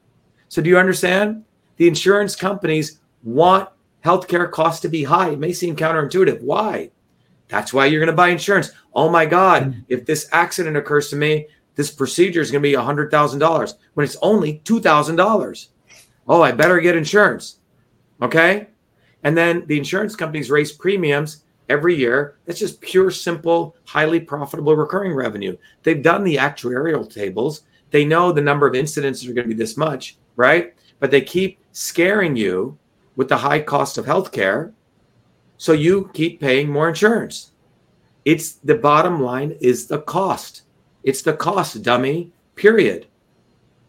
[0.47, 1.43] So do you understand?
[1.75, 3.69] The insurance companies want
[4.03, 5.31] healthcare costs to be high.
[5.31, 6.41] It may seem counterintuitive.
[6.41, 6.91] Why?
[7.48, 8.72] That's why you're going to buy insurance.
[8.94, 9.86] Oh my God, mm.
[9.88, 14.18] if this accident occurs to me, this procedure is going to be $100,000 when it's
[14.22, 15.68] only $2,000.
[16.28, 17.60] Oh, I better get insurance.
[18.22, 18.68] Okay.
[19.24, 22.38] And then the insurance companies raise premiums every year.
[22.45, 25.56] That's just pure, simple, highly profitable recurring revenue.
[25.84, 27.64] They've done the actuarial tables.
[27.91, 30.74] They know the number of incidents are going to be this much, right?
[30.99, 32.78] But they keep scaring you
[33.15, 34.74] with the high cost of healthcare
[35.57, 37.51] so you keep paying more insurance.
[38.23, 40.61] It's the bottom line is the cost.
[41.03, 43.07] It's the cost, dummy, period.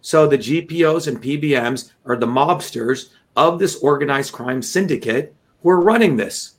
[0.01, 5.81] So the GPOs and PBMs are the mobsters of this organized crime syndicate who are
[5.81, 6.55] running this.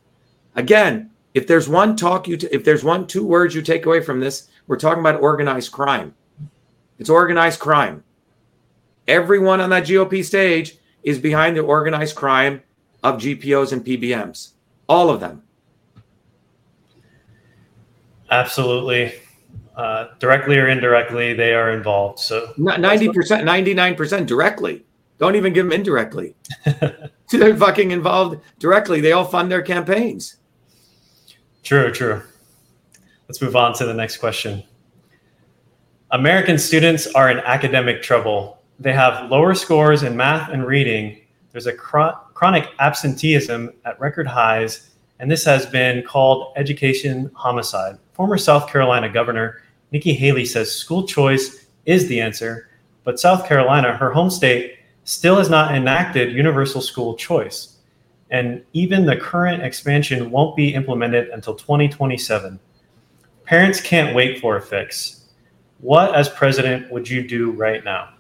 [0.56, 4.02] Again, if there's one talk you t- if there's one two words you take away
[4.02, 6.14] from this, we're talking about organized crime.
[6.98, 8.04] It's organized crime.
[9.08, 12.62] Everyone on that GOP stage is behind the organized crime
[13.02, 14.52] of GPOs and PBMs
[14.90, 15.44] all of them.
[18.32, 19.14] Absolutely.
[19.76, 22.20] Uh, directly or indirectly, they are involved.
[22.20, 24.84] So 90%, 99% directly.
[25.20, 26.36] Don't even give them indirectly.
[27.32, 29.00] They're fucking involved directly.
[29.00, 30.38] They all fund their campaigns.
[31.64, 32.22] True, true.
[33.28, 34.64] Let's move on to the next question.
[36.12, 38.62] American students are in academic trouble.
[38.80, 41.22] They have lower scores in math and reading.
[41.52, 41.74] There's a
[42.40, 47.98] chronic absenteeism at record highs, and this has been called education homicide.
[48.14, 49.62] Former South Carolina Governor
[49.92, 52.70] Nikki Haley says school choice is the answer,
[53.04, 57.80] but South Carolina, her home state, still has not enacted universal school choice.
[58.30, 62.58] And even the current expansion won't be implemented until 2027.
[63.44, 65.26] Parents can't wait for a fix.
[65.82, 68.14] What, as president, would you do right now?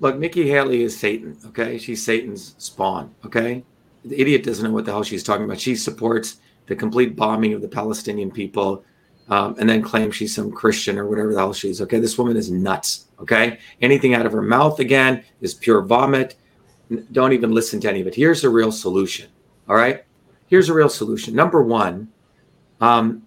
[0.00, 1.36] Look, Nikki Haley is Satan.
[1.48, 3.14] Okay, she's Satan's spawn.
[3.26, 3.62] Okay,
[4.04, 5.60] the idiot doesn't know what the hell she's talking about.
[5.60, 8.82] She supports the complete bombing of the Palestinian people,
[9.28, 11.82] um, and then claims she's some Christian or whatever the hell she's.
[11.82, 13.08] Okay, this woman is nuts.
[13.20, 16.36] Okay, anything out of her mouth again is pure vomit.
[17.12, 18.14] Don't even listen to any of it.
[18.14, 19.28] Here's a real solution.
[19.68, 20.04] All right,
[20.46, 21.34] here's a real solution.
[21.34, 22.08] Number one,
[22.80, 23.22] um,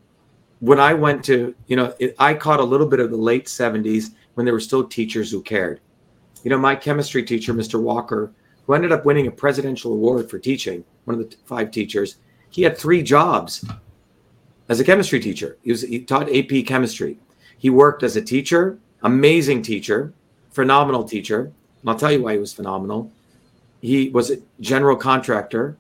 [0.60, 3.46] when I went to, you know, it, I caught a little bit of the late
[3.46, 5.80] '70s when there were still teachers who cared
[6.44, 7.82] you know, my chemistry teacher, Mr.
[7.82, 8.32] Walker,
[8.66, 12.18] who ended up winning a presidential award for teaching, one of the five teachers,
[12.50, 13.66] he had three jobs.
[14.70, 15.58] as a chemistry teacher.
[15.64, 17.18] He, was, he taught AP chemistry.
[17.58, 20.14] He worked as a teacher, amazing teacher,
[20.52, 21.52] phenomenal teacher.
[21.82, 23.12] And I'll tell you why he was phenomenal.
[23.82, 25.78] He was a general contractor,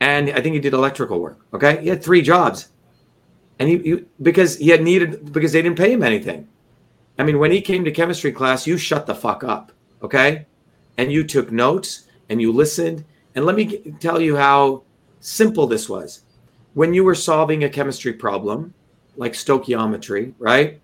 [0.00, 1.38] and I think he did electrical work.
[1.52, 2.68] Okay, he had three jobs,
[3.58, 6.48] and he, he because he had needed because they didn't pay him anything.
[7.18, 10.46] I mean, when he came to chemistry class, you shut the fuck up, okay,
[10.98, 13.04] and you took notes and you listened.
[13.34, 14.82] And let me tell you how
[15.20, 16.22] simple this was.
[16.74, 18.74] When you were solving a chemistry problem,
[19.16, 20.80] like stoichiometry, right?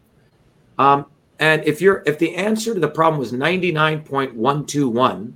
[0.78, 1.06] Um,
[1.38, 5.32] and if you're if the answer to the problem was 99.121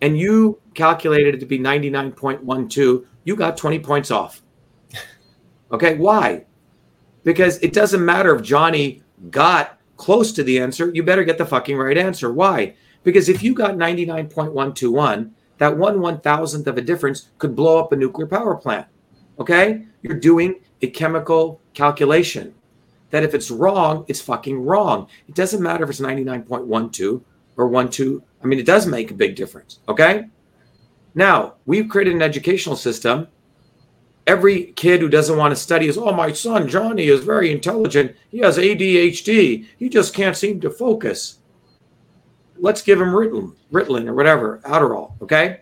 [0.00, 4.42] and you calculated it to be 99.12, you got 20 points off.
[5.72, 6.44] Okay, why?
[7.24, 11.46] Because it doesn't matter if Johnny got close to the answer, you better get the
[11.46, 12.32] fucking right answer.
[12.32, 12.74] Why?
[13.04, 17.92] Because if you got 99.121, that one one thousandth of a difference could blow up
[17.92, 18.86] a nuclear power plant.
[19.38, 19.86] Okay?
[20.02, 22.54] You're doing a chemical calculation
[23.10, 25.06] that if it's wrong, it's fucking wrong.
[25.28, 27.22] It doesn't matter if it's 99.12
[27.56, 28.22] or 12.
[28.42, 29.78] I mean, it does make a big difference.
[29.88, 30.24] Okay.
[31.14, 33.28] Now, we've created an educational system.
[34.26, 38.16] Every kid who doesn't want to study is, oh, my son, Johnny, is very intelligent.
[38.30, 39.66] He has ADHD.
[39.78, 41.38] He just can't seem to focus.
[42.64, 45.20] Let's give them Ritalin, Ritalin or whatever, Adderall.
[45.22, 45.60] Okay.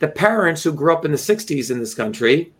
[0.00, 2.52] The parents who grew up in the 60s in this country,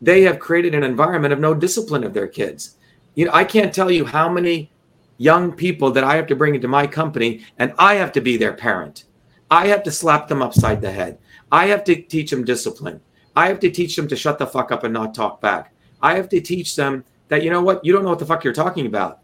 [0.00, 2.76] they have created an environment of no discipline of their kids
[3.14, 4.70] you know, I can't tell you how many
[5.18, 8.36] young people that I have to bring into my company and I have to be
[8.36, 9.04] their parent.
[9.50, 11.18] I have to slap them upside the head.
[11.50, 13.00] I have to teach them discipline.
[13.36, 15.74] I have to teach them to shut the fuck up and not talk back.
[16.00, 18.44] I have to teach them that, you know what, you don't know what the fuck
[18.44, 19.20] you're talking about.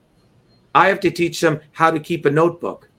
[0.75, 2.91] I have to teach them how to keep a notebook,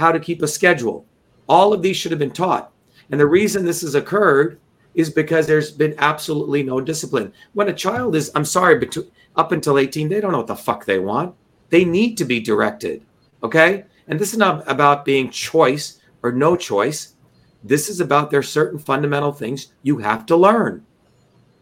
[0.00, 1.04] how to keep a schedule.
[1.48, 2.72] All of these should have been taught.
[3.10, 4.58] And the reason this has occurred
[4.94, 7.32] is because there's been absolutely no discipline.
[7.52, 8.96] When a child is, I'm sorry, but
[9.36, 11.34] up until 18, they don't know what the fuck they want.
[11.68, 13.04] They need to be directed.
[13.42, 13.84] Okay.
[14.08, 17.14] And this is not about being choice or no choice.
[17.62, 20.84] This is about there's certain fundamental things you have to learn.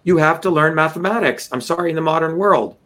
[0.05, 1.48] You have to learn mathematics.
[1.52, 2.77] I'm sorry, in the modern world.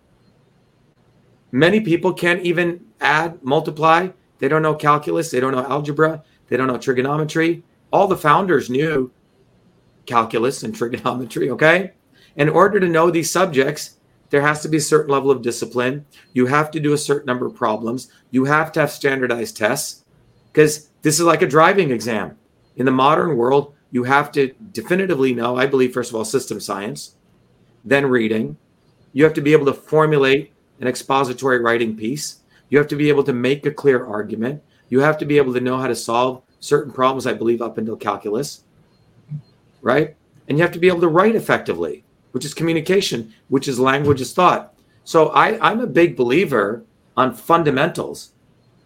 [1.52, 4.08] Many people can't even add, multiply.
[4.42, 5.30] They don't know calculus.
[5.30, 6.24] They don't know algebra.
[6.48, 7.62] They don't know trigonometry.
[7.92, 9.12] All the founders knew
[10.04, 11.48] calculus and trigonometry.
[11.50, 11.92] Okay.
[12.34, 13.98] In order to know these subjects,
[14.30, 16.06] there has to be a certain level of discipline.
[16.32, 18.10] You have to do a certain number of problems.
[18.32, 20.04] You have to have standardized tests
[20.52, 22.36] because this is like a driving exam.
[22.74, 26.58] In the modern world, you have to definitively know, I believe, first of all, system
[26.58, 27.14] science,
[27.84, 28.56] then reading.
[29.12, 32.41] You have to be able to formulate an expository writing piece.
[32.72, 34.62] You have to be able to make a clear argument.
[34.88, 37.78] You have to be able to know how to solve certain problems, I believe, up
[37.78, 38.64] until calculus,
[39.82, 40.16] right?
[40.48, 44.20] And you have to be able to write effectively which is communication, which is language
[44.20, 44.74] is thought.
[45.04, 46.84] So I, I'm a big believer
[47.16, 48.32] on fundamentals,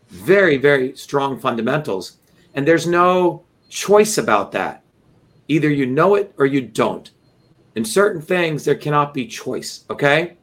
[0.08, 2.18] very, very strong fundamentals.
[2.54, 4.82] And there's no choice about that.
[5.48, 7.10] Either you know it or you don't.
[7.74, 10.36] In certain things, there cannot be choice, okay?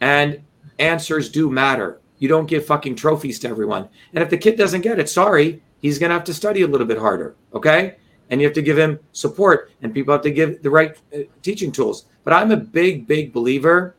[0.00, 0.42] And
[0.78, 2.00] answers do matter.
[2.24, 3.86] You don't give fucking trophies to everyone.
[4.14, 6.66] And if the kid doesn't get it, sorry, he's going to have to study a
[6.66, 7.96] little bit harder, okay?
[8.30, 11.24] And you have to give him support, and people have to give the right uh,
[11.42, 12.06] teaching tools.
[12.24, 13.94] But I'm a big, big believer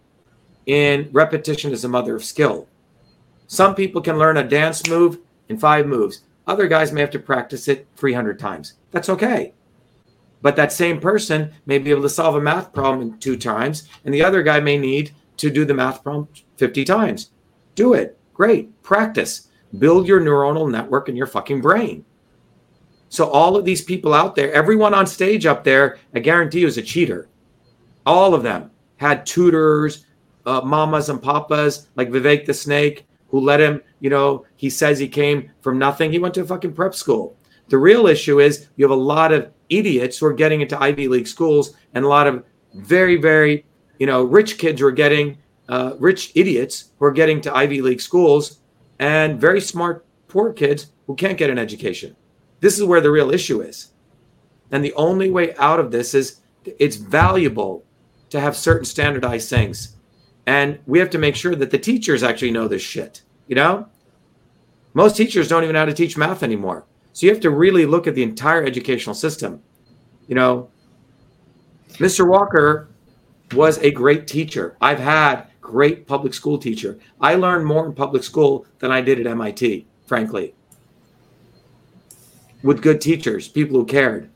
[0.66, 2.68] in repetition as a mother of skill.
[3.46, 6.22] Some people can learn a dance move in five moves.
[6.48, 8.74] Other guys may have to practice it 300 times.
[8.90, 9.54] That's okay.
[10.42, 13.88] But that same person may be able to solve a math problem in two times,
[14.04, 16.28] and the other guy may need to do the math problem
[16.58, 17.30] 50 times.
[17.76, 18.18] Do it.
[18.34, 18.82] Great.
[18.84, 19.50] Practice.
[19.78, 22.06] Build your neuronal network in your fucking brain.
[23.10, 26.68] So, all of these people out there, everyone on stage up there, I guarantee you
[26.68, 27.30] is a cheater
[28.06, 30.06] all of them had tutors,
[30.46, 35.00] uh, mamas and papas, like Vivek the Snake, who let him, you know, he says
[35.00, 36.12] he came from nothing.
[36.12, 37.36] He went to a fucking prep school.
[37.68, 41.08] The real issue is you have a lot of idiots who are getting into Ivy
[41.08, 42.46] League schools and a lot of
[42.76, 43.66] very, very,
[43.98, 45.38] you know, rich kids who are getting,
[45.70, 48.60] uh, rich idiots who are getting to Ivy League schools
[49.00, 52.16] and very smart poor kids who can't get an education.
[52.60, 53.92] This is where the real issue is.
[54.72, 57.84] And the only way out of this is it's valuable
[58.30, 59.96] to have certain standardized things.
[60.46, 63.88] And we have to make sure that the teachers actually know this shit, you know?
[64.94, 66.86] Most teachers don't even know how to teach math anymore.
[67.14, 69.62] So you have to really look at the entire educational system.
[70.28, 70.70] You know,
[71.94, 72.28] Mr.
[72.28, 72.90] Walker
[73.54, 74.76] was a great teacher.
[74.82, 76.98] I've had great public school teacher.
[77.20, 80.54] I learned more in public school than I did at MIT, frankly.
[82.64, 84.30] With good teachers, people who cared.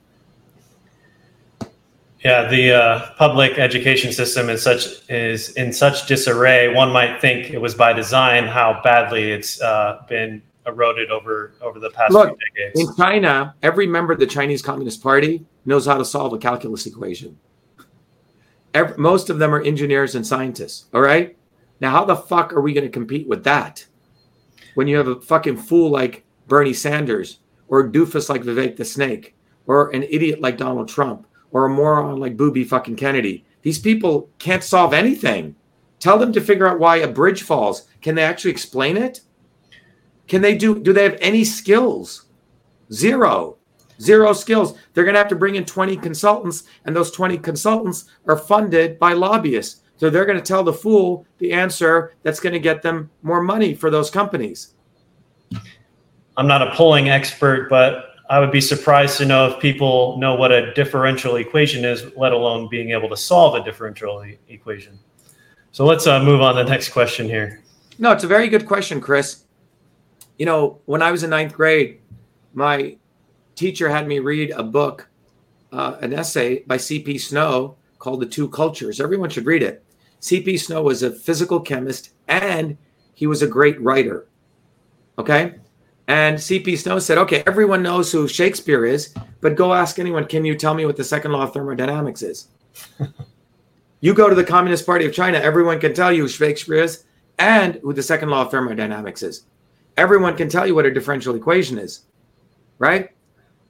[2.23, 6.73] Yeah, the uh, public education system is such is in such disarray.
[6.73, 11.79] One might think it was by design how badly it's uh, been eroded over over
[11.79, 12.89] the past Look, few decades.
[12.89, 16.85] In China, every member of the Chinese Communist Party knows how to solve a calculus
[16.85, 17.37] equation.
[18.73, 20.85] Every, most of them are engineers and scientists.
[20.93, 21.37] All right.
[21.81, 23.85] Now, how the fuck are we going to compete with that
[24.75, 28.85] when you have a fucking fool like Bernie Sanders or a doofus like Vivek the
[28.85, 29.35] Snake
[29.65, 33.45] or an idiot like Donald Trump or a moron like Booby fucking Kennedy?
[33.61, 35.55] These people can't solve anything.
[35.99, 37.87] Tell them to figure out why a bridge falls.
[38.01, 39.21] Can they actually explain it?
[40.27, 40.79] Can they do?
[40.79, 42.25] Do they have any skills?
[42.91, 43.58] Zero.
[44.01, 44.77] Zero skills.
[44.93, 48.97] They're going to have to bring in 20 consultants, and those 20 consultants are funded
[48.97, 49.81] by lobbyists.
[49.97, 53.41] So they're going to tell the fool the answer that's going to get them more
[53.41, 54.75] money for those companies.
[56.37, 60.35] I'm not a polling expert, but I would be surprised to know if people know
[60.35, 64.99] what a differential equation is, let alone being able to solve a differential e- equation.
[65.71, 67.63] So let's uh, move on to the next question here.
[67.97, 69.43] No, it's a very good question, Chris.
[70.37, 71.99] You know, when I was in ninth grade,
[72.53, 72.95] my
[73.59, 75.09] teacher had me read a book,
[75.73, 77.17] uh, an essay by C.P.
[77.17, 79.01] Snow called The Two Cultures.
[79.01, 79.83] Everyone should read it.
[80.21, 80.57] C.P.
[80.57, 82.77] Snow was a physical chemist and
[83.13, 84.27] he was a great writer.
[85.17, 85.55] Okay.
[86.07, 86.77] And C.P.
[86.77, 90.73] Snow said, okay, everyone knows who Shakespeare is, but go ask anyone, can you tell
[90.73, 92.47] me what the second law of thermodynamics is?
[93.99, 97.03] you go to the Communist Party of China, everyone can tell you who Shakespeare is
[97.37, 99.43] and who the second law of thermodynamics is.
[99.97, 102.03] Everyone can tell you what a differential equation is,
[102.79, 103.09] right?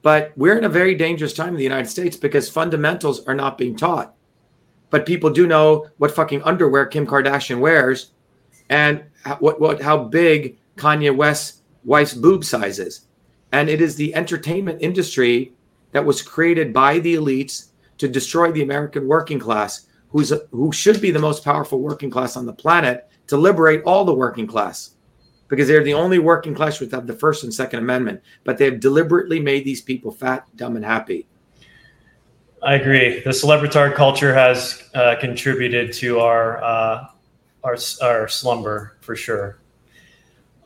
[0.02, 3.58] But we're in a very dangerous time in the United States because fundamentals are not
[3.58, 4.14] being taught.
[4.88, 8.12] But people do know what fucking underwear Kim Kardashian wears
[8.68, 9.04] and
[9.38, 13.06] what, what how big Kanye West's wife's boob size is.
[13.52, 15.52] And it is the entertainment industry
[15.92, 21.00] that was created by the elites to destroy the American working class, who's who should
[21.00, 24.94] be the most powerful working class on the planet, to liberate all the working class
[25.50, 28.22] because they're the only working class which have the First and Second Amendment.
[28.44, 31.26] But they've deliberately made these people fat, dumb, and happy.
[32.62, 33.20] I agree.
[33.20, 37.06] The celebritard culture has uh, contributed to our, uh,
[37.64, 39.58] our our slumber for sure.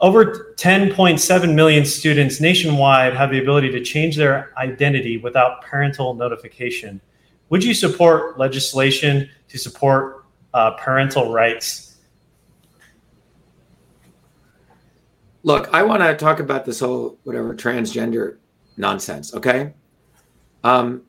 [0.00, 7.00] Over 10.7 million students nationwide have the ability to change their identity without parental notification.
[7.48, 11.83] Would you support legislation to support uh, parental rights?
[15.44, 18.38] Look, I want to talk about this whole whatever transgender
[18.78, 19.34] nonsense.
[19.34, 19.74] Okay.
[20.64, 21.02] Um,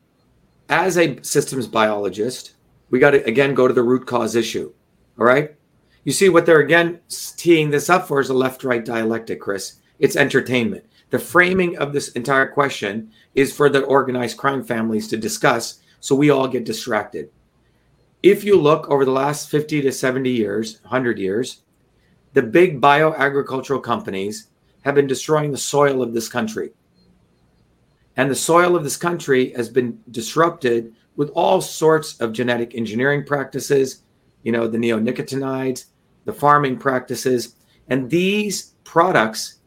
[0.68, 2.52] as a systems biologist,
[2.90, 4.72] we got to again go to the root cause issue.
[5.18, 5.56] All right.
[6.04, 7.00] You see what they're again
[7.36, 9.80] teeing this up for is a left right dialectic, Chris.
[9.98, 10.84] It's entertainment.
[11.08, 16.14] The framing of this entire question is for the organized crime families to discuss so
[16.14, 17.30] we all get distracted.
[18.22, 21.62] If you look over the last 50 to 70 years, 100 years,
[22.36, 24.48] the big bioagricultural companies
[24.82, 26.70] have been destroying the soil of this country.
[28.14, 33.24] And the soil of this country has been disrupted with all sorts of genetic engineering
[33.24, 34.02] practices,
[34.42, 35.86] you know, the neonicotinoids,
[36.26, 37.54] the farming practices.
[37.88, 39.60] And these products,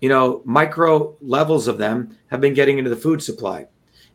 [0.00, 3.66] you know, micro levels of them have been getting into the food supply.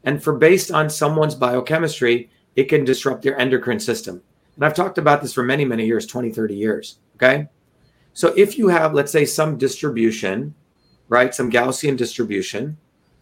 [0.06, 4.22] And for based on someone's biochemistry, it can disrupt their endocrine system.
[4.56, 7.00] And I've talked about this for many, many years 20, 30 years.
[7.16, 7.50] Okay.
[8.14, 10.54] So if you have, let's say, some distribution,
[11.08, 12.78] right, some Gaussian distribution,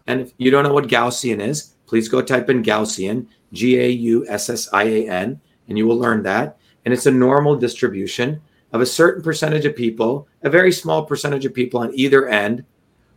[0.08, 3.90] and if you don't know what Gaussian is, please go type in Gaussian, G A
[3.90, 6.58] U S S I A N, and you will learn that.
[6.86, 8.42] And it's a normal distribution
[8.72, 12.64] of a certain percentage of people, a very small percentage of people on either end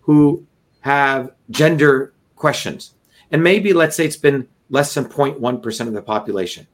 [0.01, 0.47] who
[0.81, 2.95] have gender questions.
[3.31, 6.67] And maybe let's say it's been less than 0.1% of the population.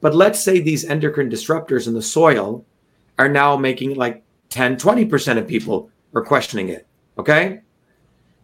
[0.00, 2.64] But let's say these endocrine disruptors in the soil
[3.18, 6.86] are now making like 10, 20% of people are questioning it.
[7.18, 7.60] Okay.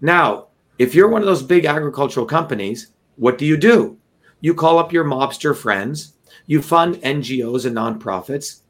[0.00, 0.48] Now,
[0.78, 3.96] if you're one of those big agricultural companies, what do you do?
[4.40, 6.14] You call up your mobster friends,
[6.46, 8.60] you fund NGOs and nonprofits,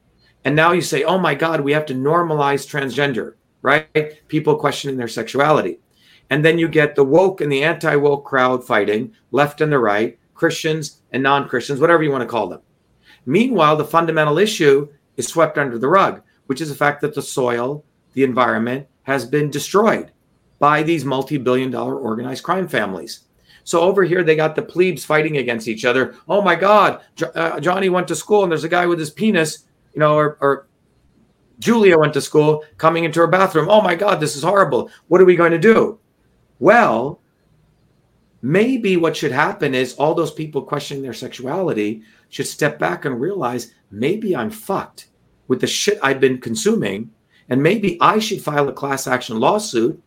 [0.45, 4.29] and now you say, oh my God, we have to normalize transgender, right?
[4.29, 5.81] People questioning their sexuality.
[6.31, 9.79] And then you get the woke and the anti woke crowd fighting left and the
[9.79, 12.61] right, Christians and non Christians, whatever you want to call them.
[13.27, 17.23] Meanwhile, the fundamental issue is swept under the rug, which is the fact that the
[17.23, 17.85] soil,
[18.15, 20.11] the environment has been destroyed
[20.59, 23.21] by these multi billion dollar organized crime families.
[23.65, 26.15] So over here, they got the plebes fighting against each other.
[26.29, 27.01] Oh my God,
[27.35, 29.65] uh, Johnny went to school and there's a guy with his penis,
[29.95, 30.69] you know, or, or
[31.59, 33.69] Julia went to school coming into her bathroom.
[33.71, 34.91] Oh my God, this is horrible.
[35.09, 35.99] What are we going to do?
[36.59, 37.21] Well,
[38.43, 43.21] maybe what should happen is all those people questioning their sexuality should step back and
[43.21, 45.09] realize maybe I'm fucked
[45.49, 47.11] with the shit I've been consuming.
[47.49, 50.03] And maybe I should file a class action lawsuit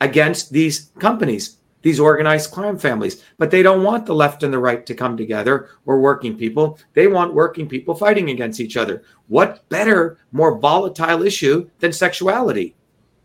[0.00, 3.24] against these companies, these organized crime families.
[3.38, 6.78] But they don't want the left and the right to come together or working people.
[6.94, 9.02] They want working people fighting against each other.
[9.26, 12.76] What better, more volatile issue than sexuality?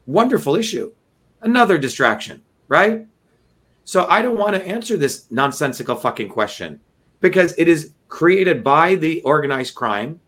[0.07, 0.91] Wonderful issue.
[1.41, 3.05] Another distraction, right?
[3.83, 6.79] So I don't want to answer this nonsensical fucking question
[7.19, 10.19] because it is created by the organized crime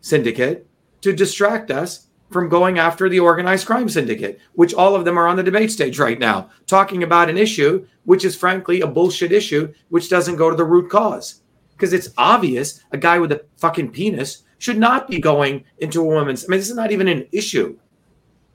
[0.00, 0.66] syndicate
[1.02, 5.26] to distract us from going after the organized crime syndicate, which all of them are
[5.26, 9.32] on the debate stage right now, talking about an issue which is frankly a bullshit
[9.32, 11.42] issue, which doesn't go to the root cause.
[11.72, 16.04] Because it's obvious a guy with a fucking penis should not be going into a
[16.04, 16.44] woman's.
[16.44, 17.76] I mean, this is not even an issue.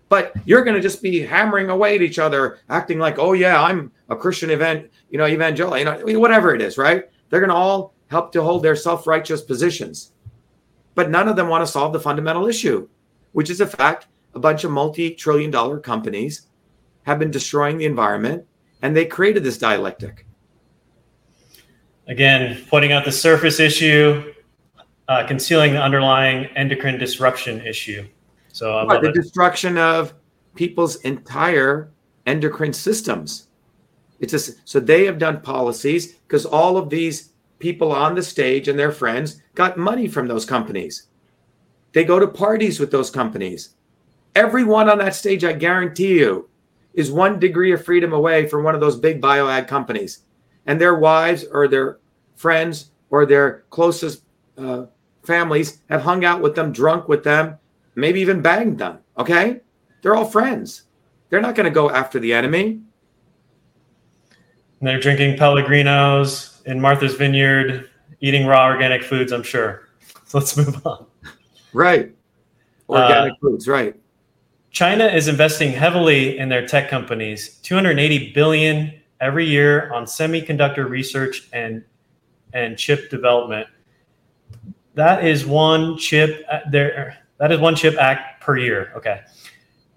[0.07, 3.61] But you're going to just be hammering away at each other, acting like, oh, yeah,
[3.61, 5.77] I'm a Christian event, you know, evangelical,
[6.07, 7.05] you know, whatever it is, right?
[7.29, 10.13] They're going to all help to hold their self righteous positions.
[10.95, 12.87] But none of them want to solve the fundamental issue
[13.33, 14.07] which is a fact.
[14.35, 16.47] A bunch of multi trillion dollar companies
[17.03, 18.45] have been destroying the environment
[18.81, 20.25] and they created this dialectic.
[22.07, 24.33] Again, pointing out the surface issue,
[25.07, 28.07] uh, concealing the underlying endocrine disruption issue.
[28.51, 29.13] So the it.
[29.13, 30.13] destruction of
[30.55, 31.91] people's entire
[32.25, 33.49] endocrine systems.
[34.19, 37.32] It's just, so they have done policies because all of these
[37.63, 41.07] people on the stage and their friends got money from those companies.
[41.93, 43.75] They go to parties with those companies.
[44.35, 46.49] Everyone on that stage, I guarantee you,
[46.93, 50.23] is one degree of freedom away from one of those big bio ad companies.
[50.65, 51.99] And their wives or their
[52.35, 54.23] friends or their closest
[54.57, 54.87] uh,
[55.23, 57.57] families have hung out with them, drunk with them,
[57.95, 58.97] maybe even banged them.
[59.17, 59.61] Okay?
[60.01, 60.83] They're all friends.
[61.29, 62.81] They're not going to go after the enemy.
[64.81, 67.89] They're drinking Pellegrinos in Martha's Vineyard,
[68.21, 69.81] eating raw organic foods, I'm sure.
[70.25, 71.05] So let's move on.
[71.73, 72.11] Right.
[72.89, 73.95] Organic uh, foods, right.
[74.71, 81.47] China is investing heavily in their tech companies, 280 billion every year on semiconductor research
[81.53, 81.83] and
[82.53, 83.67] and chip development.
[84.95, 88.91] That is one chip uh, there that is one chip act per year.
[88.95, 89.21] Okay.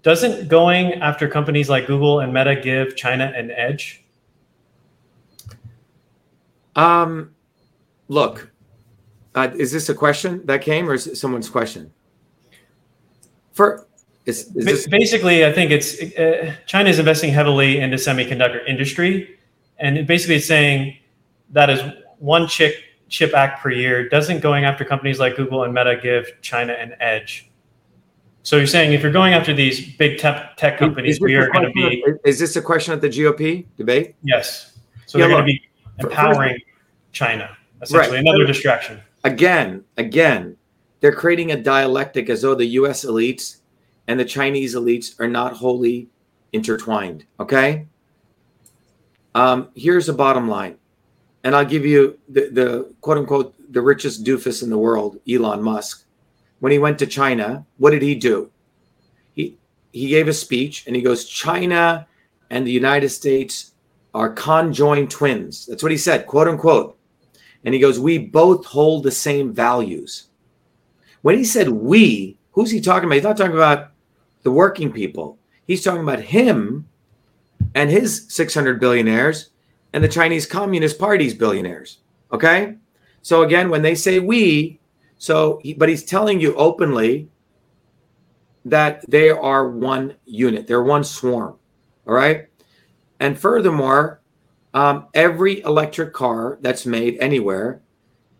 [0.03, 4.05] Doesn't going after companies like Google and Meta give China an edge?
[6.77, 7.35] Um
[8.07, 8.49] look,
[9.35, 11.91] uh, is this a question that came, or is it someone's question?
[13.53, 13.87] For
[14.25, 19.37] is, is this- basically, I think it's uh, China is investing heavily into semiconductor industry,
[19.79, 20.97] and basically it's saying
[21.51, 21.81] that is
[22.19, 22.75] one chip
[23.09, 24.09] chip act per year.
[24.09, 27.49] Doesn't going after companies like Google and Meta give China an edge?
[28.43, 31.65] So you're saying if you're going after these big tech, tech companies, we are going
[31.65, 32.03] to be.
[32.25, 34.15] Is this a question at the GOP debate?
[34.23, 34.79] Yes.
[35.05, 35.61] So yeah, they're going to be
[35.99, 36.57] empowering
[37.17, 38.25] China, essentially, right.
[38.25, 40.57] another distraction again, again,
[40.99, 43.57] they're creating a dialectic as though the US elites
[44.07, 46.07] and the Chinese elites are not wholly
[46.53, 47.25] intertwined.
[47.39, 47.85] Okay.
[49.35, 50.77] Um, here's the bottom line.
[51.43, 55.61] And I'll give you the, the quote unquote the richest doofus in the world, Elon
[55.61, 56.05] Musk.
[56.59, 58.49] When he went to China, what did he do?
[59.35, 59.57] He
[59.91, 62.07] he gave a speech and he goes, China
[62.49, 63.73] and the United States
[64.13, 65.67] are conjoined twins.
[65.67, 66.96] That's what he said, quote unquote.
[67.67, 70.27] And he goes, We both hold the same values.
[71.21, 73.15] When he said we, who's he talking about?
[73.15, 73.91] He's not talking about
[74.43, 75.37] the working people.
[75.65, 76.87] He's talking about him
[77.75, 79.49] and his 600 billionaires
[79.91, 81.97] and the Chinese Communist Party's billionaires.
[82.31, 82.77] Okay.
[83.21, 84.79] So again, when they say we,
[85.17, 87.27] so, but he's telling you openly
[88.63, 91.57] that they are one unit, they're one swarm.
[92.07, 92.47] All right.
[93.19, 94.21] And furthermore,
[94.77, 97.81] um, every electric car that's made anywhere,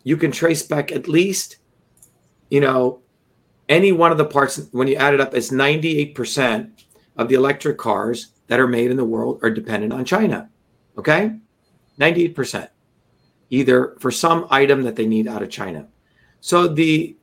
[0.04, 1.58] you can trace back at least,
[2.52, 3.02] you know,
[3.68, 6.84] any one of the parts, when you add it up, is 98%
[7.18, 10.48] of the electric cars that are made in the world are dependent on China.
[10.96, 11.32] Okay?
[12.00, 12.70] 98%.
[13.50, 15.88] Either for some item that they need out of China.
[16.40, 17.18] So the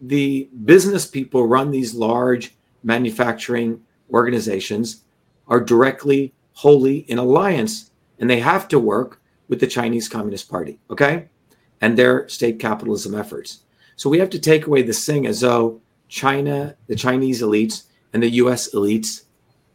[0.00, 3.80] the business people run these large manufacturing
[4.10, 5.04] organizations
[5.46, 10.78] are directly wholly in alliance and they have to work with the Chinese Communist Party,
[10.90, 11.28] okay,
[11.80, 13.60] and their state capitalism efforts.
[13.96, 18.22] So we have to take away this thing as though China, the Chinese elites, and
[18.22, 19.24] the US elites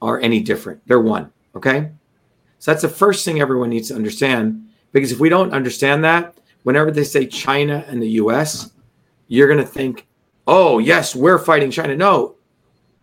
[0.01, 0.81] are any different.
[0.87, 1.91] They're one, okay?
[2.59, 4.67] So that's the first thing everyone needs to understand.
[4.91, 8.71] Because if we don't understand that, whenever they say China and the US,
[9.27, 10.07] you're going to think,
[10.47, 11.95] oh, yes, we're fighting China.
[11.95, 12.35] No.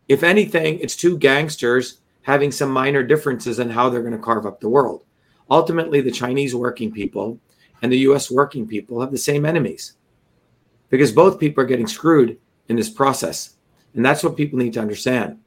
[0.09, 4.47] If anything, it's two gangsters having some minor differences in how they're going to carve
[4.47, 5.05] up the world
[5.51, 7.39] ultimately the Chinese working people
[7.83, 9.95] and the US working people have the same enemies
[10.91, 12.39] because both people are getting screwed
[12.69, 13.55] in this process.
[13.95, 15.39] And that's what people need to understand.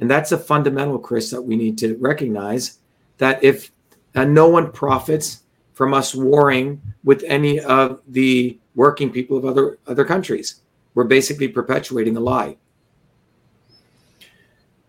[0.00, 2.78] And that's a fundamental, Chris, that we need to recognize
[3.18, 3.72] that if
[4.14, 5.42] uh, no one profits
[5.72, 10.62] from us warring with any of the working people of other other countries,
[10.94, 12.56] we're basically perpetuating a lie.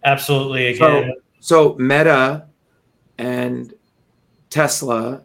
[0.03, 0.67] Absolutely.
[0.67, 1.13] Again.
[1.39, 2.47] So, so Meta
[3.17, 3.73] and
[4.49, 5.23] Tesla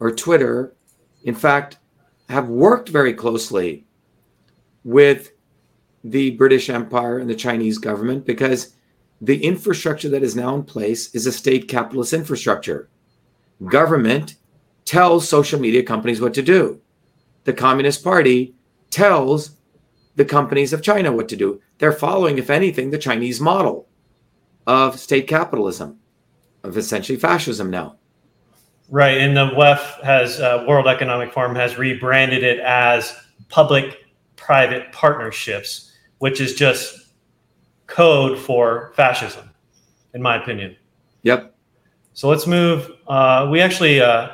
[0.00, 0.74] or Twitter,
[1.24, 1.78] in fact,
[2.28, 3.86] have worked very closely
[4.84, 5.32] with
[6.04, 8.74] the British Empire and the Chinese government because
[9.20, 12.88] the infrastructure that is now in place is a state capitalist infrastructure.
[13.64, 14.36] Government
[14.84, 16.80] tells social media companies what to do.
[17.44, 18.54] The Communist Party
[18.90, 19.56] tells
[20.16, 21.60] the companies of China what to do.
[21.78, 23.88] They're following, if anything, the Chinese model
[24.66, 25.98] of state capitalism,
[26.62, 27.96] of essentially fascism now.
[28.88, 33.16] Right, and the WEF has uh, World Economic Forum has rebranded it as
[33.48, 37.08] public-private partnerships, which is just
[37.88, 39.50] code for fascism,
[40.14, 40.76] in my opinion.
[41.22, 41.52] Yep.
[42.12, 42.92] So let's move.
[43.08, 44.28] Uh, we actually uh,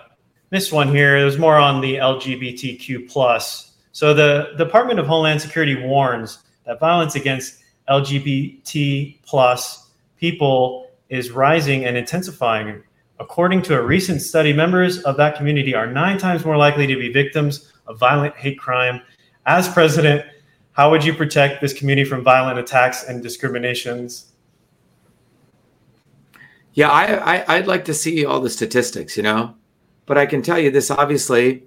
[0.50, 1.16] missed one here.
[1.16, 3.72] It was more on the LGBTQ plus.
[3.92, 11.86] So the Department of Homeland Security warns that violence against LGBT plus people is rising
[11.86, 12.82] and intensifying
[13.20, 16.96] According to a recent study, members of that community are nine times more likely to
[16.96, 19.00] be victims of violent hate crime.
[19.46, 20.24] As president,
[20.72, 24.32] how would you protect this community from violent attacks and discriminations?
[26.74, 29.54] Yeah, I, would like to see all the statistics, you know,
[30.06, 31.64] but I can tell you this: obviously,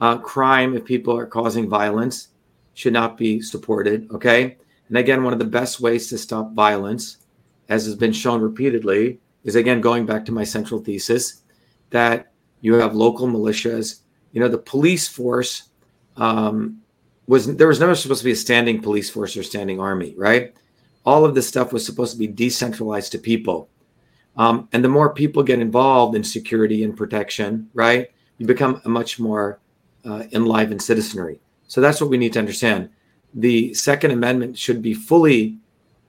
[0.00, 2.28] uh, crime if people are causing violence
[2.74, 4.10] should not be supported.
[4.10, 4.56] Okay,
[4.88, 7.18] and again, one of the best ways to stop violence,
[7.68, 11.42] as has been shown repeatedly, is again going back to my central thesis
[11.90, 14.00] that you have local militias.
[14.32, 15.70] You know, the police force
[16.16, 16.80] um,
[17.26, 20.54] was there was never supposed to be a standing police force or standing army, right?
[21.04, 23.68] All of this stuff was supposed to be decentralized to people.
[24.36, 28.88] Um, and the more people get involved in security and protection, right, you become a
[28.88, 29.58] much more
[30.04, 31.40] uh, enlivened citizenry.
[31.66, 32.90] So that's what we need to understand.
[33.34, 35.58] The Second Amendment should be fully,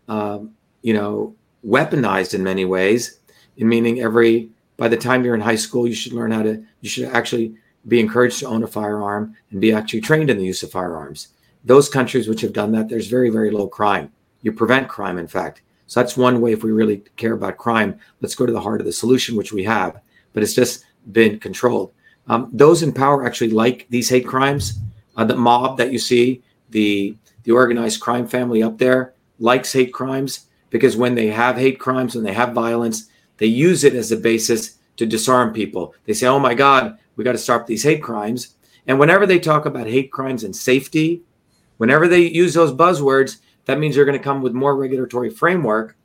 [0.07, 0.51] um,
[0.81, 1.35] you know,
[1.65, 3.19] weaponized in many ways
[3.57, 6.89] meaning every by the time you're in high school, you should learn how to you
[6.89, 7.55] should actually
[7.87, 11.29] be encouraged to own a firearm and be actually trained in the use of firearms.
[11.63, 14.11] Those countries which have done that, there's very, very low crime.
[14.41, 15.61] You prevent crime, in fact.
[15.87, 18.79] So that's one way if we really care about crime, let's go to the heart
[18.79, 19.99] of the solution, which we have,
[20.33, 21.91] but it's just been controlled.
[22.27, 24.79] Um, those in power actually like these hate crimes.
[25.17, 29.91] Uh, the mob that you see, the the organized crime family up there likes hate
[29.91, 33.09] crimes because when they have hate crimes, when they have violence,
[33.41, 35.95] they use it as a basis to disarm people.
[36.05, 38.55] They say, oh my God, we got to stop these hate crimes.
[38.85, 41.23] And whenever they talk about hate crimes and safety,
[41.77, 45.97] whenever they use those buzzwords, that means they're going to come with more regulatory framework,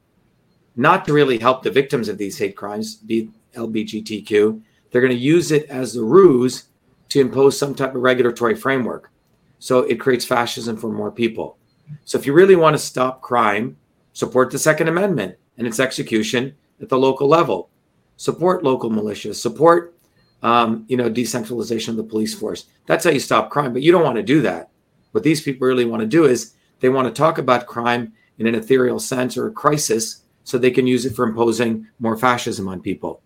[0.77, 4.63] not to really help the victims of these hate crimes, be LBGTQ.
[4.91, 6.69] They're going to use it as the ruse
[7.11, 9.11] to impose some type of regulatory framework.
[9.59, 11.59] So it creates fascism for more people.
[12.07, 13.77] So if you really want to stop crime,
[14.15, 17.71] support the Second Amendment and its execution at the local level.
[18.17, 19.37] Support local militias.
[19.37, 19.95] Support,
[20.43, 22.67] um, you know, decentralization of the police force.
[22.87, 23.73] That's how you stop crime.
[23.73, 24.71] But you don't want to do that.
[25.13, 28.47] What these people really want to do is they want to talk about crime in
[28.47, 32.69] an ethereal sense or a crisis, so they can use it for imposing more fascism
[32.69, 33.23] on people.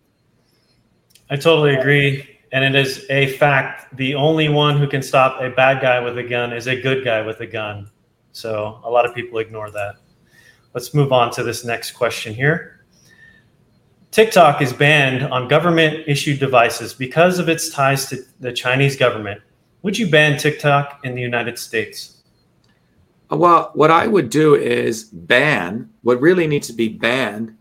[1.29, 2.27] I totally agree.
[2.51, 6.17] And it is a fact the only one who can stop a bad guy with
[6.17, 7.89] a gun is a good guy with a gun.
[8.33, 9.95] So a lot of people ignore that.
[10.73, 12.80] Let's move on to this next question here.
[14.11, 19.39] TikTok is banned on government issued devices because of its ties to the Chinese government.
[19.83, 22.17] Would you ban TikTok in the United States?
[23.29, 27.55] Well, what I would do is ban what really needs to be banned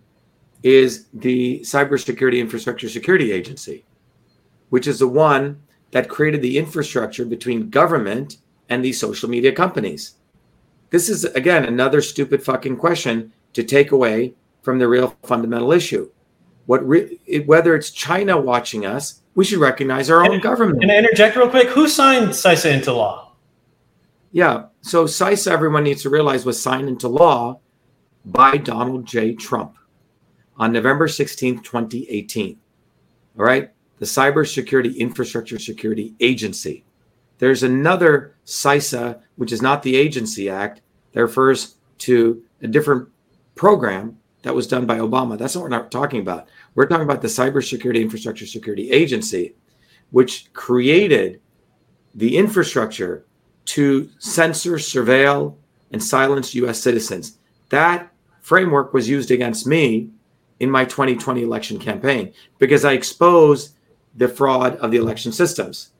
[0.64, 3.84] is the Cybersecurity Infrastructure Security Agency,
[4.70, 5.62] which is the one
[5.92, 10.16] that created the infrastructure between government and these social media companies.
[10.90, 16.10] This is, again, another stupid fucking question to take away from the real fundamental issue.
[16.70, 20.80] What re- whether it's China watching us, we should recognize our own government.
[20.80, 21.66] Can I interject real quick?
[21.70, 23.32] Who signed CISA into law?
[24.30, 27.58] Yeah, so CISA, everyone needs to realize, was signed into law
[28.24, 29.34] by Donald J.
[29.34, 29.78] Trump
[30.58, 32.56] on November 16th, 2018.
[33.36, 36.84] All right, the Cybersecurity Infrastructure Security Agency.
[37.38, 40.82] There's another CISA, which is not the Agency Act,
[41.14, 43.08] that refers to a different
[43.56, 45.36] program that was done by Obama.
[45.36, 46.48] That's what we're not talking about.
[46.74, 49.54] We're talking about the Cybersecurity Infrastructure Security Agency,
[50.10, 51.40] which created
[52.14, 53.26] the infrastructure
[53.66, 55.56] to censor, surveil,
[55.92, 57.38] and silence US citizens.
[57.70, 60.10] That framework was used against me
[60.60, 63.76] in my 2020 election campaign because I exposed
[64.16, 65.92] the fraud of the election systems.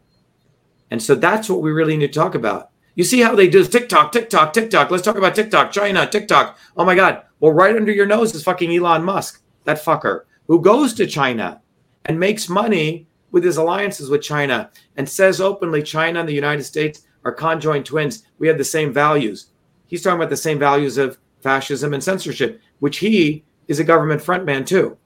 [0.90, 2.70] And so that's what we really need to talk about.
[2.94, 4.90] You see how they do TikTok, TikTok, TikTok.
[4.90, 6.59] Let's talk about TikTok, China, TikTok.
[6.76, 7.22] Oh my God.
[7.38, 11.62] Well, right under your nose is fucking Elon Musk, that fucker, who goes to China
[12.06, 16.64] and makes money with his alliances with China and says openly China and the United
[16.64, 18.24] States are conjoined twins.
[18.40, 19.52] We have the same values.
[19.86, 24.22] He's talking about the same values of fascism and censorship, which he is a government
[24.22, 24.98] frontman too.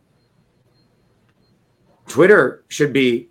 [2.07, 3.29] Twitter should be,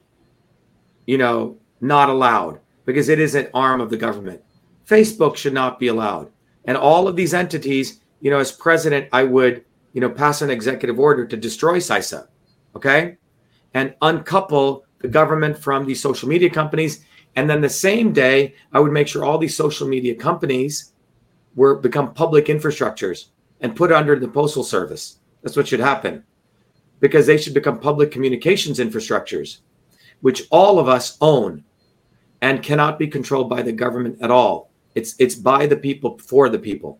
[1.07, 4.39] you know, not allowed because it is an arm of the government.
[4.87, 6.31] Facebook should not be allowed.
[6.65, 10.49] And all of these entities, you know, as president, I would, you know, pass an
[10.49, 12.27] executive order to destroy CISA,
[12.75, 13.17] okay?
[13.73, 17.05] And uncouple the government from these social media companies.
[17.35, 20.93] And then the same day, I would make sure all these social media companies
[21.55, 23.27] were become public infrastructures
[23.61, 25.19] and put under the postal service.
[25.41, 26.23] That's what should happen.
[26.99, 29.59] Because they should become public communications infrastructures,
[30.21, 31.63] which all of us own
[32.41, 34.71] and cannot be controlled by the government at all.
[34.95, 36.99] It's it's by the people for the people.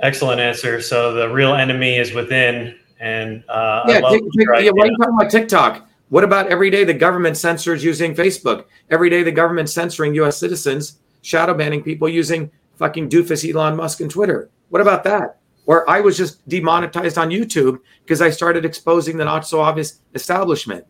[0.00, 0.80] Excellent answer.
[0.80, 4.70] So the real enemy is within, and uh, yeah, t- t- yeah.
[4.70, 5.88] Why are you talking about TikTok?
[6.10, 8.64] What about every day the government censors using Facebook?
[8.90, 10.38] Every day the government censoring U.S.
[10.38, 14.50] citizens, shadow banning people using fucking doofus Elon Musk and Twitter.
[14.70, 15.38] What about that?
[15.66, 20.00] Or I was just demonetized on YouTube because I started exposing the not so obvious
[20.14, 20.86] establishment.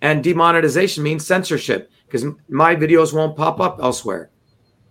[0.00, 4.30] And demonetization means censorship because my videos won't pop up elsewhere.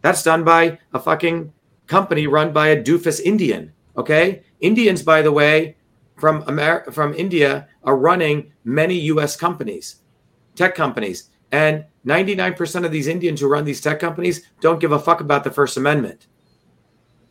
[0.01, 1.51] That's done by a fucking
[1.87, 3.73] company run by a doofus Indian.
[3.97, 5.75] Okay, Indians, by the way,
[6.17, 9.35] from America, from India, are running many U.S.
[9.35, 9.97] companies,
[10.55, 14.99] tech companies, and 99% of these Indians who run these tech companies don't give a
[14.99, 16.27] fuck about the First Amendment.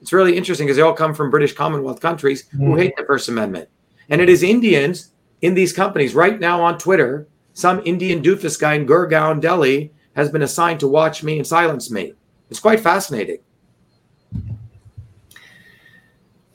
[0.01, 2.59] It's really interesting because they all come from British Commonwealth countries mm.
[2.59, 3.69] who hate the First Amendment,
[4.09, 5.13] and it is Indians
[5.43, 10.31] in these companies right now on Twitter some Indian doofus guy in Gurgaon, Delhi, has
[10.31, 12.13] been assigned to watch me and silence me.
[12.51, 13.39] It's quite fascinating.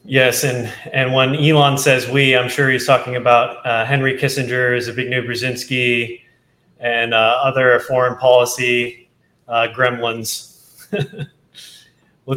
[0.04, 4.78] Yes, and and when Elon says we, I'm sure he's talking about uh, Henry Kissinger,
[4.78, 6.22] Zbigniew Brzezinski,
[6.80, 9.10] and uh, other foreign policy
[9.48, 10.88] uh, gremlins.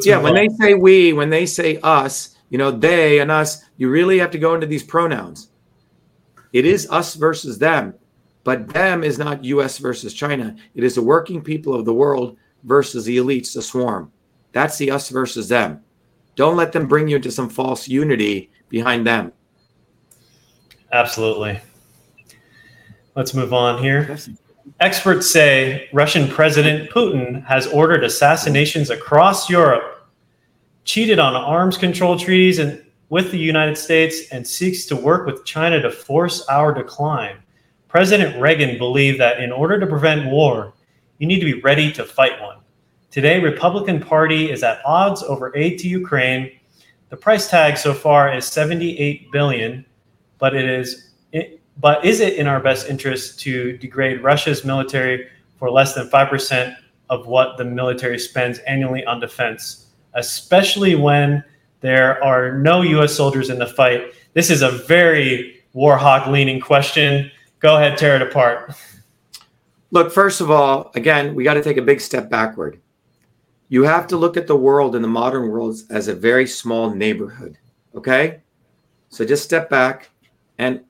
[0.04, 0.34] yeah, when on.
[0.34, 4.30] they say we, when they say us, you know, they and us, you really have
[4.32, 5.48] to go into these pronouns.
[6.52, 7.94] It is us versus them.
[8.44, 10.54] But them is not US versus China.
[10.74, 14.12] It is the working people of the world versus the elites, the swarm.
[14.54, 15.82] That's the us versus them.
[16.36, 19.32] Don't let them bring you into some false unity behind them.
[20.92, 21.60] Absolutely.
[23.16, 24.16] Let's move on here.
[24.78, 30.08] Experts say Russian President Putin has ordered assassinations across Europe,
[30.84, 35.44] cheated on arms control treaties and with the United States, and seeks to work with
[35.44, 37.36] China to force our decline.
[37.88, 40.72] President Reagan believed that in order to prevent war,
[41.18, 42.58] you need to be ready to fight one.
[43.14, 46.50] Today, Republican Party is at odds over aid to Ukraine.
[47.10, 49.86] The price tag so far is 78 billion,
[50.38, 55.28] but it is it, but is it in our best interest to degrade Russia's military
[55.60, 56.74] for less than 5%
[57.08, 61.44] of what the military spends annually on defense, especially when
[61.82, 64.12] there are no US soldiers in the fight?
[64.32, 67.30] This is a very war hawk leaning question.
[67.60, 68.74] Go ahead, tear it apart.
[69.92, 72.80] Look, first of all, again, we got to take a big step backward.
[73.68, 76.90] You have to look at the world in the modern world as a very small
[76.90, 77.58] neighborhood.
[77.94, 78.40] Okay?
[79.08, 80.10] So just step back.
[80.58, 80.80] And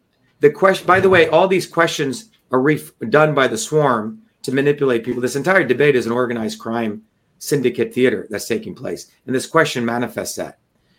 [0.41, 2.75] the question, by the way, all these questions are
[3.09, 5.23] done by the swarm to manipulate people.
[5.23, 7.03] This entire debate is an organized crime
[7.39, 9.11] syndicate theater that's taking place.
[9.27, 10.59] And this question manifests that.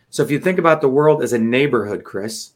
[0.09, 2.51] So if you think about the world as a neighborhood, Chris,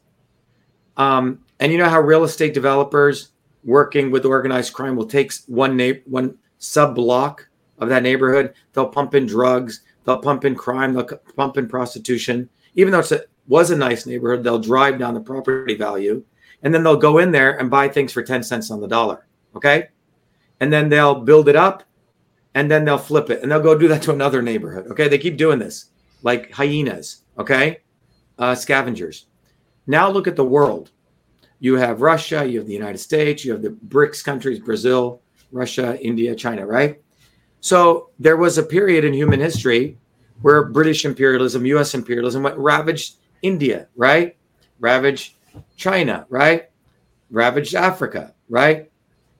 [0.96, 3.32] um, and you know how real estate developers
[3.64, 7.48] working with organized crime will take one na- one sub block
[7.80, 8.54] of that neighborhood.
[8.72, 9.82] They'll pump in drugs.
[10.04, 10.94] They'll pump in crime.
[10.94, 11.04] They'll
[11.36, 12.48] pump in prostitution.
[12.74, 16.24] Even though it was a nice neighborhood, they'll drive down the property value,
[16.62, 19.26] and then they'll go in there and buy things for ten cents on the dollar.
[19.56, 19.88] Okay,
[20.60, 21.82] and then they'll build it up,
[22.54, 24.86] and then they'll flip it, and they'll go do that to another neighborhood.
[24.88, 25.86] Okay, they keep doing this
[26.22, 27.22] like hyenas.
[27.38, 27.80] Okay,
[28.38, 29.26] uh, scavengers.
[29.86, 30.92] Now look at the world
[31.60, 35.20] you have Russia, you have the United States, you have the BRICS countries, Brazil,
[35.52, 37.00] Russia, India, China, right?
[37.60, 39.98] So there was a period in human history
[40.42, 44.36] where British imperialism, US imperialism went ravaged India, right?
[44.78, 45.34] Ravaged
[45.76, 46.70] China, right?
[47.30, 48.90] Ravaged Africa, right?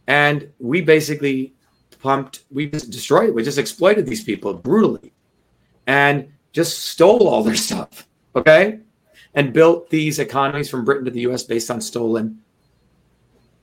[0.06, 1.54] And we basically
[2.02, 5.12] pumped, we just destroyed, we just exploited these people brutally
[5.86, 8.80] and just stole all their stuff, okay?
[9.34, 12.42] And built these economies from Britain to the US based on stolen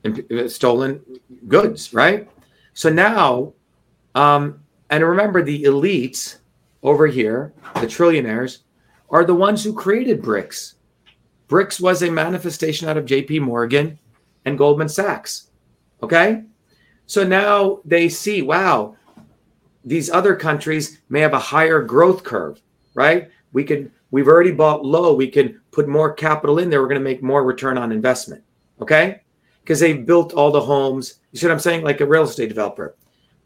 [0.05, 1.01] uh, stolen
[1.47, 2.29] goods, right?
[2.73, 3.53] So now,
[4.18, 6.38] um, and remember the elites
[6.81, 8.60] over here, the trillionaires,
[9.11, 10.73] are the ones who created BRICS.
[11.48, 13.99] BRICS was a manifestation out of JP Morgan
[14.45, 15.52] and Goldman Sachs.
[16.02, 16.44] Okay?
[17.06, 18.95] So now they see, wow,
[19.85, 22.60] these other countries may have a higher growth curve,
[22.95, 23.30] right?
[23.53, 26.99] We could we've already bought low, we can put more capital in there, we're going
[26.99, 28.44] to make more return on investment.
[28.81, 29.22] Okay?
[29.61, 31.19] Because they've built all the homes.
[31.31, 31.84] You see what I'm saying?
[31.84, 32.95] Like a real estate developer.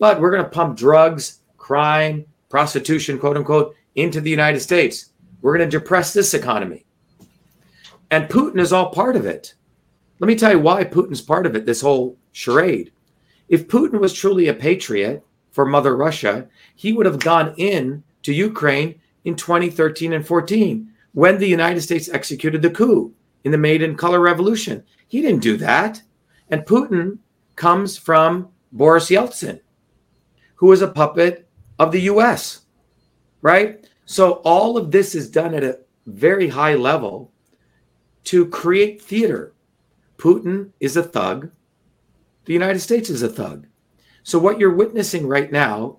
[0.02, 5.12] But we're going to pump drugs, crime, prostitution, quote unquote, into the United States.
[5.44, 6.88] We're going to depress this economy.
[8.10, 9.54] And Putin is all part of it.
[10.18, 12.92] Let me tell you why Putin's part of it, this whole charade.
[13.48, 18.34] If Putin was truly a patriot for Mother Russia, he would have gone in to
[18.34, 23.14] Ukraine in 2013 and 14 when the United States executed the coup
[23.44, 24.84] in the Maidan Color Revolution.
[25.08, 26.02] He didn't do that.
[26.50, 27.20] And Putin
[27.56, 29.60] comes from Boris Yeltsin,
[30.62, 32.62] who was a puppet of the US,
[33.42, 33.88] right?
[34.06, 37.32] So all of this is done at a very high level
[38.26, 39.54] to create theater.
[40.20, 41.50] Putin is a thug.
[42.46, 43.66] The United States is a thug.
[44.22, 45.98] So what you're witnessing right now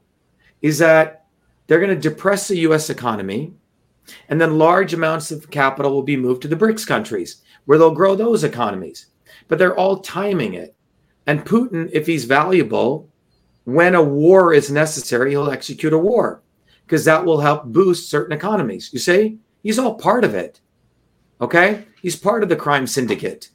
[0.61, 1.27] is that
[1.67, 3.55] they're going to depress the US economy
[4.29, 7.91] and then large amounts of capital will be moved to the BRICS countries where they'll
[7.91, 9.07] grow those economies.
[9.49, 10.77] But they're all timing it.
[11.27, 13.12] And Putin, if he's valuable,
[13.65, 16.43] when a war is necessary, he'll execute a war
[16.87, 18.91] because that will help boost certain economies.
[18.93, 20.61] You see, he's all part of it.
[21.41, 21.85] Okay?
[22.01, 23.51] He's part of the crime syndicate.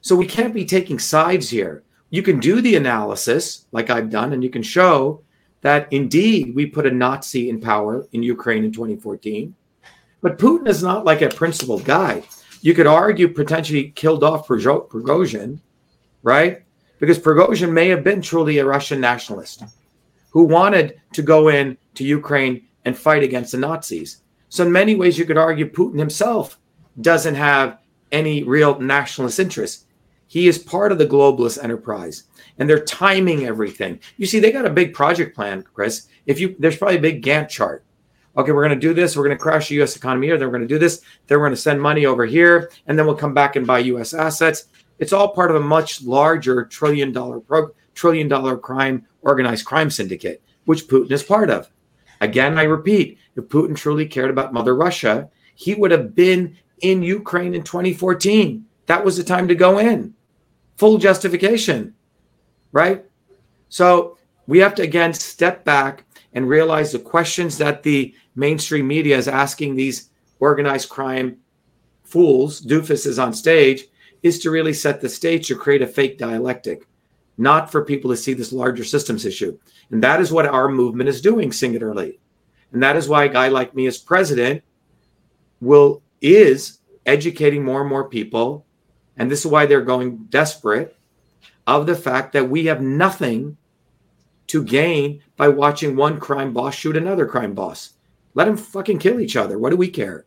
[0.00, 1.84] So we can't be taking sides here.
[2.10, 5.22] You can do the analysis like I've done, and you can show
[5.62, 9.54] that indeed we put a Nazi in power in Ukraine in 2014.
[10.20, 12.22] But Putin is not like a principled guy.
[12.60, 15.58] You could argue potentially killed off Prigozhin,
[16.22, 16.62] right?
[17.02, 19.64] Because Prigozhin may have been truly a Russian nationalist
[20.30, 24.18] who wanted to go in to Ukraine and fight against the Nazis.
[24.50, 26.60] So, in many ways, you could argue Putin himself
[27.00, 27.78] doesn't have
[28.12, 29.86] any real nationalist interest.
[30.28, 32.22] He is part of the globalist enterprise,
[32.60, 33.98] and they're timing everything.
[34.16, 36.06] You see, they got a big project plan, Chris.
[36.26, 37.84] If you there's probably a big Gantt chart.
[38.36, 39.16] Okay, we're going to do this.
[39.16, 39.96] We're going to crash the U.S.
[39.96, 40.38] economy here.
[40.38, 41.02] Then we're going to do this.
[41.26, 43.80] Then we're going to send money over here, and then we'll come back and buy
[43.80, 44.14] U.S.
[44.14, 44.66] assets.
[45.02, 49.90] It's all part of a much larger trillion dollar pro- trillion dollar crime organized crime
[49.90, 51.68] syndicate, which Putin is part of.
[52.20, 57.02] Again, I repeat, if Putin truly cared about Mother Russia, he would have been in
[57.02, 58.64] Ukraine in 2014.
[58.86, 60.14] That was the time to go in.
[60.76, 61.94] Full justification,
[62.70, 63.04] right?
[63.70, 69.18] So we have to again step back and realize the questions that the mainstream media
[69.18, 71.38] is asking these organized crime
[72.04, 73.88] fools, doofuses on stage,
[74.22, 76.86] is to really set the stage to create a fake dialectic,
[77.38, 79.58] not for people to see this larger systems issue.
[79.90, 82.20] And that is what our movement is doing singularly.
[82.72, 84.62] And that is why a guy like me as president
[85.60, 88.64] will is educating more and more people.
[89.16, 90.96] And this is why they're going desperate
[91.66, 93.56] of the fact that we have nothing
[94.48, 97.94] to gain by watching one crime boss shoot another crime boss.
[98.34, 99.58] Let them fucking kill each other.
[99.58, 100.26] What do we care?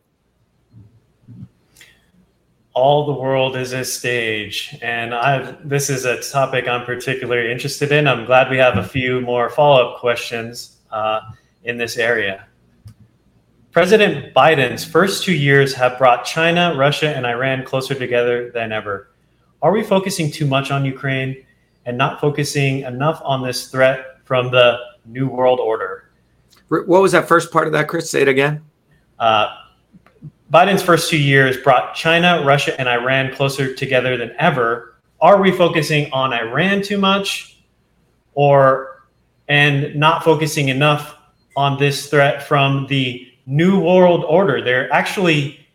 [2.76, 4.76] All the world is a stage.
[4.82, 8.06] And i this is a topic i'm particularly interested in.
[8.06, 11.20] I'm glad we have a few more follow-up questions uh,
[11.64, 12.46] in this area.
[13.72, 19.08] President biden's first two years have brought china russia and iran closer together than ever.
[19.62, 21.46] Are we focusing too much on ukraine
[21.86, 24.76] and not focusing enough on this threat from the
[25.06, 26.10] new world order?
[26.68, 28.10] What was that first part of that chris?
[28.10, 28.62] Say it again.
[29.18, 29.46] Uh,
[30.52, 34.94] Biden's first two years brought China, Russia, and Iran closer together than ever.
[35.20, 37.58] Are we focusing on Iran too much
[38.34, 39.02] or
[39.48, 41.16] and not focusing enough
[41.56, 44.62] on this threat from the New World Order?
[44.62, 45.66] They're actually,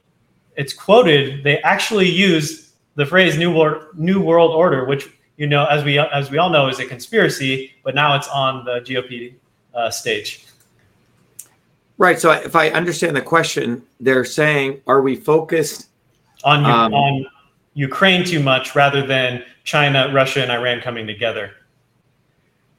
[0.56, 5.66] it's quoted, they actually use the phrase New World, New World Order, which, you know,
[5.66, 9.36] as we, as we all know, is a conspiracy, but now it's on the GOP
[9.74, 10.46] uh, stage.
[12.02, 12.20] Right.
[12.20, 15.90] So if I understand the question, they're saying, are we focused
[16.44, 17.28] on um, on
[17.76, 21.52] Ukraine too much rather than China, Russia, and Iran coming together?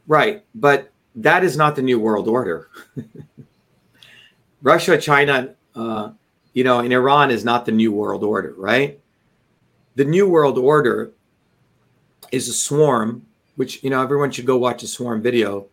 [0.08, 2.68] Right, but that is not the new world order.
[4.62, 6.10] Russia, China, uh,
[6.52, 8.98] you know, in Iran is not the New World Order, right?
[9.94, 11.12] The New World Order
[12.32, 13.24] is a swarm,
[13.54, 15.68] which, you know, everyone should go watch a swarm video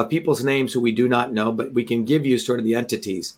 [0.00, 2.64] of people's names who we do not know, but we can give you sort of
[2.64, 3.34] the entities.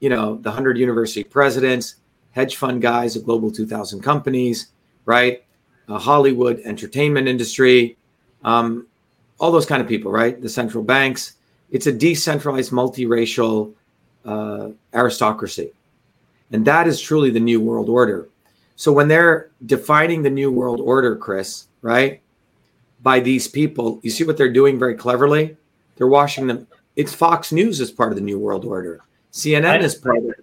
[0.00, 1.96] You know, the 100 university presidents,
[2.32, 4.68] hedge fund guys of Global 2000 companies,
[5.04, 5.44] right?
[5.88, 7.96] Uh, Hollywood entertainment industry,
[8.44, 8.86] um,
[9.38, 10.40] all those kind of people, right?
[10.40, 11.34] The central banks.
[11.70, 13.72] It's a decentralized, multiracial
[14.24, 15.72] uh, aristocracy.
[16.52, 18.28] And that is truly the new world order.
[18.76, 22.20] So when they're defining the new world order, Chris, right,
[23.02, 25.56] by these people, you see what they're doing very cleverly?
[25.96, 26.66] They're washing them.
[26.94, 29.00] It's Fox News is part of the new world order.
[29.32, 30.34] CNN is part of,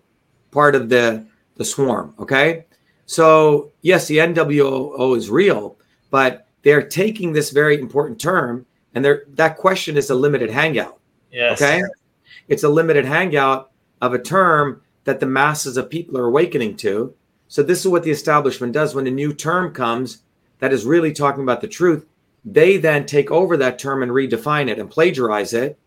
[0.51, 1.25] part of the
[1.55, 2.13] the swarm.
[2.19, 2.65] Okay,
[3.05, 5.77] so yes, the NWO is real,
[6.09, 10.99] but they're taking this very important term, and they're that question is a limited hangout.
[11.31, 11.61] Yes.
[11.61, 11.81] Okay,
[12.47, 13.71] it's a limited hangout
[14.01, 17.13] of a term that the masses of people are awakening to.
[17.47, 20.23] So this is what the establishment does when a new term comes
[20.59, 22.05] that is really talking about the truth.
[22.45, 25.79] They then take over that term and redefine it and plagiarize it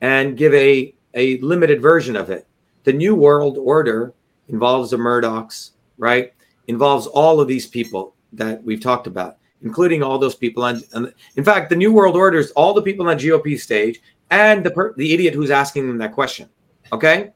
[0.00, 2.46] and give a, a limited version of it.
[2.84, 4.14] The New World Order
[4.48, 6.32] involves the Murdochs, right?
[6.68, 10.82] Involves all of these people that we've talked about, including all those people on.
[10.94, 14.00] on in fact, the New World Order is all the people on GOP stage
[14.30, 16.48] and the per, the idiot who's asking them that question.
[16.92, 17.32] Okay,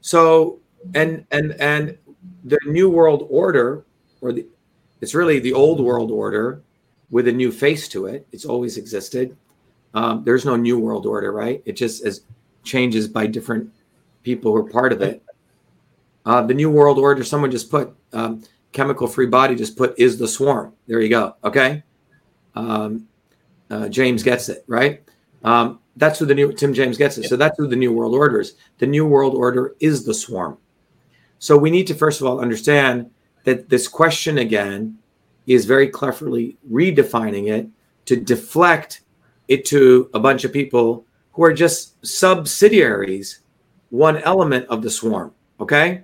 [0.00, 0.58] so
[0.94, 1.96] and and and
[2.44, 3.84] the New World Order,
[4.20, 4.46] or the
[5.00, 6.62] it's really the old world order
[7.10, 8.26] with a new face to it.
[8.32, 9.36] It's always existed.
[9.94, 11.62] Um, there's no new world order, right?
[11.64, 12.22] It just as
[12.62, 13.70] changes by different
[14.22, 15.22] people who are part of it.
[16.24, 18.42] Uh, the new world order, someone just put um,
[18.72, 20.72] chemical free body, just put is the swarm.
[20.86, 21.36] There you go.
[21.42, 21.82] Okay.
[22.54, 23.08] Um,
[23.70, 25.02] uh, James gets it, right?
[25.44, 27.24] Um, that's who the new Tim James gets it.
[27.24, 28.54] So that's who the new world order is.
[28.78, 30.58] The new world order is the swarm.
[31.38, 33.10] So we need to first of all understand
[33.44, 34.98] that this question again
[35.46, 37.68] is very cleverly redefining it
[38.06, 39.02] to deflect
[39.48, 43.40] it to a bunch of people who are just subsidiaries,
[43.90, 45.32] one element of the swarm.
[45.58, 46.02] Okay.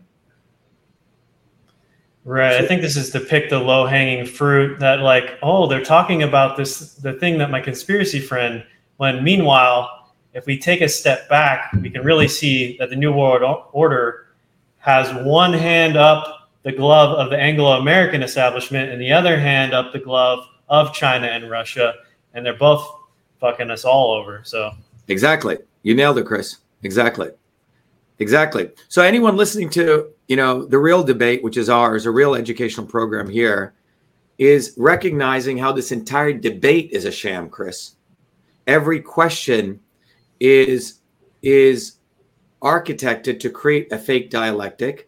[2.25, 2.57] Right.
[2.57, 6.25] I think this is to pick the low hanging fruit that, like, oh, they're talking
[6.25, 8.65] about this, the thing that my conspiracy friend,
[8.97, 13.13] when meanwhile, if we take a step back, we can really see that the New
[13.13, 14.27] World Order
[14.79, 16.36] has one hand up
[16.67, 20.93] the glove of the Anglo American establishment and the other hand up the glove of
[20.93, 21.95] China and Russia.
[22.35, 22.85] And they're both
[23.41, 24.43] fucking us all over.
[24.45, 24.73] So,
[25.07, 25.59] exactly.
[25.85, 26.57] You nailed it, Chris.
[26.83, 27.31] Exactly.
[28.19, 28.71] Exactly.
[28.89, 32.85] So, anyone listening to you know, the real debate, which is ours, a real educational
[32.85, 33.75] program here,
[34.39, 37.95] is recognizing how this entire debate is a sham, Chris.
[38.67, 39.79] Every question
[40.41, 41.01] is
[41.43, 41.99] is
[42.61, 45.06] architected to create a fake dialectic.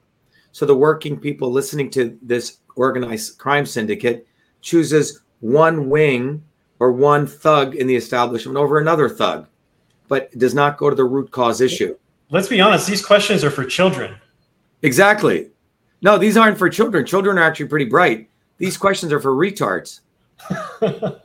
[0.58, 4.26] So the working people listening to this organized crime syndicate
[4.60, 6.42] chooses one wing
[6.80, 9.46] or one thug in the establishment over another thug,
[10.08, 11.96] but does not go to the root cause issue.
[12.30, 14.16] Let's be honest, these questions are for children.
[14.82, 15.48] Exactly.
[16.02, 17.06] No, these aren't for children.
[17.06, 18.28] Children are actually pretty bright.
[18.56, 20.00] These questions are for retards.
[20.50, 21.20] oh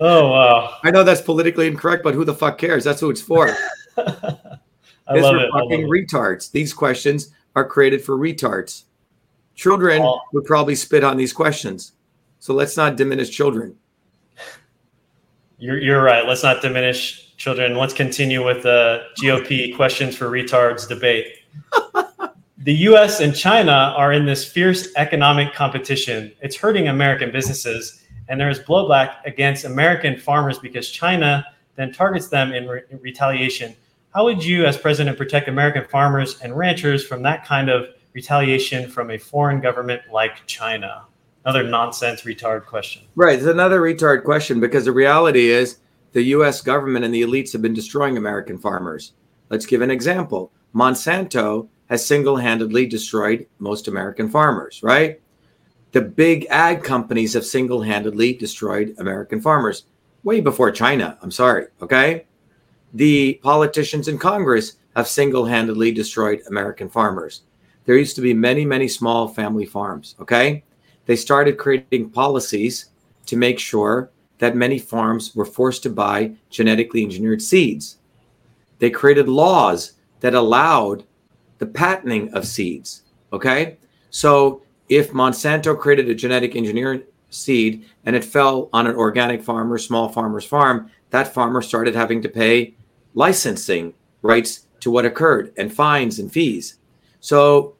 [0.00, 0.74] wow!
[0.82, 2.82] I know that's politically incorrect, but who the fuck cares?
[2.82, 3.56] That's who it's for.
[3.96, 5.50] I These love are it.
[5.54, 5.88] I love fucking it.
[5.88, 6.50] retards.
[6.50, 8.84] These questions are created for retards.
[9.56, 10.20] Children Oh.
[10.34, 11.92] would probably spit on these questions.
[12.38, 13.74] So let's not diminish children.
[15.58, 16.26] You're, you're right.
[16.26, 17.74] Let's not diminish children.
[17.76, 21.38] Let's continue with the GOP questions for retards debate.
[22.58, 26.32] the US and China are in this fierce economic competition.
[26.42, 31.42] It's hurting American businesses, and there is blowback against American farmers because China
[31.76, 33.74] then targets them in, re- in retaliation.
[34.14, 38.90] How would you, as president, protect American farmers and ranchers from that kind of retaliation
[38.90, 41.04] from a foreign government like China?
[41.44, 43.02] Another nonsense retard question.
[43.14, 43.36] Right.
[43.36, 45.78] It's another retard question because the reality is
[46.12, 49.12] the US government and the elites have been destroying American farmers.
[49.50, 50.50] Let's give an example.
[50.74, 55.20] Monsanto has single handedly destroyed most American farmers, right?
[55.92, 59.84] The big ag companies have single handedly destroyed American farmers
[60.24, 61.16] way before China.
[61.22, 61.66] I'm sorry.
[61.80, 62.26] Okay.
[62.96, 67.42] The politicians in Congress have single handedly destroyed American farmers.
[67.84, 70.16] There used to be many, many small family farms.
[70.18, 70.64] Okay.
[71.04, 72.86] They started creating policies
[73.26, 74.08] to make sure
[74.38, 77.98] that many farms were forced to buy genetically engineered seeds.
[78.78, 81.04] They created laws that allowed
[81.58, 83.02] the patenting of seeds.
[83.30, 83.76] Okay.
[84.08, 89.76] So if Monsanto created a genetic engineering seed and it fell on an organic farmer,
[89.76, 92.74] small farmer's farm, that farmer started having to pay
[93.16, 96.78] licensing rights to what occurred and fines and fees.
[97.18, 97.74] So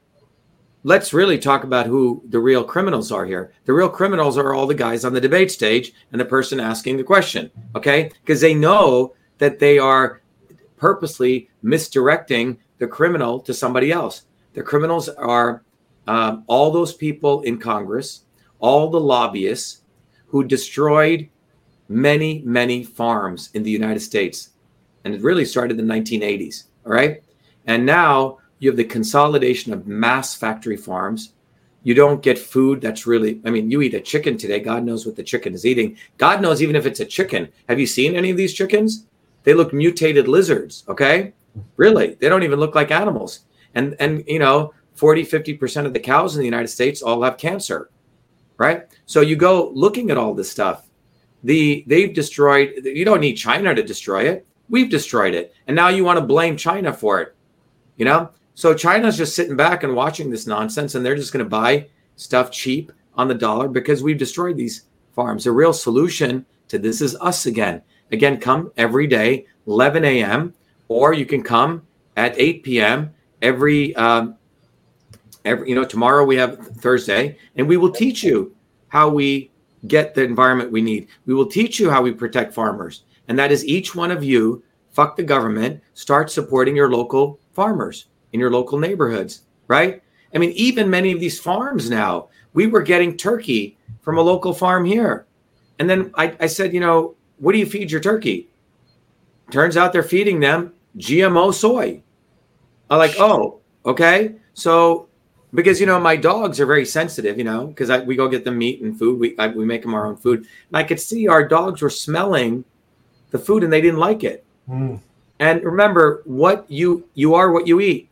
[0.83, 3.53] let's really talk about who the real criminals are here.
[3.67, 6.97] The real criminals are all the guys on the debate stage and the person asking
[6.97, 8.11] the question, okay?
[8.25, 10.23] Because they know that they are
[10.77, 14.27] purposely misdirecting the criminal to somebody else.
[14.55, 15.63] The criminals are
[16.07, 18.23] um, all those people in Congress,
[18.59, 19.83] all the lobbyists
[20.29, 21.29] who destroyed
[21.89, 24.51] many, many farms in the United States.
[25.07, 26.65] And it really started in the 1980s.
[26.85, 27.23] All right.
[27.67, 31.33] And now you have the consolidation of mass factory farms.
[31.85, 34.59] You don't get food that's really, I mean, you eat a chicken today.
[34.59, 35.97] God knows what the chicken is eating.
[36.19, 37.49] God knows even if it's a chicken.
[37.69, 39.07] Have you seen any of these chickens?
[39.45, 40.83] They look mutated lizards.
[40.89, 41.33] Okay.
[41.77, 42.15] Really.
[42.15, 43.45] They don't even look like animals.
[43.77, 47.39] And, and, you know, 40, 50% of the cows in the United States all have
[47.39, 47.91] cancer.
[48.59, 48.89] Right.
[49.05, 50.87] So you go looking at all this stuff
[51.47, 55.89] the they've destroyed you don't need china to destroy it we've destroyed it and now
[55.89, 57.35] you want to blame china for it
[57.97, 61.45] you know so china's just sitting back and watching this nonsense and they're just going
[61.45, 61.87] to buy
[62.17, 64.85] stuff cheap on the dollar because we've destroyed these
[65.15, 67.83] farms the real solution to this is us again
[68.13, 70.55] again come every day 11 a.m
[70.89, 71.83] or you can come
[72.17, 74.37] at 8 p.m every um,
[75.45, 78.55] every you know tomorrow we have thursday and we will teach you
[78.89, 79.51] how we
[79.87, 81.09] get the environment we need.
[81.27, 83.05] We will teach you how we protect farmers.
[83.29, 88.07] And that is each one of you, fuck the government, start supporting your local farmers
[88.33, 90.03] in your local neighborhoods, right?
[90.35, 94.53] I mean, even many of these farms now, we were getting turkey from a local
[94.53, 95.27] farm here.
[95.79, 98.49] And then I, I said, you know, what do you feed your turkey?
[99.51, 102.03] Turns out they're feeding them GMO soy.
[102.91, 104.37] I'm like, oh, okay.
[104.55, 105.09] So
[105.55, 108.59] because you know my dogs are very sensitive you know because we go get them
[108.59, 111.29] meat and food we, I, we make them our own food and i could see
[111.29, 112.65] our dogs were smelling
[113.31, 114.99] the food and they didn't like it mm.
[115.41, 118.09] and remember what you you are what you eat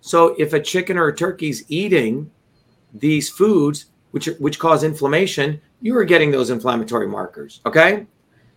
[0.00, 2.30] so if a chicken or a turkey's eating
[2.94, 8.06] these foods which which cause inflammation you are getting those inflammatory markers okay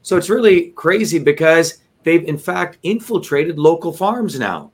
[0.02, 4.72] so it's really crazy because they've in fact infiltrated local farms now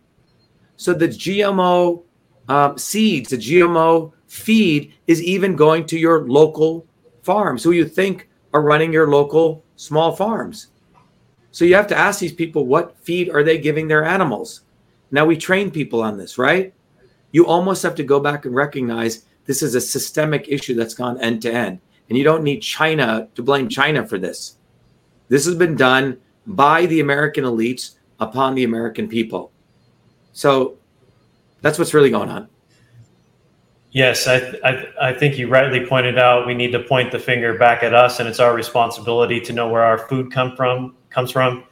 [0.76, 2.04] so the gmo
[2.50, 6.86] um, seeds, the GMO feed is even going to your local
[7.24, 10.68] farms who you think are running your local small farms.
[11.58, 14.62] So you have to ask these people what feed are they giving their animals?
[15.10, 16.72] Now we train people on this, right?
[17.32, 21.20] You almost have to go back and recognize this is a systemic issue that's gone
[21.20, 21.80] end to end.
[22.10, 24.58] And you don't need China to blame China for this.
[25.30, 29.52] This has been done by the American elites upon the American people.
[30.34, 30.78] So
[31.64, 32.50] that's what's really going on.
[33.94, 37.58] Yes, I, I, I think you rightly pointed out we need to point the finger
[37.58, 41.32] back at us, and it's our responsibility to know where our food come from comes
[41.32, 41.64] from,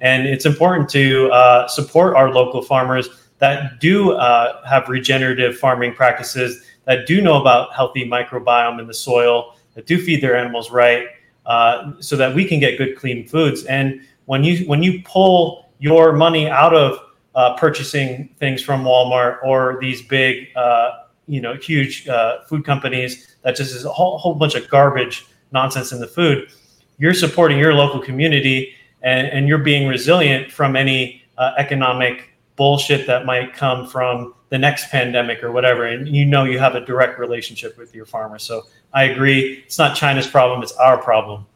[0.00, 3.08] and it's important to uh, support our local farmers
[3.38, 8.94] that do uh, have regenerative farming practices, that do know about healthy microbiome in the
[8.94, 11.06] soil, that do feed their animals right,
[11.46, 13.64] uh, so that we can get good, clean foods.
[13.64, 17.00] And when you when you pull your money out of
[17.34, 20.90] uh, purchasing things from Walmart or these big, uh,
[21.26, 25.26] you know, huge uh, food companies that just is a whole, whole bunch of garbage
[25.50, 26.52] nonsense in the food.
[26.98, 33.06] You're supporting your local community and, and you're being resilient from any uh, economic bullshit
[33.06, 35.86] that might come from the next pandemic or whatever.
[35.86, 38.38] And you know you have a direct relationship with your farmer.
[38.38, 39.62] So I agree.
[39.66, 41.46] It's not China's problem, it's our problem.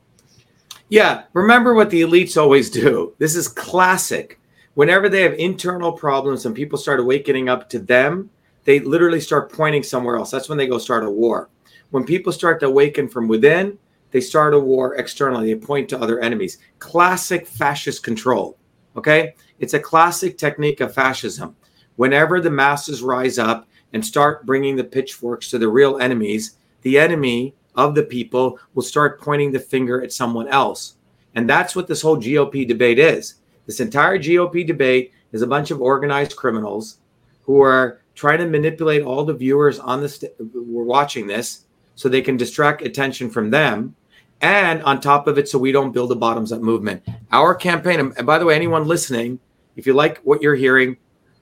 [0.89, 1.25] Yeah.
[1.33, 3.15] Remember what the elites always do.
[3.19, 4.39] This is classic
[4.77, 8.31] whenever they have internal problems and people start awakening up to them,
[8.65, 10.31] they literally start pointing somewhere else.
[10.31, 11.49] That's when they go start a war.
[11.91, 13.79] When people start to awaken from within,
[14.17, 15.53] they start a war externally.
[15.53, 16.57] They point to other enemies.
[16.79, 18.57] Classic fascist control.
[18.97, 19.35] Okay?
[19.59, 21.55] It's a classic technique of fascism.
[21.97, 26.99] Whenever the masses rise up and start bringing the pitchforks to the real enemies, the
[26.99, 30.97] enemy of the people will start pointing the finger at someone else.
[31.35, 33.35] And that's what this whole GOP debate is.
[33.67, 37.01] This entire GOP debate is a bunch of organized criminals
[37.43, 41.67] who are trying to manipulate all the viewers on the st- we're watching this
[41.97, 43.95] so they can distract attention from them
[44.41, 47.03] and on top of it so we don't build a bottoms up movement
[47.33, 49.39] our campaign and by the way anyone listening
[49.77, 50.97] if you like what you're hearing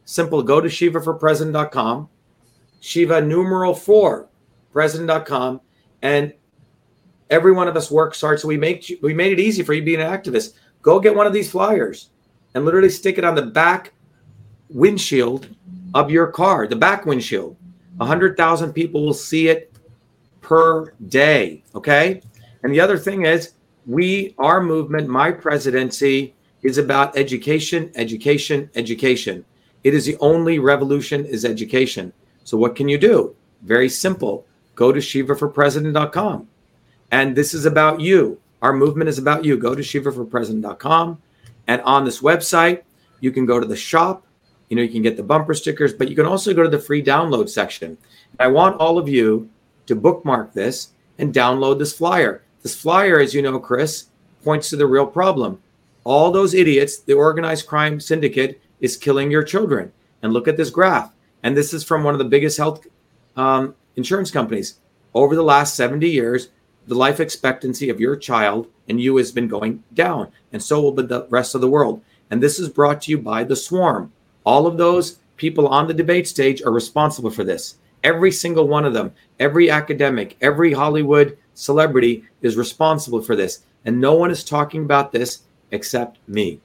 [0.05, 2.09] simple go to shivaforpresident.com
[2.81, 4.29] shiva numeral 4
[4.73, 5.61] president.com
[6.03, 6.33] and
[7.31, 9.83] every one of us works hard so we make we made it easy for you
[9.83, 12.11] being an activist go get one of these flyers
[12.55, 13.93] and literally stick it on the back
[14.71, 15.49] windshield
[15.95, 17.57] of your car, the back windshield.
[17.97, 19.73] 100,000 people will see it
[20.41, 21.63] per day.
[21.75, 22.21] Okay.
[22.65, 23.53] And the other thing is,
[23.87, 29.45] we, our movement, my presidency is about education, education, education.
[29.85, 32.13] It is the only revolution is education.
[32.45, 33.37] So what can you do?
[33.63, 34.47] Very simple.
[34.75, 36.49] Go to shivaforpresident.com.
[37.11, 38.41] And this is about you.
[38.63, 39.59] Our movement is about you.
[39.59, 41.21] Go to shivaforpresident.com.
[41.67, 42.83] And on this website,
[43.21, 44.27] you can go to the shop.
[44.71, 46.79] You know, you can get the bumper stickers, but you can also go to the
[46.79, 47.99] free download section.
[48.41, 49.51] I want all of you
[49.85, 52.44] to bookmark this and download this flyer.
[52.65, 54.07] This flyer, as you know, Chris,
[54.43, 55.61] points to the real problem.
[56.03, 59.93] All those idiots, the organized crime syndicate is killing your children.
[60.23, 61.13] And look at this graph.
[61.43, 62.87] And this is from one of the biggest health
[63.37, 64.79] um, insurance companies.
[65.13, 66.49] Over the last 70 years,
[66.87, 70.93] the life expectancy of your child and you has been going down, and so will
[70.93, 72.03] the rest of the world.
[72.31, 74.11] And this is brought to you by the swarm.
[74.45, 77.77] All of those people on the debate stage are responsible for this.
[78.03, 83.65] Every single one of them, every academic, every Hollywood celebrity is responsible for this.
[83.85, 86.61] And no one is talking about this except me.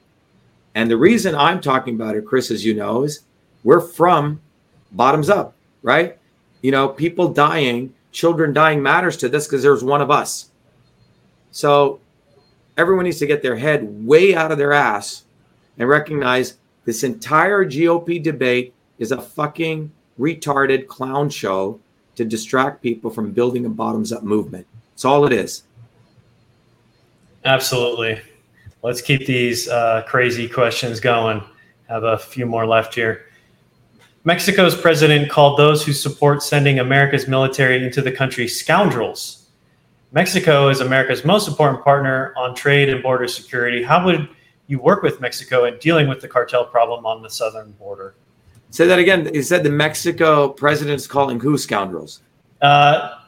[0.74, 3.20] And the reason I'm talking about it, Chris, as you know, is
[3.64, 4.40] we're from
[4.92, 6.18] bottoms up, right?
[6.62, 10.50] You know, people dying, children dying matters to this because there's one of us.
[11.50, 12.00] So
[12.76, 15.24] everyone needs to get their head way out of their ass
[15.78, 21.80] and recognize this entire GOP debate is a fucking retarded clown show
[22.16, 24.66] to distract people from building a bottoms up movement.
[25.00, 25.62] That's all it is.
[27.46, 28.20] Absolutely.
[28.82, 31.42] Let's keep these uh, crazy questions going.
[31.88, 33.24] Have a few more left here.
[34.24, 39.48] Mexico's president called those who support sending America's military into the country scoundrels.
[40.12, 43.82] Mexico is America's most important partner on trade and border security.
[43.82, 44.28] How would
[44.66, 48.16] you work with Mexico in dealing with the cartel problem on the southern border?
[48.68, 49.32] Say that again.
[49.32, 52.20] He said the Mexico president is calling who scoundrels?
[52.60, 53.19] Uh,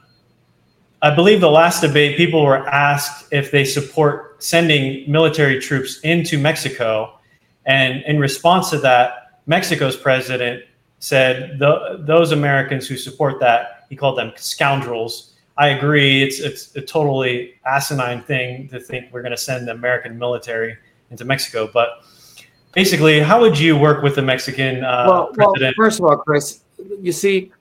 [1.02, 6.38] I believe the last debate, people were asked if they support sending military troops into
[6.38, 7.18] Mexico.
[7.66, 10.64] And in response to that, Mexico's president
[11.00, 15.34] said the, those Americans who support that, he called them scoundrels.
[15.58, 16.22] I agree.
[16.22, 20.78] It's it's a totally asinine thing to think we're going to send the American military
[21.10, 21.68] into Mexico.
[21.72, 22.04] But
[22.72, 25.76] basically, how would you work with the Mexican uh, well, president?
[25.76, 26.60] Well, first of all, Chris,
[27.00, 27.52] you see,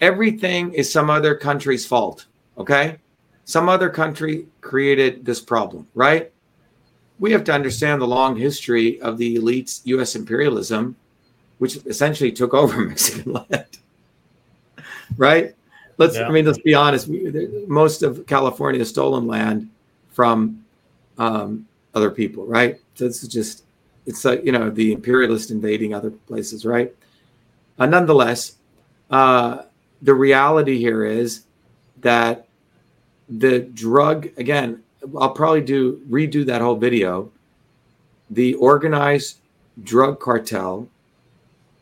[0.00, 2.26] everything is some other country's fault.
[2.60, 2.98] Okay,
[3.44, 6.30] some other country created this problem, right?
[7.18, 10.14] We have to understand the long history of the elites' U.S.
[10.14, 10.96] imperialism
[11.60, 13.78] which essentially took over Mexican land.
[15.16, 15.54] right?
[15.98, 16.16] Let's.
[16.16, 16.26] Yeah.
[16.26, 17.08] I mean, let's be honest.
[17.68, 19.70] Most of California is stolen land
[20.10, 20.64] from
[21.18, 22.80] um, other people, right?
[22.94, 23.64] So this is just.
[24.06, 26.92] It's like you know the imperialist invading other places, right?
[27.78, 28.56] Uh, nonetheless,
[29.10, 29.64] uh,
[30.00, 31.42] the reality here is
[32.00, 32.46] that
[33.30, 34.82] the drug again.
[35.18, 37.30] I'll probably do redo that whole video.
[38.28, 39.38] The organized
[39.82, 40.88] drug cartel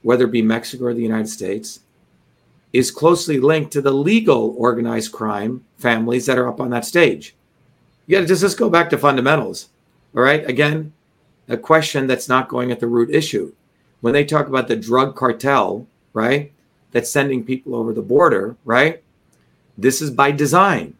[0.03, 1.81] whether it be Mexico or the United States,
[2.73, 7.35] is closely linked to the legal organized crime families that are up on that stage.
[8.07, 9.69] You got to just, just go back to fundamentals.
[10.15, 10.49] All right.
[10.49, 10.93] Again,
[11.49, 13.53] a question that's not going at the root issue.
[14.01, 16.53] When they talk about the drug cartel, right,
[16.93, 19.03] that's sending people over the border, right,
[19.77, 20.95] this is by design.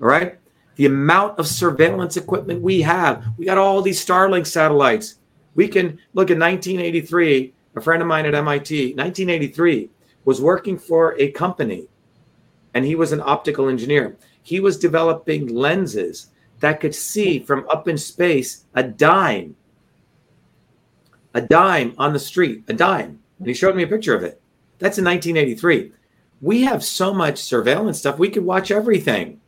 [0.00, 0.38] All right.
[0.76, 5.16] The amount of surveillance equipment we have, we got all these Starlink satellites.
[5.54, 9.88] We can look at 1983 a friend of mine at MIT, 1983,
[10.24, 11.88] was working for a company
[12.74, 14.16] and he was an optical engineer.
[14.42, 16.28] He was developing lenses
[16.60, 19.56] that could see from up in space a dime,
[21.34, 23.20] a dime on the street, a dime.
[23.38, 24.40] And he showed me a picture of it.
[24.78, 25.92] That's in 1983.
[26.40, 29.40] We have so much surveillance stuff, we could watch everything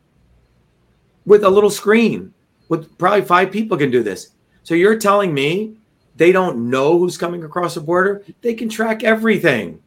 [1.25, 2.33] with a little screen.
[2.69, 4.29] With probably five people can do this.
[4.63, 5.75] So you're telling me
[6.15, 8.23] they don't know who's coming across the border.
[8.41, 9.81] They can track everything.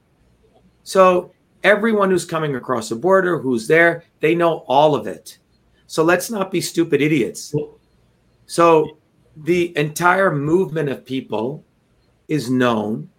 [0.83, 1.33] So
[1.63, 5.39] everyone who's coming across the border, who's there, they know all of it.
[5.87, 7.55] So let's not be stupid idiots.
[8.47, 8.99] So
[9.37, 11.65] the entire movement of people
[12.29, 13.11] is known.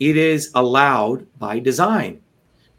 [0.00, 2.20] It is allowed by design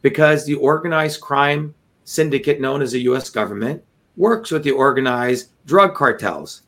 [0.01, 1.73] because the organized crime
[2.03, 3.83] syndicate known as the US government
[4.19, 6.63] works with the organized drug cartels.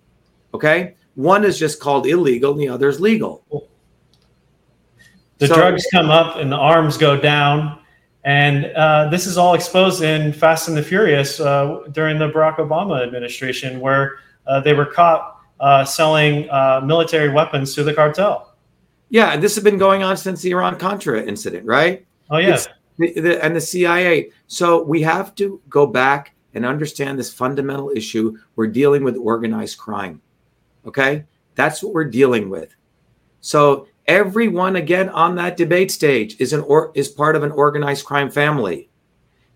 [0.54, 0.96] Okay?
[1.16, 3.44] One is just called illegal, and the other is legal.
[5.38, 7.80] The so, drugs come up and the arms go down.
[8.24, 12.58] And uh, this is all exposed in Fast and the Furious uh, during the Barack
[12.58, 18.56] Obama administration, where uh, they were caught uh, selling uh, military weapons to the cartel.
[19.10, 22.06] Yeah, and this has been going on since the Iran Contra incident, right?
[22.30, 22.62] Oh, yeah.
[22.98, 24.32] The, the, and the CIA.
[24.48, 28.38] So we have to go back and understand this fundamental issue.
[28.56, 30.22] We're dealing with organized crime.
[30.86, 31.26] Okay.
[31.56, 32.76] That's what we're dealing with.
[33.42, 38.06] So Everyone again on that debate stage is an or is part of an organized
[38.06, 38.90] crime family.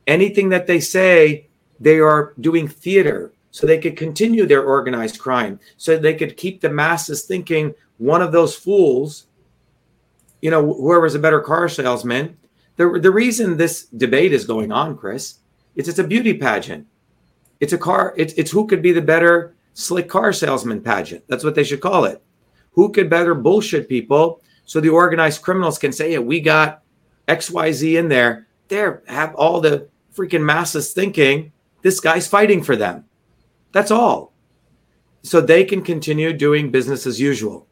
[0.08, 1.48] Anything that they say,
[1.80, 6.62] they are doing theater so they could continue their organized crime, so they could keep
[6.62, 9.28] the masses thinking one of those fools,
[10.42, 12.38] you know, whoever's a better car salesman.
[12.76, 15.40] The, the reason this debate is going on, Chris,
[15.76, 16.88] is it's a beauty pageant.
[17.60, 21.24] It's a car, it's, it's who could be the better slick car salesman pageant.
[21.28, 22.22] That's what they should call it.
[22.72, 26.82] Who could better bullshit people so the organized criminals can say, yeah, we got
[27.28, 28.48] XYZ in there.
[28.68, 31.52] There have all the freaking masses thinking
[31.84, 33.06] this guy's fighting for them.
[33.72, 34.34] That's all.
[35.22, 37.68] So they can continue doing business as usual.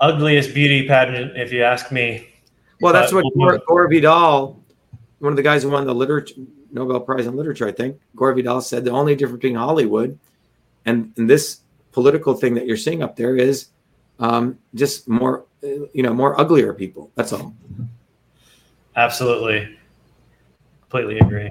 [0.00, 2.26] Ugliest beauty pageant, if you ask me.
[2.80, 4.62] Well, that's what Gore, Gore Vidal,
[5.18, 6.34] one of the guys who won the literature
[6.72, 10.18] Nobel Prize in Literature, I think, Gore Vidal said the only difference between Hollywood
[10.84, 11.60] and, and this
[11.92, 13.68] political thing that you're seeing up there is
[14.18, 17.10] um, just more, you know, more uglier people.
[17.14, 17.54] That's all.
[18.94, 19.76] Absolutely.
[20.82, 21.50] Completely agree.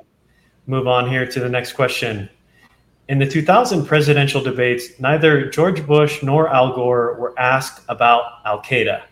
[0.68, 2.30] Move on here to the next question.
[3.08, 8.62] In the 2000 presidential debates, neither George Bush nor Al Gore were asked about Al
[8.64, 9.04] Qaeda.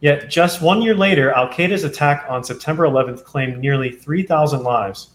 [0.00, 5.10] Yet, just one year later, Al Qaeda's attack on September 11th claimed nearly 3,000 lives.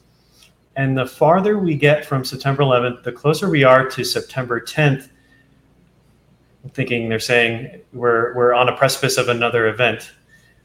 [0.76, 5.10] And the farther we get from September 11th, the closer we are to September 10th.
[6.64, 10.12] I'm thinking they're saying we're, we're on a precipice of another event.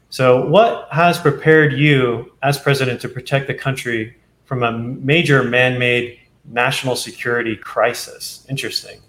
[0.09, 5.79] So, what has prepared you as president to protect the country from a major man
[5.79, 8.45] made national security crisis?
[8.49, 8.99] Interesting.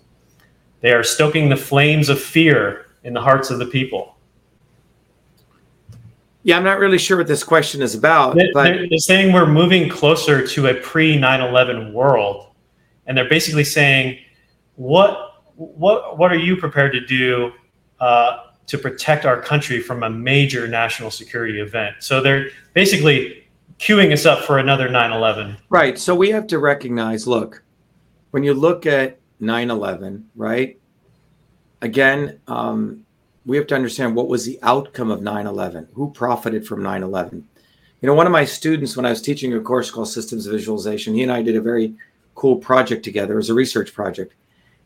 [0.80, 4.16] They are stoking the flames of fear in the hearts of the people.
[6.44, 8.35] Yeah, I'm not really sure what this question is about.
[8.35, 12.48] They're, but they're saying we're moving closer to a pre 9 11 world.
[13.06, 14.19] And they're basically saying,
[14.77, 17.52] what, what, what are you prepared to do
[18.01, 21.97] uh, to protect our country from a major national security event?
[22.01, 23.47] So they're basically
[23.78, 25.56] queuing us up for another 9 11.
[25.69, 25.98] Right.
[25.98, 27.62] So we have to recognize look,
[28.31, 30.78] when you look at 9 11, right?
[31.82, 33.05] Again, um,
[33.44, 37.43] we have to understand what was the outcome of 9-11 who profited from 9-11
[38.01, 41.14] you know one of my students when i was teaching a course called systems visualization
[41.14, 41.94] he and i did a very
[42.35, 43.39] cool project together.
[43.39, 44.35] As a research project.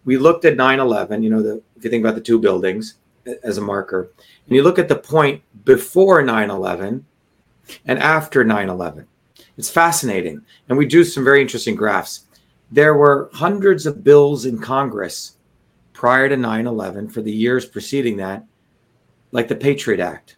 [0.04, 2.94] We looked at 9-11 you know the, if you think about the two buildings
[3.26, 4.10] uh, as a marker
[4.46, 7.02] and you look at the point before 9-11
[7.86, 9.06] and after 9-11
[9.58, 12.26] it's fascinating and we do some very interesting graphs.
[12.70, 15.35] There were hundreds of bills in congress
[15.96, 18.44] prior to 9 11 for the years preceding that,
[19.32, 20.36] like the Patriot Act,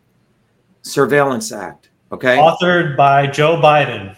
[0.82, 1.90] Surveillance Act.
[2.12, 2.36] Okay.
[2.36, 4.16] Authored by Joe Biden.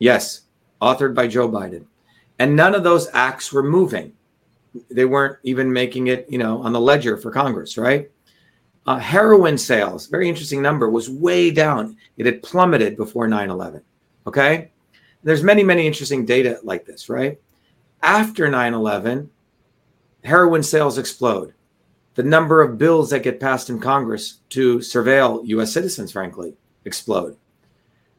[0.00, 0.42] Yes,
[0.82, 1.84] authored by Joe Biden.
[2.40, 4.12] And none of those acts were moving.
[4.90, 8.10] They weren't even making it, you know, on the ledger for Congress, right?
[8.86, 11.96] Uh, heroin sales, very interesting number, was way down.
[12.16, 13.82] It had plummeted before 9 11.
[14.26, 14.72] Okay.
[15.22, 17.38] There's many, many interesting data like this, right?
[18.02, 19.30] After 9 11,
[20.24, 21.54] heroin sales explode.
[22.14, 25.72] The number of bills that get passed in Congress to surveil U.S.
[25.72, 27.36] citizens, frankly, explode.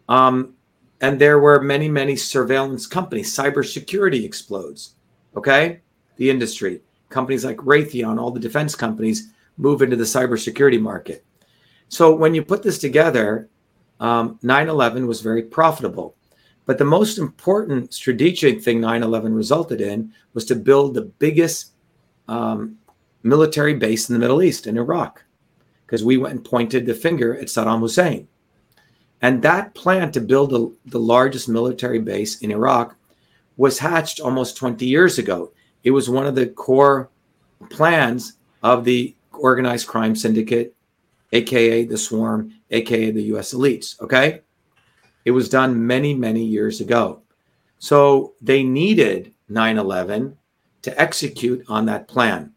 [0.09, 0.55] Um,
[1.01, 3.35] and there were many, many surveillance companies.
[3.35, 4.95] Cybersecurity explodes.
[5.35, 5.81] Okay,
[6.17, 11.23] the industry, companies like Raytheon, all the defense companies move into the cybersecurity market.
[11.87, 13.49] So when you put this together,
[13.99, 16.15] um, 9/11 was very profitable.
[16.65, 21.71] But the most important strategic thing 9 11 resulted in was to build the biggest
[22.27, 22.77] um,
[23.23, 25.23] military base in the Middle East, in Iraq,
[25.85, 28.27] because we went and pointed the finger at Saddam Hussein.
[29.22, 32.95] And that plan to build a, the largest military base in Iraq
[33.57, 35.52] was hatched almost 20 years ago.
[35.84, 37.10] It was one of the core
[37.69, 38.34] plans
[38.64, 40.76] of the organized crime syndicate,
[41.31, 43.99] aka the swarm, aka the US elites.
[44.02, 44.41] Okay.
[45.26, 47.22] It was done many, many years ago.
[47.77, 50.38] So they needed 9 11
[50.81, 52.53] to execute on that plan.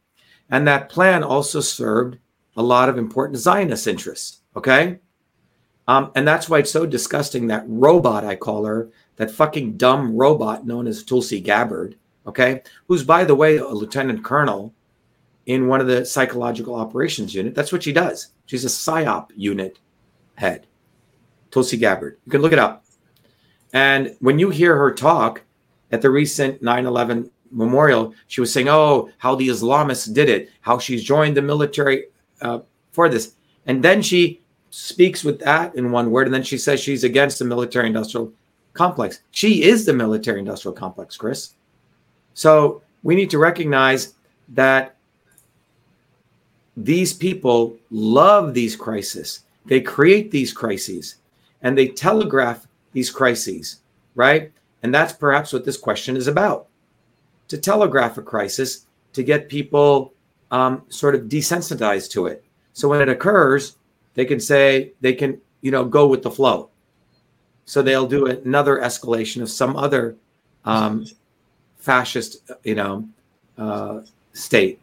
[0.51, 2.18] And that plan also served
[2.56, 4.40] a lot of important Zionist interests.
[4.56, 5.01] Okay.
[5.86, 10.16] Um, and that's why it's so disgusting that robot, I call her, that fucking dumb
[10.16, 11.96] robot known as Tulsi Gabbard,
[12.26, 14.72] okay, who's, by the way, a lieutenant colonel
[15.46, 17.55] in one of the psychological operations unit.
[17.55, 18.28] That's what she does.
[18.46, 19.78] She's a PSYOP unit
[20.36, 20.66] head,
[21.51, 22.18] Tulsi Gabbard.
[22.24, 22.84] You can look it up.
[23.72, 25.42] And when you hear her talk
[25.90, 30.51] at the recent 9 11 memorial, she was saying, "Oh, how the Islamists did it,
[30.60, 32.06] how she's joined the military
[32.43, 32.60] uh,
[32.93, 33.35] for this,"
[33.66, 34.40] and then she
[34.70, 38.32] speaks with that in one word, and then she says she's against the military-industrial
[38.72, 39.20] complex.
[39.31, 41.55] She is the military-industrial complex, Chris.
[42.35, 44.14] So we need to recognize
[44.48, 44.97] that
[46.76, 49.44] these people love these crises.
[49.64, 51.16] They create these crises
[51.62, 53.81] and they telegraph these crises,
[54.16, 54.52] right?
[54.82, 56.66] And that's perhaps what this question is about
[57.55, 60.12] to telegraph a crisis to get people
[60.51, 62.44] um, sort of desensitized to it.
[62.72, 63.76] So when it occurs,
[64.14, 66.70] they can say, they can, you know, go with the flow.
[67.64, 70.16] So they'll do another escalation of some other
[70.64, 71.06] um,
[71.78, 73.09] fascist, you know,
[73.56, 74.01] uh,
[74.32, 74.81] state.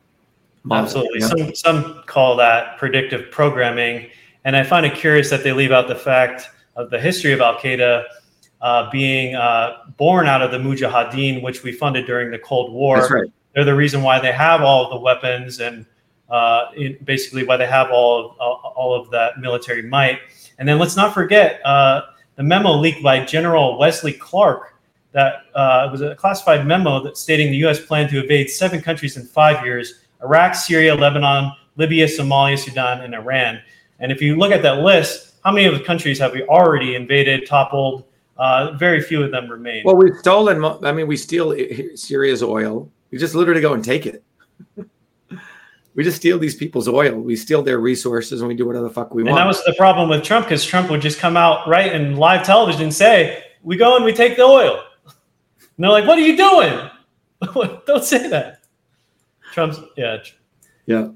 [0.64, 1.20] Model, Absolutely.
[1.20, 1.54] You know?
[1.54, 4.08] Some some call that predictive programming,
[4.46, 7.42] and I find it curious that they leave out the fact of the history of
[7.42, 8.06] Al Qaeda
[8.62, 13.08] uh, being uh, born out of the Mujahideen, which we funded during the Cold War.
[13.08, 13.32] Right.
[13.54, 15.86] They're the reason why they have all of the weapons and
[16.30, 16.68] uh,
[17.04, 20.20] basically why they have all of, all of that military might.
[20.58, 22.04] And then let's not forget uh,
[22.36, 24.76] the memo leaked by General Wesley Clark
[25.12, 27.84] that uh, was a classified memo that stating the U.S.
[27.86, 33.14] planned to invade seven countries in five years: Iraq, Syria, Lebanon, Libya, Somalia, Sudan, and
[33.14, 33.60] Iran.
[34.00, 36.96] And if you look at that list, how many of the countries have we already
[36.96, 38.06] invaded, toppled?
[38.42, 39.84] Uh, very few of them remain.
[39.86, 40.66] Well, we've stolen.
[40.84, 41.56] I mean, we steal
[41.94, 42.92] Syria's oil.
[43.12, 44.24] We just literally go and take it.
[45.94, 47.20] we just steal these people's oil.
[47.20, 49.40] We steal their resources, and we do whatever the fuck we and want.
[49.40, 52.16] And that was the problem with Trump, because Trump would just come out right in
[52.16, 55.14] live television and say, "We go and we take the oil." And
[55.78, 56.90] they're like, "What are you doing?
[57.86, 58.62] Don't say that."
[59.54, 60.18] Trump's yeah.
[60.88, 61.10] Yeah.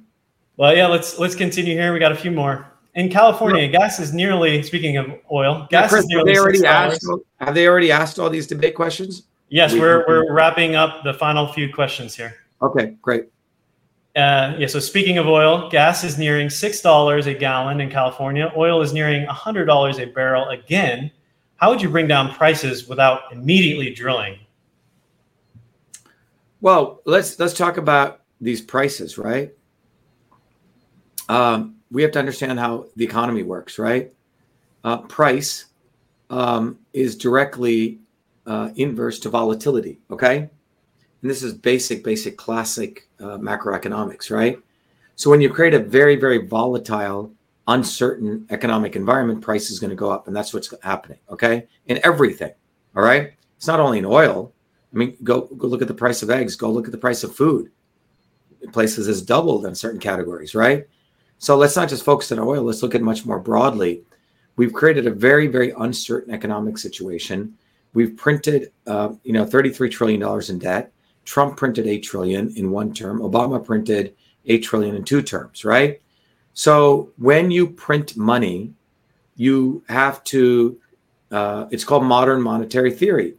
[0.57, 0.85] Well, yeah.
[0.85, 1.91] Let's let's continue here.
[1.91, 2.72] We got a few more.
[2.95, 4.63] In California, gas is nearly.
[4.63, 6.31] Speaking of oil, gas Chris, is nearly.
[6.31, 7.05] Have they already asked?
[7.41, 9.23] Have they already asked all these debate questions?
[9.49, 12.35] Yes, we, we're we're wrapping up the final few questions here.
[12.61, 13.26] Okay, great.
[14.15, 14.67] Uh, yeah.
[14.67, 18.51] So speaking of oil, gas is nearing six dollars a gallon in California.
[18.55, 21.11] Oil is nearing hundred dollars a barrel again.
[21.57, 24.39] How would you bring down prices without immediately drilling?
[26.61, 29.53] Well, let's let's talk about these prices, right?
[31.27, 34.11] Um, we have to understand how the economy works, right?
[34.84, 35.67] Uh, price
[36.30, 37.99] um, is directly
[38.45, 40.39] uh, inverse to volatility, okay?
[40.39, 44.59] And this is basic, basic, classic uh, macroeconomics, right?
[45.15, 47.31] So when you create a very, very volatile,
[47.69, 51.65] uncertain economic environment, price is going to go up, and that's what's happening, okay?
[51.85, 52.51] In everything,
[52.97, 53.31] all right?
[53.55, 54.51] It's not only in oil.
[54.93, 56.57] I mean, go go look at the price of eggs.
[56.57, 57.72] Go look at the price of food.
[58.73, 60.88] Places has doubled in certain categories, right?
[61.38, 62.64] So let's not just focus on oil.
[62.64, 64.02] Let's look at much more broadly.
[64.56, 67.57] We've created a very, very uncertain economic situation.
[67.94, 70.91] We've printed, uh, you know, thirty-three trillion dollars in debt.
[71.26, 73.20] Trump printed eight trillion in one term.
[73.20, 76.02] Obama printed eight trillion in two terms, right?
[76.53, 78.74] So when you print money,
[79.36, 80.80] you have to.
[81.32, 83.36] Uh, it's called modern monetary theory.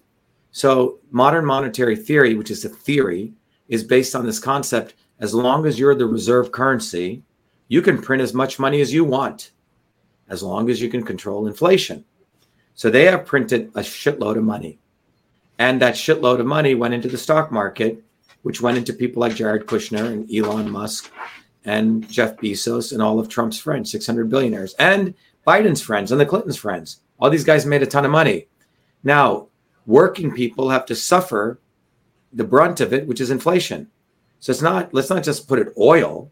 [0.52, 3.32] So modern monetary theory, which is a theory,
[3.68, 7.22] is based on this concept: as long as you're the reserve currency,
[7.68, 9.52] you can print as much money as you want
[10.28, 12.04] as long as you can control inflation.
[12.74, 14.78] So they have printed a shitload of money.
[15.58, 18.02] And that shitload of money went into the stock market,
[18.42, 21.10] which went into people like Jared Kushner and Elon Musk
[21.64, 25.14] and Jeff Bezos and all of Trump's friends, 600 billionaires, and
[25.46, 27.00] Biden's friends and the Clintons' friends.
[27.18, 28.46] All these guys made a ton of money.
[29.02, 29.48] Now,
[29.86, 31.60] working people have to suffer
[32.32, 33.88] the brunt of it, which is inflation.
[34.40, 36.30] So it's not, let's not just put it oil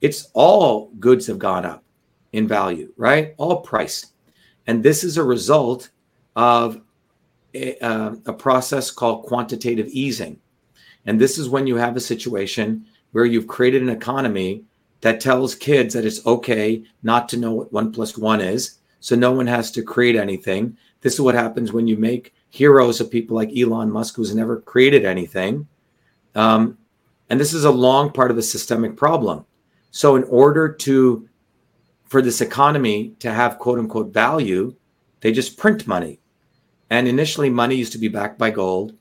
[0.00, 1.84] it's all goods have gone up
[2.32, 3.34] in value, right?
[3.36, 4.12] All price.
[4.66, 5.90] And this is a result
[6.36, 6.80] of
[7.54, 10.38] a, uh, a, process called quantitative easing.
[11.06, 14.64] And this is when you have a situation where you've created an economy
[15.00, 18.78] that tells kids that it's okay not to know what one plus one is.
[19.00, 20.76] So no one has to create anything.
[21.00, 24.60] This is what happens when you make heroes of people like Elon Musk, who's never
[24.60, 25.66] created anything.
[26.34, 26.78] Um,
[27.30, 29.46] and this is a long part of the systemic problem.
[29.90, 31.28] So, in order to
[32.04, 34.74] for this economy to have quote unquote value,
[35.20, 36.20] they just print money.
[36.90, 38.94] And initially, money used to be backed by gold.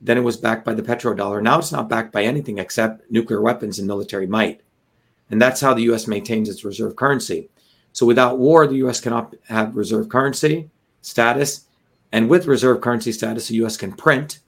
[0.00, 1.42] Then it was backed by the petrodollar.
[1.42, 4.60] Now it's not backed by anything except nuclear weapons and military might.
[5.30, 7.48] And that's how the US maintains its reserve currency.
[7.92, 10.70] So without war, the US cannot have reserve currency
[11.02, 11.66] status.
[12.12, 14.40] And with reserve currency status, the US can print.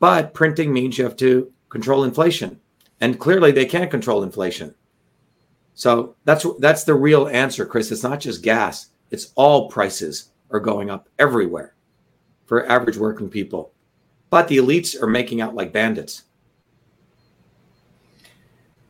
[0.00, 2.60] But printing means you have to control inflation.
[3.00, 4.74] And clearly, they can't control inflation.
[5.74, 7.90] So that's that's the real answer, Chris.
[7.90, 11.74] It's not just gas; it's all prices are going up everywhere
[12.46, 13.72] for average working people.
[14.30, 16.22] But the elites are making out like bandits.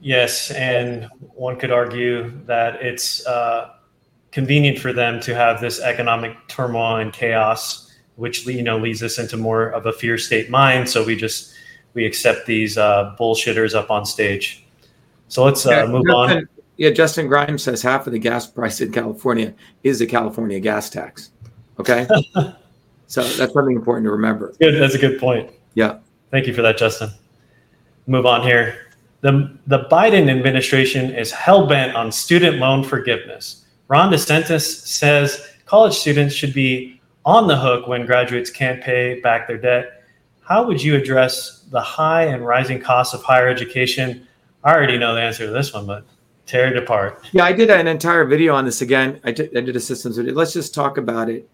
[0.00, 3.76] Yes, and one could argue that it's uh,
[4.30, 9.18] convenient for them to have this economic turmoil and chaos, which you know leads us
[9.18, 10.90] into more of a fear state mind.
[10.90, 11.54] So we just
[11.94, 14.66] we accept these uh, bullshitters up on stage.
[15.28, 18.90] So let's uh, move on Yeah, Justin Grimes says half of the gas price in
[18.90, 21.30] California is the California gas tax.
[21.78, 22.06] Okay.
[23.06, 24.54] so that's something important to remember.
[24.58, 24.80] Good.
[24.80, 25.50] That's a good point.
[25.74, 25.98] Yeah.
[26.30, 27.10] Thank you for that, Justin.
[28.06, 28.88] Move on here.
[29.20, 33.64] The, the Biden administration is hell bent on student loan forgiveness.
[33.88, 39.46] Ron DeSantis says college students should be on the hook when graduates can't pay back
[39.46, 40.04] their debt.
[40.42, 44.26] How would you address the high and rising costs of higher education?
[44.62, 46.04] I already know the answer to this one, but
[46.46, 47.24] tear it apart.
[47.32, 49.20] Yeah, I did an entire video on this again.
[49.24, 50.34] I did, I did a systems video.
[50.34, 51.48] Let's just talk about it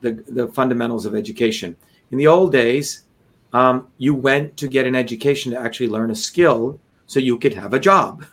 [0.00, 1.76] the, the fundamentals of education.
[2.10, 3.02] In the old days,
[3.52, 7.54] um, you went to get an education to actually learn a skill so you could
[7.54, 8.24] have a job.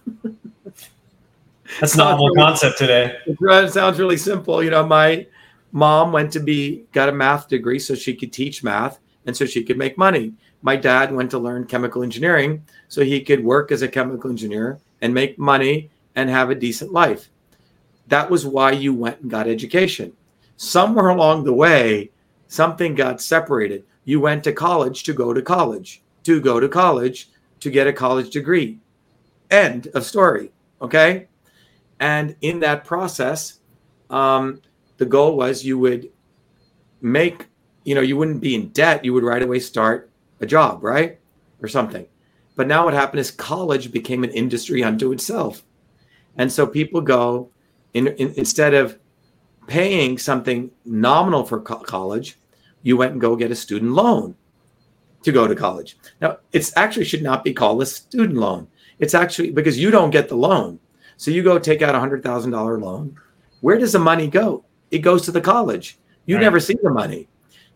[1.79, 3.15] That's not a concept today.
[3.25, 4.61] It sounds really simple.
[4.61, 5.25] You know, my
[5.71, 9.45] mom went to be got a math degree so she could teach math and so
[9.45, 10.33] she could make money.
[10.61, 14.79] My dad went to learn chemical engineering so he could work as a chemical engineer
[15.01, 17.29] and make money and have a decent life.
[18.07, 20.13] That was why you went and got education.
[20.57, 22.11] Somewhere along the way,
[22.47, 23.83] something got separated.
[24.05, 27.29] You went to college to go to college, to go to college
[27.61, 28.79] to get a college degree.
[29.49, 30.51] End of story.
[30.81, 31.27] Okay.
[31.99, 33.59] And in that process,
[34.09, 34.61] um,
[34.97, 36.09] the goal was you would
[37.01, 37.47] make,
[37.83, 39.03] you know, you wouldn't be in debt.
[39.03, 40.10] You would right away start
[40.41, 41.19] a job, right?
[41.61, 42.05] Or something.
[42.55, 45.63] But now what happened is college became an industry unto itself.
[46.37, 47.49] And so people go,
[47.93, 48.99] in, in, instead of
[49.67, 52.37] paying something nominal for co- college,
[52.83, 54.35] you went and go get a student loan
[55.23, 55.97] to go to college.
[56.19, 58.67] Now, it actually should not be called a student loan.
[58.99, 60.79] It's actually because you don't get the loan.
[61.17, 63.15] So you go take out a hundred thousand dollar loan.
[63.61, 64.65] Where does the money go?
[64.89, 65.99] It goes to the college.
[66.25, 66.41] You right.
[66.41, 67.27] never see the money.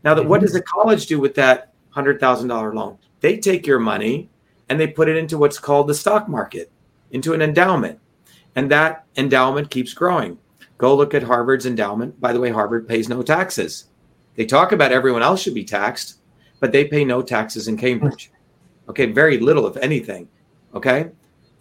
[0.04, 0.58] Now, that what does mm-hmm.
[0.58, 2.98] the college do with that hundred thousand dollar loan?
[3.22, 4.30] They take your money
[4.70, 6.72] and they put it into what's called the stock market,
[7.12, 8.00] into an endowment,
[8.56, 10.38] and that endowment keeps growing.
[10.78, 12.20] Go look at Harvard's endowment.
[12.20, 13.86] By the way, Harvard pays no taxes.
[14.36, 16.20] They talk about everyone else should be taxed,
[16.60, 18.32] but they pay no taxes in Cambridge.
[18.90, 20.28] Okay, very little, if anything.
[20.74, 21.10] Okay,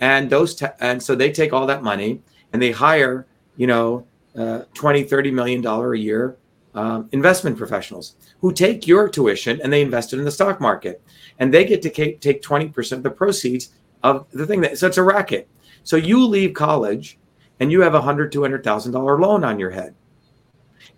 [0.01, 2.21] and those ta- and so they take all that money
[2.53, 3.27] and they hire,
[3.57, 4.05] you know,
[4.37, 6.37] uh, 20, 30 million dollar a year
[6.75, 11.01] um, investment professionals who take your tuition and they invest it in the stock market,
[11.39, 13.71] and they get to take 20% of the proceeds
[14.03, 15.49] of the thing that so it's a racket.
[15.83, 17.19] So you leave college
[17.59, 19.95] and you have a hundred, two hundred thousand dollar loan on your head.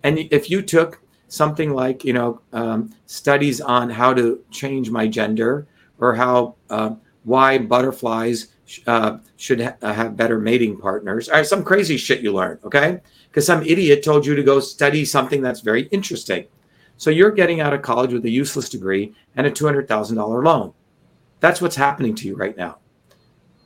[0.03, 5.07] And if you took something like you know um, studies on how to change my
[5.07, 5.67] gender
[5.99, 8.47] or how uh, why butterflies
[8.87, 12.99] uh, should ha- uh, have better mating partners or some crazy shit you learn okay
[13.29, 16.45] because some idiot told you to go study something that's very interesting
[16.97, 20.73] so you're getting out of college with a useless degree and a $200000 loan.
[21.39, 22.79] That's what's happening to you right now.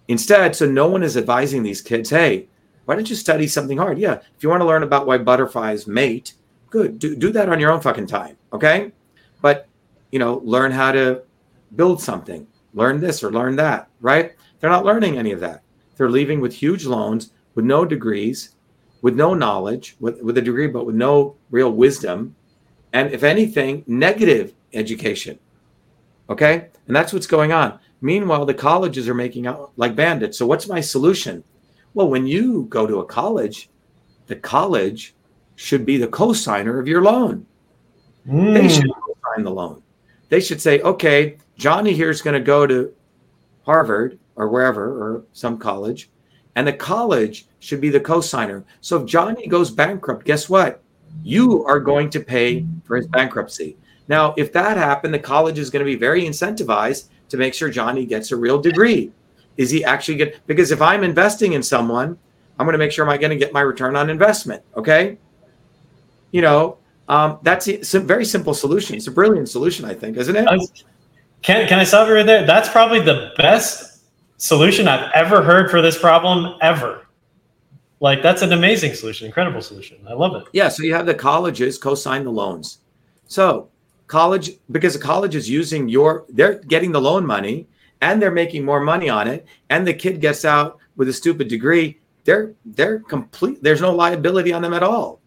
[0.07, 2.47] Instead so no one is advising these kids hey
[2.85, 3.97] why don't you study something hard?
[3.97, 6.33] Yeah if you want to learn about why butterflies mate
[6.69, 8.91] good do, do that on your own fucking time okay?
[9.41, 9.67] But
[10.11, 11.23] you know learn how to
[11.75, 14.33] build something learn this or learn that right?
[14.59, 15.63] They're not learning any of that.
[15.95, 18.55] They're leaving with huge loans with no degrees
[19.01, 22.35] with no knowledge with, with a degree but with no real wisdom
[22.93, 25.37] and if anything negative education
[26.29, 30.45] okay and that's what's going on meanwhile the colleges are making out like bandits so
[30.45, 31.43] what's my solution
[31.93, 33.69] well when you go to a college
[34.27, 35.13] the college
[35.55, 37.45] should be the co-signer of your loan.
[38.27, 38.53] Mm.
[38.53, 38.89] They should
[39.23, 39.83] sign the loan.
[40.29, 42.93] They should say, okay, Johnny here is going to go to
[43.63, 46.09] Harvard or wherever or some college,
[46.55, 48.63] and the college should be the co-signer.
[48.79, 50.81] So if Johnny goes bankrupt, guess what?
[51.23, 53.77] You are going to pay for his bankruptcy.
[54.07, 57.69] Now, if that happened, the college is going to be very incentivized to make sure
[57.69, 59.11] Johnny gets a real degree.
[59.57, 62.17] Is he actually get because if I'm investing in someone,
[62.59, 64.63] I'm going to make sure am I going to get my return on investment?
[64.75, 65.17] Okay
[66.31, 68.95] you know, um, that's a very simple solution.
[68.95, 70.47] It's a brilliant solution, I think, isn't it?
[71.41, 72.45] Can can I stop you right there?
[72.45, 74.03] That's probably the best
[74.37, 77.07] solution I've ever heard for this problem ever.
[78.01, 79.99] Like that's an amazing solution, incredible solution.
[80.09, 80.47] I love it.
[80.51, 80.67] Yeah.
[80.67, 82.79] So you have the colleges co-sign the loans.
[83.27, 83.69] So
[84.07, 87.67] college, because the college is using your, they're getting the loan money
[88.01, 91.47] and they're making more money on it, and the kid gets out with a stupid
[91.47, 91.99] degree.
[92.23, 93.61] They're they're complete.
[93.63, 95.21] There's no liability on them at all.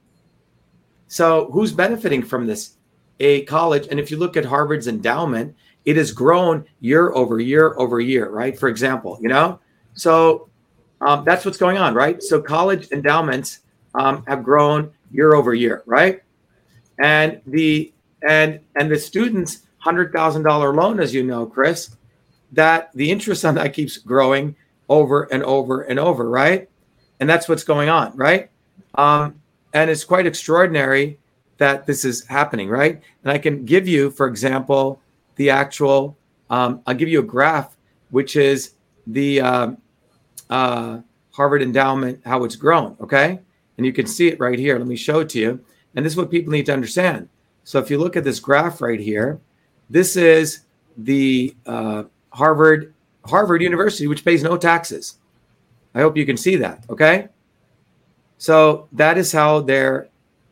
[1.07, 2.77] So who's benefiting from this?
[3.21, 3.87] A college.
[3.91, 5.55] And if you look at Harvard's endowment,
[5.85, 8.59] it has grown year over year over year, right?
[8.59, 9.61] For example, you know,
[9.95, 10.49] so
[11.05, 12.23] um, that's what's going on, right?
[12.23, 13.61] So college endowments
[13.95, 16.23] um, have grown year over year, right?
[16.99, 17.93] And the
[18.27, 21.97] and and the students hundred thousand dollar loan, as you know, Chris,
[22.53, 24.57] that the interest on that keeps growing
[24.89, 26.69] over and over and over, right?
[27.21, 28.51] and that's what's going on, right?
[28.97, 29.41] Um,
[29.73, 31.19] and it's quite extraordinary
[31.59, 33.01] that this is happening, right?
[33.23, 35.01] And I can give you, for example,
[35.37, 36.17] the actual.
[36.51, 37.77] Um, I'll give you a graph,
[38.11, 38.73] which is
[39.07, 39.73] the uh,
[40.55, 41.01] uh,
[41.33, 42.97] Harvard endowment, how it's grown.
[43.01, 43.41] Okay,
[43.77, 44.79] and you can see it right here.
[44.79, 45.65] Let me show it to you.
[45.95, 47.29] And this is what people need to understand.
[47.65, 49.41] So if you look at this graph right here,
[49.91, 50.61] this is
[50.97, 52.95] the uh, Harvard
[53.27, 55.19] Harvard University, which pays no taxes.
[55.95, 56.85] I hope you can see that.
[56.89, 57.29] Okay.
[58.39, 60.09] So that is how their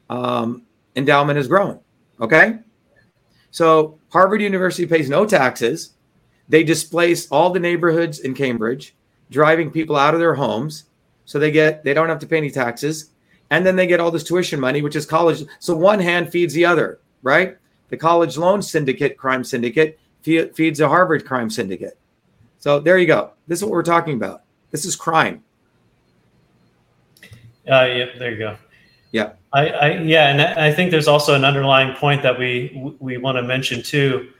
[0.08, 0.62] um,
[0.96, 1.80] endowment has grown.
[2.20, 2.58] Okay.
[3.50, 5.92] So Harvard University pays no taxes.
[6.48, 8.94] They displace all the neighborhoods in Cambridge,
[9.32, 10.84] driving people out of their homes.
[11.24, 13.10] So they get they don't have to pay any taxes.
[13.50, 15.44] And then they get all this tuition money, which is college.
[15.58, 17.56] So one hand feeds the other, right?
[17.88, 21.98] The college loan syndicate, crime syndicate, feeds a Harvard crime syndicate.
[22.58, 23.32] So there you go.
[23.48, 24.42] This is what we're talking about.
[24.70, 25.42] This is crime.
[27.70, 28.56] Uh, yeah, there you go.
[29.10, 29.32] Yeah.
[29.52, 33.36] I, I yeah, and I think there's also an underlying point that we we want
[33.36, 34.30] to mention too.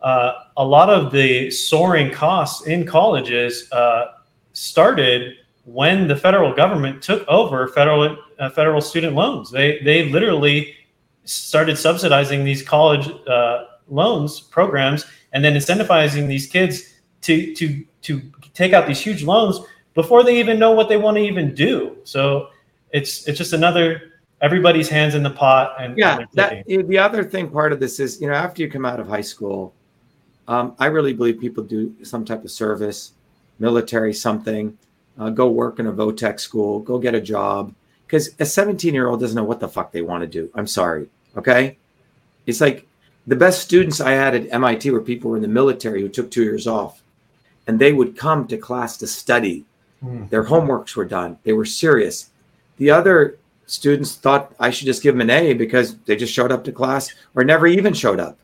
[0.00, 4.06] Uh, a lot of the soaring costs in colleges uh,
[4.52, 9.50] started when the federal government took over federal uh, federal student loans.
[9.50, 10.74] They they literally
[11.24, 18.22] started subsidizing these college uh, loans programs and then incentivizing these kids to to to
[18.54, 19.60] take out these huge loans
[19.94, 21.96] before they even know what they want to even do.
[22.04, 22.48] So
[22.92, 27.24] it's it's just another everybody's hands in the pot and yeah and that, the other
[27.24, 29.72] thing part of this is you know after you come out of high school
[30.48, 33.12] um, i really believe people do some type of service
[33.62, 34.76] military something
[35.18, 37.74] uh, go work in a votech school go get a job.
[38.06, 40.50] Because a 17 year old doesn't know what the fuck they want to do.
[40.54, 41.78] I'm sorry okay?
[42.46, 42.86] It's like
[43.26, 46.08] the best students i had at mit were people who were in the military who
[46.08, 47.02] took two years off
[47.66, 49.64] and they would come to class to study.
[50.04, 50.28] Mm.
[50.30, 51.38] their homeworks were done.
[51.44, 52.30] They were serious.
[52.78, 56.50] The other students thought I should just give them an A because they just showed
[56.50, 58.36] up to class or never even showed up,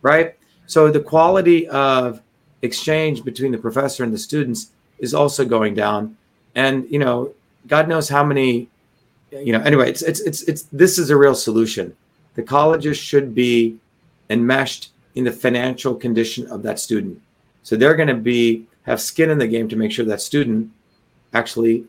[0.00, 0.34] right?
[0.64, 2.22] So the quality of
[2.64, 6.16] exchange between the professor and the students is also going down,
[6.54, 7.32] and you know,
[7.66, 8.68] God knows how many,
[9.30, 9.60] you know.
[9.60, 11.94] Anyway, it's it's it's it's this is a real solution.
[12.34, 13.76] The colleges should be
[14.30, 17.20] enmeshed in the financial condition of that student,
[17.62, 20.70] so they're going to be have skin in the game to make sure that student
[21.32, 21.84] actually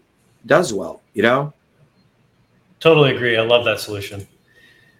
[0.45, 1.01] does well.
[1.13, 1.53] You know.
[2.79, 3.37] Totally agree.
[3.37, 4.27] I love that solution.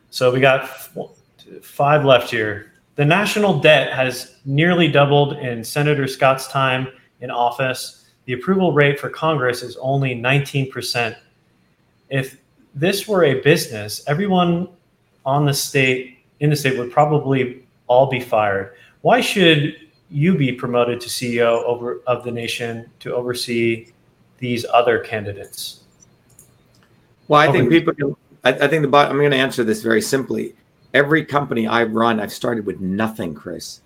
[0.09, 0.69] So we got
[1.61, 2.71] five left here.
[2.95, 6.88] The national debt has nearly doubled in Senator Scott's time
[7.19, 8.06] in office.
[8.25, 11.15] The approval rate for Congress is only 19%.
[12.09, 12.38] If
[12.74, 14.69] this were a business, everyone
[15.25, 18.75] on the state in the state would probably all be fired.
[19.01, 19.75] Why should
[20.09, 23.88] you be promoted to CEO over of the nation to oversee
[24.38, 25.82] these other candidates?
[27.27, 28.17] Well, I think people.
[28.43, 28.98] I, I think the.
[28.98, 30.53] I'm going to answer this very simply.
[30.95, 33.82] Every company I've run, I've started with nothing, Chris,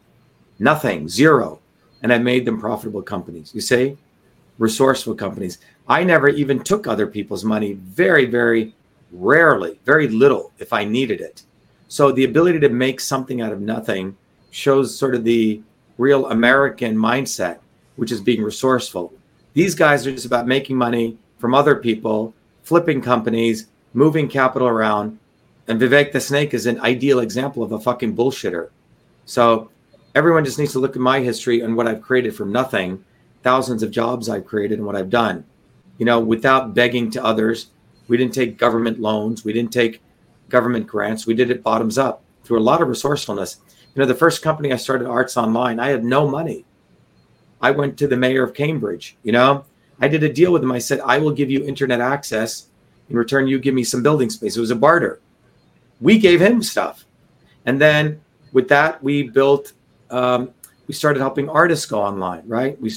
[0.59, 1.59] nothing, zero,
[2.03, 3.51] and I made them profitable companies.
[3.55, 3.97] You see,
[4.59, 5.57] resourceful companies.
[5.88, 7.73] I never even took other people's money.
[7.73, 8.75] Very, very
[9.11, 11.41] rarely, very little, if I needed it.
[11.88, 14.15] So the ability to make something out of nothing
[14.51, 15.63] shows sort of the
[15.97, 17.57] real American mindset,
[17.95, 19.11] which is being resourceful.
[19.53, 25.17] These guys are just about making money from other people flipping companies, moving capital around.
[25.69, 28.69] And Vivek the Snake is an ideal example of a fucking bullshitter.
[29.25, 29.69] So
[30.15, 33.06] everyone just needs to look at my history and what I've created from nothing,
[33.43, 35.45] thousands of jobs I've created and what I've done.
[35.98, 37.67] You know, without begging to others.
[38.07, 39.45] We didn't take government loans.
[39.45, 40.01] We didn't take
[40.49, 41.27] government grants.
[41.27, 43.57] We did it bottoms up through a lot of resourcefulness.
[43.93, 46.65] You know, the first company I started, Arts Online, I had no money.
[47.61, 49.65] I went to the mayor of Cambridge, you know,
[50.01, 50.72] I did a deal with him.
[50.72, 52.67] I said, I will give you internet access.
[53.09, 54.56] In return, you give me some building space.
[54.56, 55.19] It was a barter.
[56.01, 57.05] We gave him stuff.
[57.65, 58.21] And then
[58.53, 59.73] with that, we built,
[60.09, 60.51] um,
[60.87, 62.79] we started helping artists go online, right?
[62.81, 62.93] We,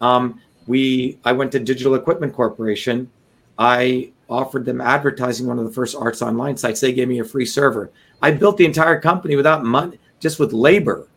[0.00, 3.10] um, we, I went to Digital Equipment Corporation.
[3.58, 6.80] I offered them advertising one of the first arts online sites.
[6.80, 7.90] They gave me a free server.
[8.20, 11.08] I built the entire company without money, just with labor,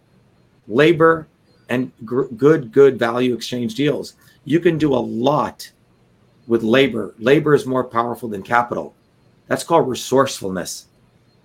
[0.68, 1.28] labor
[1.70, 4.16] and gr- good, good value exchange deals
[4.46, 5.70] you can do a lot
[6.48, 7.16] with labor.
[7.18, 8.96] Labor is more powerful than capital.
[9.48, 10.86] That's called resourcefulness,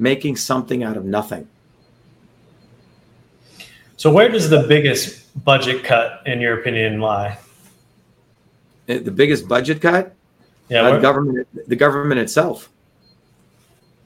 [0.01, 1.47] making something out of nothing.
[3.97, 7.39] So, where does the biggest budget cut, in your opinion, lie?
[8.89, 10.15] Uh, The biggest budget cut,
[10.69, 12.71] Yeah, uh, the government, the government itself,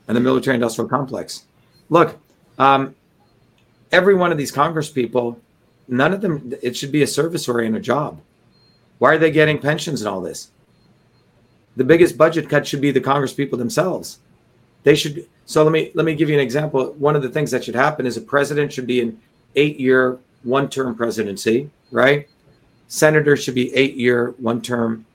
[0.08, 1.44] and the military-industrial complex.
[1.88, 2.18] Look,
[2.58, 2.94] um,
[3.92, 5.38] every one of these Congress people,
[5.86, 6.52] none of them.
[6.60, 8.20] It should be a service-oriented job.
[8.98, 10.50] Why are they getting pensions and all this?
[11.76, 14.18] the biggest budget cut should be the Congress people themselves.
[14.84, 15.26] They should.
[15.46, 16.92] So let me let me give you an example.
[16.94, 19.20] One of the things that should happen is a president should be an
[19.56, 22.28] eight-year, one-term presidency, right?
[22.88, 25.06] Senators should be eight-year, one-term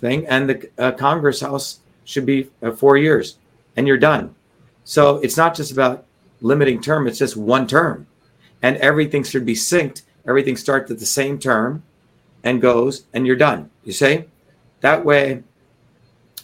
[0.00, 3.36] thing, and the uh, Congress House should be uh, four years,
[3.76, 4.34] and you're done.
[4.84, 6.04] So it's not just about
[6.40, 8.06] limiting term; it's just one term,
[8.62, 10.02] and everything should be synced.
[10.26, 11.84] Everything starts at the same term,
[12.42, 13.70] and goes, and you're done.
[13.84, 14.24] You see,
[14.80, 15.44] that way,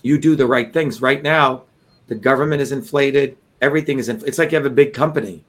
[0.03, 1.03] you do the right things.
[1.03, 1.65] Right now,
[2.13, 3.39] the government is inflated.
[3.63, 4.11] Everything is.
[4.11, 5.43] Inf- it's like you have a big company,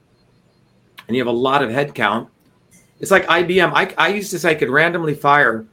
[1.06, 2.28] and you have a lot of headcount.
[3.00, 3.70] It's like IBM.
[3.74, 5.66] I, I used to say I could randomly fire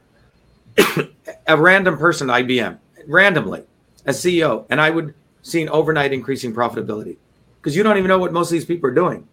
[1.46, 3.62] a random person at IBM randomly
[4.04, 7.16] as CEO, and I would see an overnight increasing profitability
[7.56, 9.26] because you don't even know what most of these people are doing.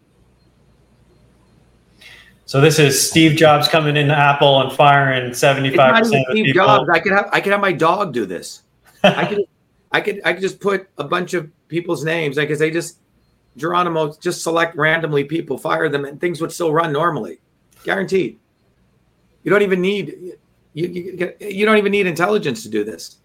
[2.46, 6.46] So this is Steve Jobs coming into Apple and firing seventy five percent of Steve
[6.46, 6.66] people.
[6.66, 6.90] Jobs.
[6.90, 8.62] I could have I could have my dog do this.
[9.04, 9.40] I could
[9.92, 13.00] I could I could just put a bunch of people's names I could they just
[13.58, 17.40] Geronimo just select randomly people, fire them, and things would still run normally,
[17.84, 18.40] guaranteed.
[19.43, 20.38] You don't even need
[20.74, 23.18] you, you, you don't even need intelligence to do this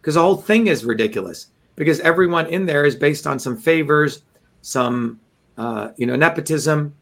[0.00, 4.22] because the whole thing is ridiculous because everyone in there is based on some favors,
[4.62, 5.20] some
[5.58, 6.94] uh, you know nepotism.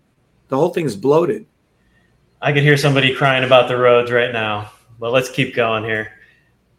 [0.49, 1.47] The whole thing is bloated.
[2.41, 6.13] I could hear somebody crying about the roads right now, but let's keep going here.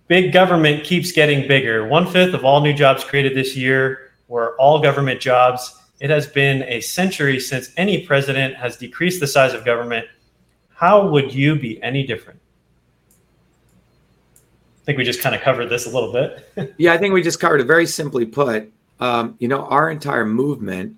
[0.07, 1.87] Big government keeps getting bigger.
[1.87, 5.79] One fifth of all new jobs created this year were all government jobs.
[5.99, 10.05] It has been a century since any president has decreased the size of government.
[10.75, 12.39] How would you be any different?
[14.37, 16.75] I think we just kind of covered this a little bit.
[16.77, 17.67] yeah, I think we just covered it.
[17.67, 20.97] Very simply put, um, you know, our entire movement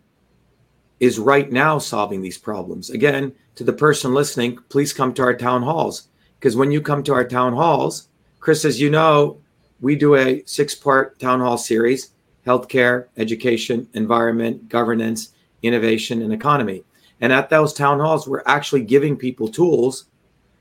[1.00, 2.90] is right now solving these problems.
[2.90, 6.08] Again, to the person listening, please come to our town halls
[6.40, 8.08] because when you come to our town halls,
[8.46, 9.42] Chris, as you know,
[9.82, 12.12] we do a six-part town hall series:
[12.46, 15.30] healthcare, education, environment, governance,
[15.64, 16.84] innovation, and economy.
[17.20, 20.06] And at those town halls, we're actually giving people tools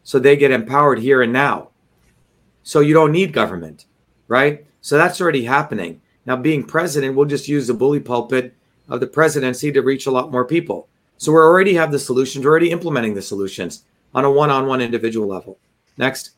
[0.03, 1.69] so they get empowered here and now.
[2.63, 3.85] So you don't need government,
[4.29, 4.65] right?
[4.81, 6.01] So that's already happening.
[6.25, 8.55] Now, being president, we'll just use the bully pulpit
[8.89, 10.89] of the presidency to reach a lot more people.
[11.19, 14.65] So we already have the solutions, we're already implementing the solutions on a one on
[14.65, 15.59] one individual level.
[15.99, 16.34] Next.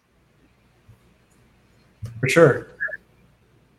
[2.21, 2.69] For sure.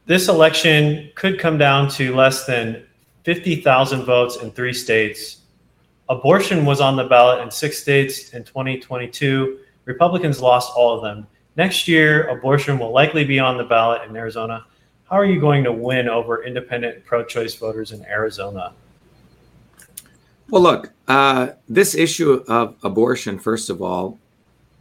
[0.06, 2.85] This election could come down to less than
[3.24, 5.40] 50,000 votes in three states.
[6.07, 9.59] Abortion was on the ballot in six states in 2022.
[9.83, 11.27] Republicans lost all of them.
[11.57, 14.66] Next year, abortion will likely be on the ballot in Arizona.
[15.09, 18.74] How are you going to win over independent pro choice voters in Arizona?
[20.49, 24.17] Well, look, uh, this issue of abortion, first of all,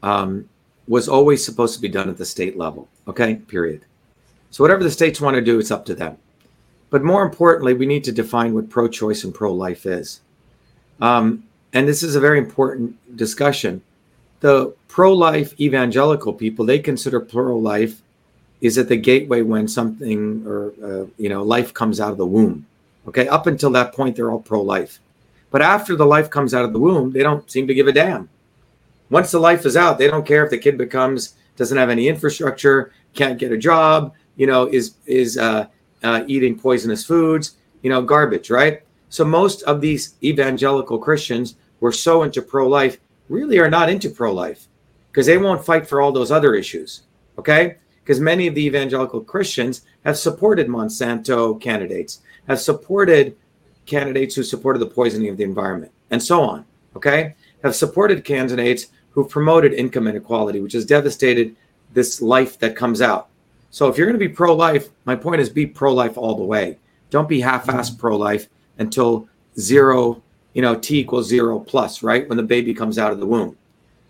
[0.03, 0.49] um,
[0.87, 2.89] was always supposed to be done at the state level.
[3.09, 3.85] Okay, period.
[4.51, 6.17] So, whatever the states want to do, it's up to them.
[6.91, 10.21] But more importantly, we need to define what pro choice and pro life is.
[11.01, 13.83] Um, and this is a very important discussion.
[14.41, 18.03] The pro life evangelical people, they consider pro life
[18.61, 22.27] is at the gateway when something or, uh, you know, life comes out of the
[22.27, 22.67] womb.
[23.09, 25.01] Okay, up until that point, they're all pro life.
[25.51, 27.93] But after the life comes out of the womb, they don't seem to give a
[27.93, 28.29] damn.
[29.11, 32.09] Once the life is out, they don't care if the kid becomes doesn't have any
[32.09, 35.67] infrastructure, can't get a job, you know, is is uh,
[36.03, 38.83] uh, eating poisonous foods, you know, garbage, right?
[39.09, 44.11] So most of these evangelical Christians who are so into pro-life really are not into
[44.11, 44.69] pro-life
[45.11, 47.03] because they won't fight for all those other issues.
[47.39, 53.37] Okay, because many of the evangelical Christians have supported Monsanto candidates, have supported
[53.85, 56.65] candidates who supported the poisoning of the environment, and so on.
[56.95, 58.87] Okay, have supported candidates
[59.17, 61.57] who promoted income inequality, which has devastated
[61.95, 63.29] this life that comes out.
[63.71, 66.79] So if you're going to be pro-life, my point is be pro-life all the way.
[67.09, 67.97] Don't be half-assed mm-hmm.
[67.97, 68.47] pro-life
[68.79, 69.27] until
[69.59, 70.23] zero,
[70.53, 72.29] you know, t equals zero plus, right?
[72.29, 73.57] When the baby comes out of the womb.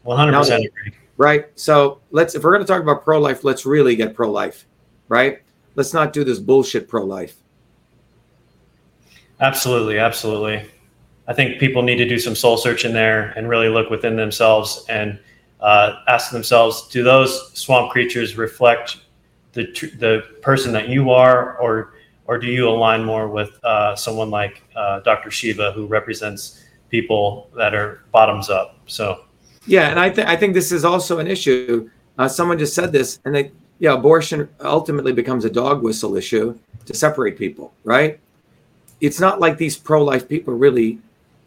[0.04, 0.92] 100% now, agree.
[1.16, 1.46] Right.
[1.54, 4.66] So let's, if we're going to talk about pro-life, let's really get pro-life,
[5.08, 5.40] right?
[5.76, 7.36] Let's not do this bullshit pro-life.
[9.40, 10.68] Absolutely, absolutely.
[11.28, 14.84] I think people need to do some soul searching there and really look within themselves
[14.88, 15.18] and
[15.60, 18.98] uh, ask themselves: Do those swamp creatures reflect
[19.52, 19.64] the
[19.98, 21.94] the person that you are, or
[22.26, 25.30] or do you align more with uh, someone like uh, Dr.
[25.30, 28.78] Shiva, who represents people that are bottoms up?
[28.86, 29.24] So,
[29.66, 31.90] yeah, and I think I think this is also an issue.
[32.18, 36.58] Uh, someone just said this, and they yeah, abortion ultimately becomes a dog whistle issue
[36.86, 38.20] to separate people, right?
[39.00, 40.98] it's not like these pro life people really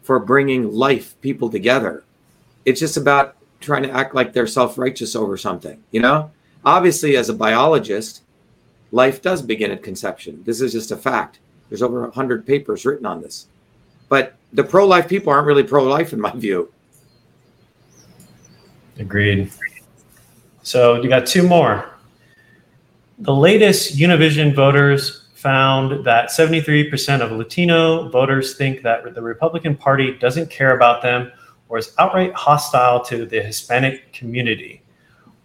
[0.02, 2.04] for bringing life people together.
[2.64, 6.30] It's just about trying to act like they're self righteous over something, you know?
[6.64, 8.22] Obviously, as a biologist,
[8.92, 10.42] life does begin at conception.
[10.44, 11.38] This is just a fact.
[11.68, 13.46] There's over 100 papers written on this.
[14.08, 16.72] But the pro life people aren't really pro life, in my view.
[18.98, 19.50] Agreed.
[20.62, 21.88] So you got two more.
[23.20, 30.14] The latest Univision voters found that 73% of Latino voters think that the Republican Party
[30.18, 31.32] doesn't care about them
[31.70, 34.82] or is outright hostile to the Hispanic community.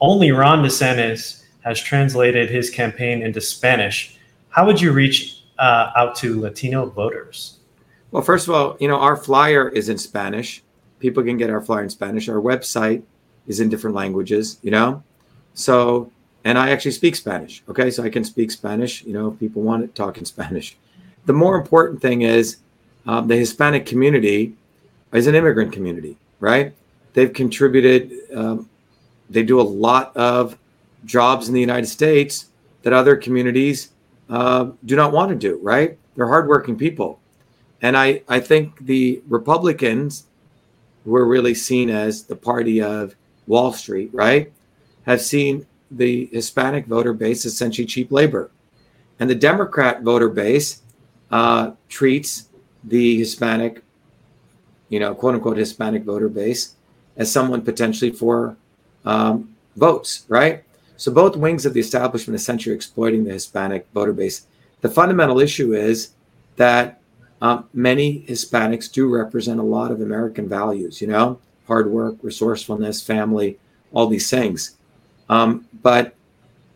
[0.01, 4.19] Only Ron DeSantis has translated his campaign into Spanish.
[4.49, 7.59] How would you reach uh, out to Latino voters?
[8.11, 10.61] Well, first of all, you know, our flyer is in Spanish.
[10.99, 12.27] People can get our flyer in Spanish.
[12.27, 13.01] Our website
[13.47, 15.03] is in different languages, you know?
[15.53, 16.11] So,
[16.45, 17.63] and I actually speak Spanish.
[17.67, 17.91] Okay.
[17.91, 20.77] So I can speak Spanish, you know, if people want to talk in Spanish.
[21.25, 22.57] The more important thing is
[23.05, 24.55] um, the Hispanic community
[25.11, 26.73] is an immigrant community, right?
[27.13, 28.69] They've contributed, um,
[29.29, 30.57] they do a lot of
[31.03, 32.49] jobs in the United States
[32.83, 33.89] that other communities
[34.29, 35.97] uh, do not want to do, right?
[36.15, 37.19] They're hardworking people.
[37.81, 40.25] And I, I think the Republicans,
[41.05, 43.15] were really seen as the party of
[43.45, 44.51] Wall Street, right,
[45.05, 45.65] have seen
[45.95, 48.51] the Hispanic voter base is essentially cheap labor.
[49.19, 50.81] And the Democrat voter base
[51.31, 52.49] uh, treats
[52.83, 53.81] the Hispanic,
[54.89, 56.75] you know, quote unquote Hispanic voter base
[57.17, 58.57] as someone potentially for
[59.05, 60.63] um, votes, right?
[60.97, 64.47] So both wings of the establishment essentially exploiting the Hispanic voter base.
[64.81, 66.11] The fundamental issue is
[66.57, 67.01] that
[67.41, 73.01] um, many Hispanics do represent a lot of American values, you know, hard work, resourcefulness,
[73.01, 73.59] family,
[73.91, 74.74] all these things.
[75.29, 76.15] Um, but,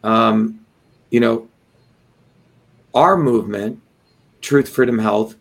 [0.04, 0.66] um,
[1.10, 1.48] you know,
[2.94, 3.82] our movement,
[4.42, 5.36] Truth, Freedom, Health,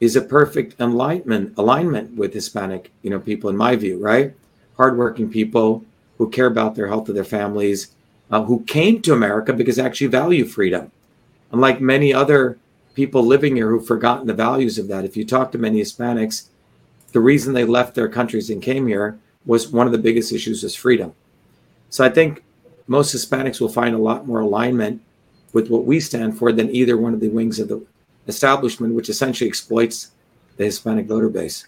[0.00, 4.34] is a perfect alignment alignment with Hispanic, you know, people in my view, right?
[4.76, 5.84] Hardworking people
[6.18, 7.94] who care about their health of their families,
[8.30, 10.90] uh, who came to America because they actually value freedom.
[11.52, 12.58] Unlike many other
[12.94, 15.04] people living here who've forgotten the values of that.
[15.04, 16.48] If you talk to many Hispanics,
[17.12, 20.64] the reason they left their countries and came here was one of the biggest issues
[20.64, 21.14] is freedom.
[21.88, 22.42] So I think
[22.90, 25.00] most Hispanics will find a lot more alignment
[25.52, 27.80] with what we stand for than either one of the wings of the
[28.26, 30.10] establishment, which essentially exploits
[30.56, 31.66] the Hispanic voter base.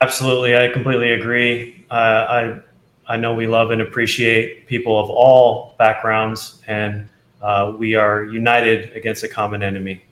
[0.00, 1.84] Absolutely, I completely agree.
[1.90, 2.60] Uh, I
[3.08, 7.08] I know we love and appreciate people of all backgrounds, and
[7.42, 10.04] uh, we are united against a common enemy.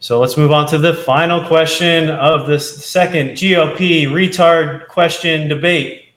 [0.00, 6.07] So let's move on to the final question of this second GOP retard question debate.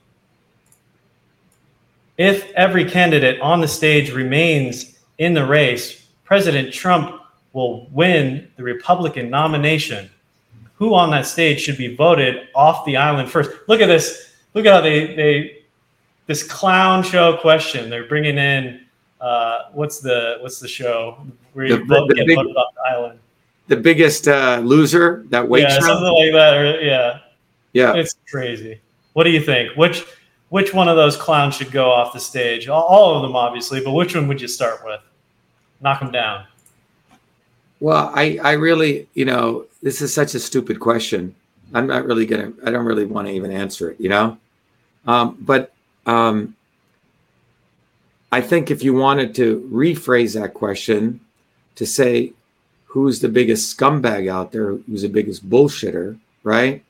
[2.18, 7.22] If every candidate on the stage remains in the race, President Trump
[7.54, 10.10] will win the Republican nomination.
[10.76, 13.52] Who on that stage should be voted off the island first?
[13.68, 14.34] Look at this.
[14.54, 15.58] Look at how they, they
[16.28, 17.90] this clown show question.
[17.90, 18.86] They're bringing in
[19.20, 22.74] uh, what's the what's the show where you the, vote, the, get big, voted off
[22.74, 23.20] the island?
[23.68, 25.86] The biggest uh, loser that weight yeah, show?
[25.86, 26.58] something like that.
[26.58, 27.20] Or, yeah,
[27.74, 28.82] yeah, it's crazy.
[29.14, 29.76] What do you think?
[29.78, 30.06] Which
[30.52, 32.68] which one of those clowns should go off the stage?
[32.68, 35.00] All, of them, obviously, but which one would you start with?
[35.80, 36.46] Knock them down.
[37.80, 41.34] Well, I I really you know this is such a stupid question.
[41.74, 42.52] I'm not really gonna.
[42.66, 44.00] I don't really want to even answer it.
[44.00, 44.38] You know,
[45.08, 45.74] um, but
[46.06, 46.56] um,
[48.32, 51.22] I think if you wanted to rephrase that question
[51.76, 52.34] to say,
[52.86, 56.84] who's the biggest scumbag out there, who's the biggest bullshitter, right?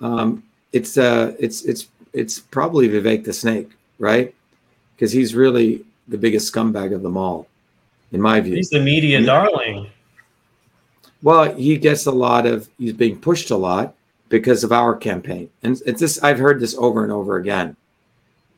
[0.00, 4.34] Um, it's uh, it's it's it's probably Vivek the Snake, right?
[4.94, 7.48] Because he's really the biggest scumbag of them all,
[8.12, 8.54] in my view.
[8.54, 9.26] He's the media yeah.
[9.26, 9.88] darling.
[11.22, 12.68] Well, he gets a lot of.
[12.78, 13.94] He's being pushed a lot
[14.28, 16.22] because of our campaign, and it's this.
[16.22, 17.76] I've heard this over and over again.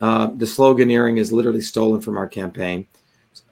[0.00, 2.86] Uh, the sloganeering is literally stolen from our campaign,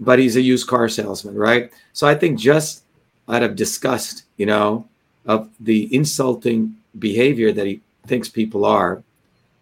[0.00, 1.72] but he's a used car salesman, right?
[1.92, 2.82] So I think just
[3.28, 4.88] out of disgust, you know,
[5.26, 9.02] of the insulting behavior that he thinks people are,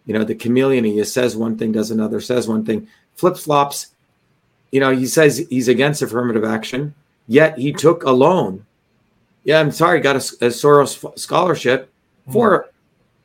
[0.05, 3.87] you know, the chameleon, he says one thing, does another, says one thing, flip flops.
[4.71, 6.95] You know, he says he's against affirmative action,
[7.27, 8.65] yet he took a loan.
[9.43, 11.91] Yeah, I'm sorry, got a, a Soros scholarship
[12.31, 12.67] for mm.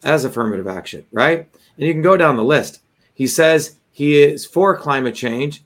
[0.03, 1.49] as affirmative action, right?
[1.77, 2.81] And you can go down the list.
[3.15, 5.63] He says he is for climate change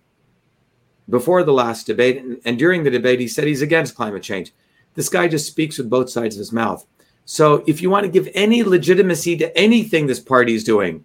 [1.08, 2.22] before the last debate.
[2.22, 4.52] And, and during the debate, he said he's against climate change.
[4.94, 6.86] This guy just speaks with both sides of his mouth.
[7.30, 11.04] So if you want to give any legitimacy to anything this party is doing,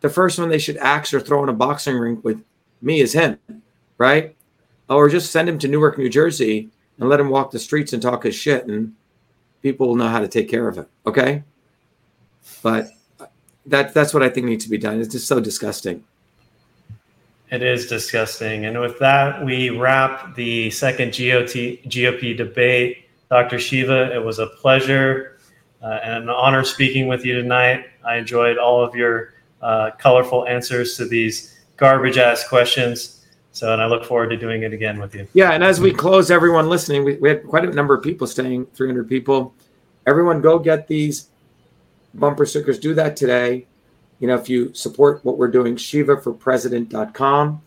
[0.00, 2.42] the first one they should axe or throw in a boxing ring with
[2.80, 3.38] me is him,
[3.96, 4.34] right?
[4.88, 6.68] Or just send him to Newark, New Jersey
[6.98, 8.92] and let him walk the streets and talk his shit and
[9.62, 10.86] people will know how to take care of him.
[11.06, 11.44] Okay.
[12.60, 12.88] But
[13.66, 15.00] that that's what I think needs to be done.
[15.00, 16.02] It's just so disgusting.
[17.52, 18.64] It is disgusting.
[18.64, 22.98] And with that, we wrap the second GOT, GOP debate.
[23.30, 23.60] Dr.
[23.60, 25.31] Shiva, it was a pleasure
[25.82, 27.86] uh, and an honor speaking with you tonight.
[28.04, 33.24] I enjoyed all of your uh, colorful answers to these garbage ass questions.
[33.52, 35.28] So, and I look forward to doing it again with you.
[35.34, 35.50] Yeah.
[35.50, 38.66] And as we close, everyone listening, we, we had quite a number of people staying,
[38.66, 39.54] 300 people.
[40.06, 41.28] Everyone go get these
[42.14, 42.78] bumper stickers.
[42.78, 43.66] Do that today.
[44.20, 47.62] You know, if you support what we're doing, shivaforpresident.com.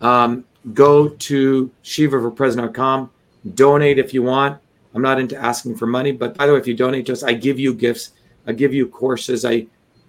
[0.00, 3.10] Um, go to shivaforpresident.com.
[3.54, 4.60] Donate if you want.
[4.96, 7.22] I'm not into asking for money, but by the way, if you donate to us,
[7.22, 8.12] I give you gifts.
[8.46, 9.44] I give you courses.
[9.44, 9.66] I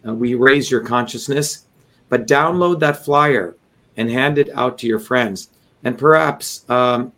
[0.08, 1.66] uh, we raise your consciousness.
[2.08, 3.58] But download that flyer
[3.98, 5.50] and hand it out to your friends.
[5.84, 7.12] And perhaps, um,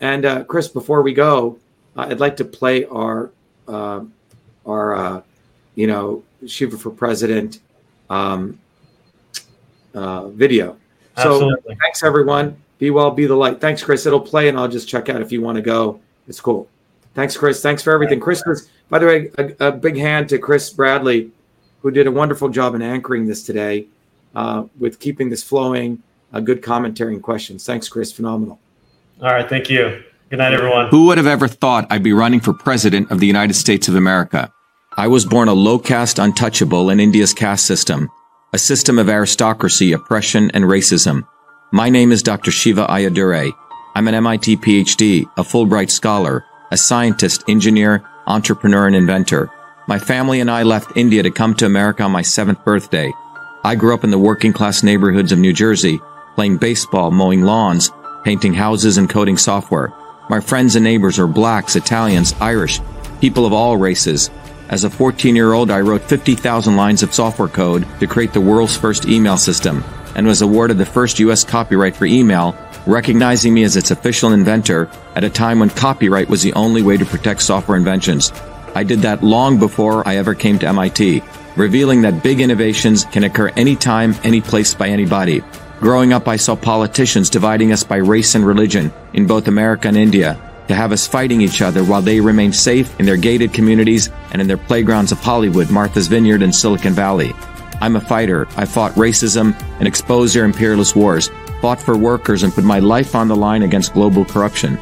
[0.00, 1.58] and uh, Chris, before we go,
[1.96, 3.30] uh, I'd like to play our
[3.66, 4.04] uh,
[4.66, 5.22] our uh,
[5.76, 7.60] you know Shiva for President
[8.10, 8.60] um,
[9.94, 10.76] uh, video.
[11.16, 11.74] Absolutely.
[11.74, 12.56] So thanks everyone.
[12.76, 13.62] Be well, be the light.
[13.62, 14.04] Thanks, Chris.
[14.04, 16.00] It'll play, and I'll just check out if you want to go.
[16.28, 16.68] It's cool.
[17.14, 17.62] Thanks, Chris.
[17.62, 18.20] Thanks for everything.
[18.20, 21.30] Chris was, by the way, a, a big hand to Chris Bradley,
[21.82, 23.86] who did a wonderful job in anchoring this today,
[24.34, 26.02] uh, with keeping this flowing.
[26.32, 27.64] A good commentary and questions.
[27.64, 28.10] Thanks, Chris.
[28.10, 28.58] Phenomenal.
[29.22, 29.48] All right.
[29.48, 30.02] Thank you.
[30.30, 30.88] Good night, everyone.
[30.88, 33.94] Who would have ever thought I'd be running for president of the United States of
[33.94, 34.52] America?
[34.96, 38.10] I was born a low caste untouchable in India's caste system,
[38.52, 41.26] a system of aristocracy, oppression, and racism.
[41.72, 42.50] My name is Dr.
[42.50, 43.52] Shiva Ayyadurai.
[43.94, 49.48] I'm an MIT PhD, a Fulbright scholar, a scientist, engineer, entrepreneur, and inventor.
[49.86, 53.12] My family and I left India to come to America on my seventh birthday.
[53.62, 56.00] I grew up in the working class neighborhoods of New Jersey,
[56.34, 57.92] playing baseball, mowing lawns,
[58.24, 59.92] painting houses, and coding software.
[60.28, 62.80] My friends and neighbors are blacks, Italians, Irish,
[63.20, 64.30] people of all races.
[64.68, 68.40] As a 14 year old, I wrote 50,000 lines of software code to create the
[68.40, 69.84] world's first email system
[70.14, 71.44] and was awarded the first U.S.
[71.44, 76.42] copyright for email, recognizing me as its official inventor at a time when copyright was
[76.42, 78.32] the only way to protect software inventions.
[78.74, 81.22] I did that long before I ever came to MIT,
[81.56, 85.42] revealing that big innovations can occur anytime, any place by anybody.
[85.80, 89.96] Growing up, I saw politicians dividing us by race and religion in both America and
[89.96, 94.08] India to have us fighting each other while they remained safe in their gated communities
[94.32, 97.34] and in their playgrounds of Hollywood, Martha's Vineyard, and Silicon Valley.
[97.80, 98.46] I'm a fighter.
[98.56, 101.30] I fought racism and exposed their imperialist wars,
[101.60, 104.78] fought for workers, and put my life on the line against global corruption.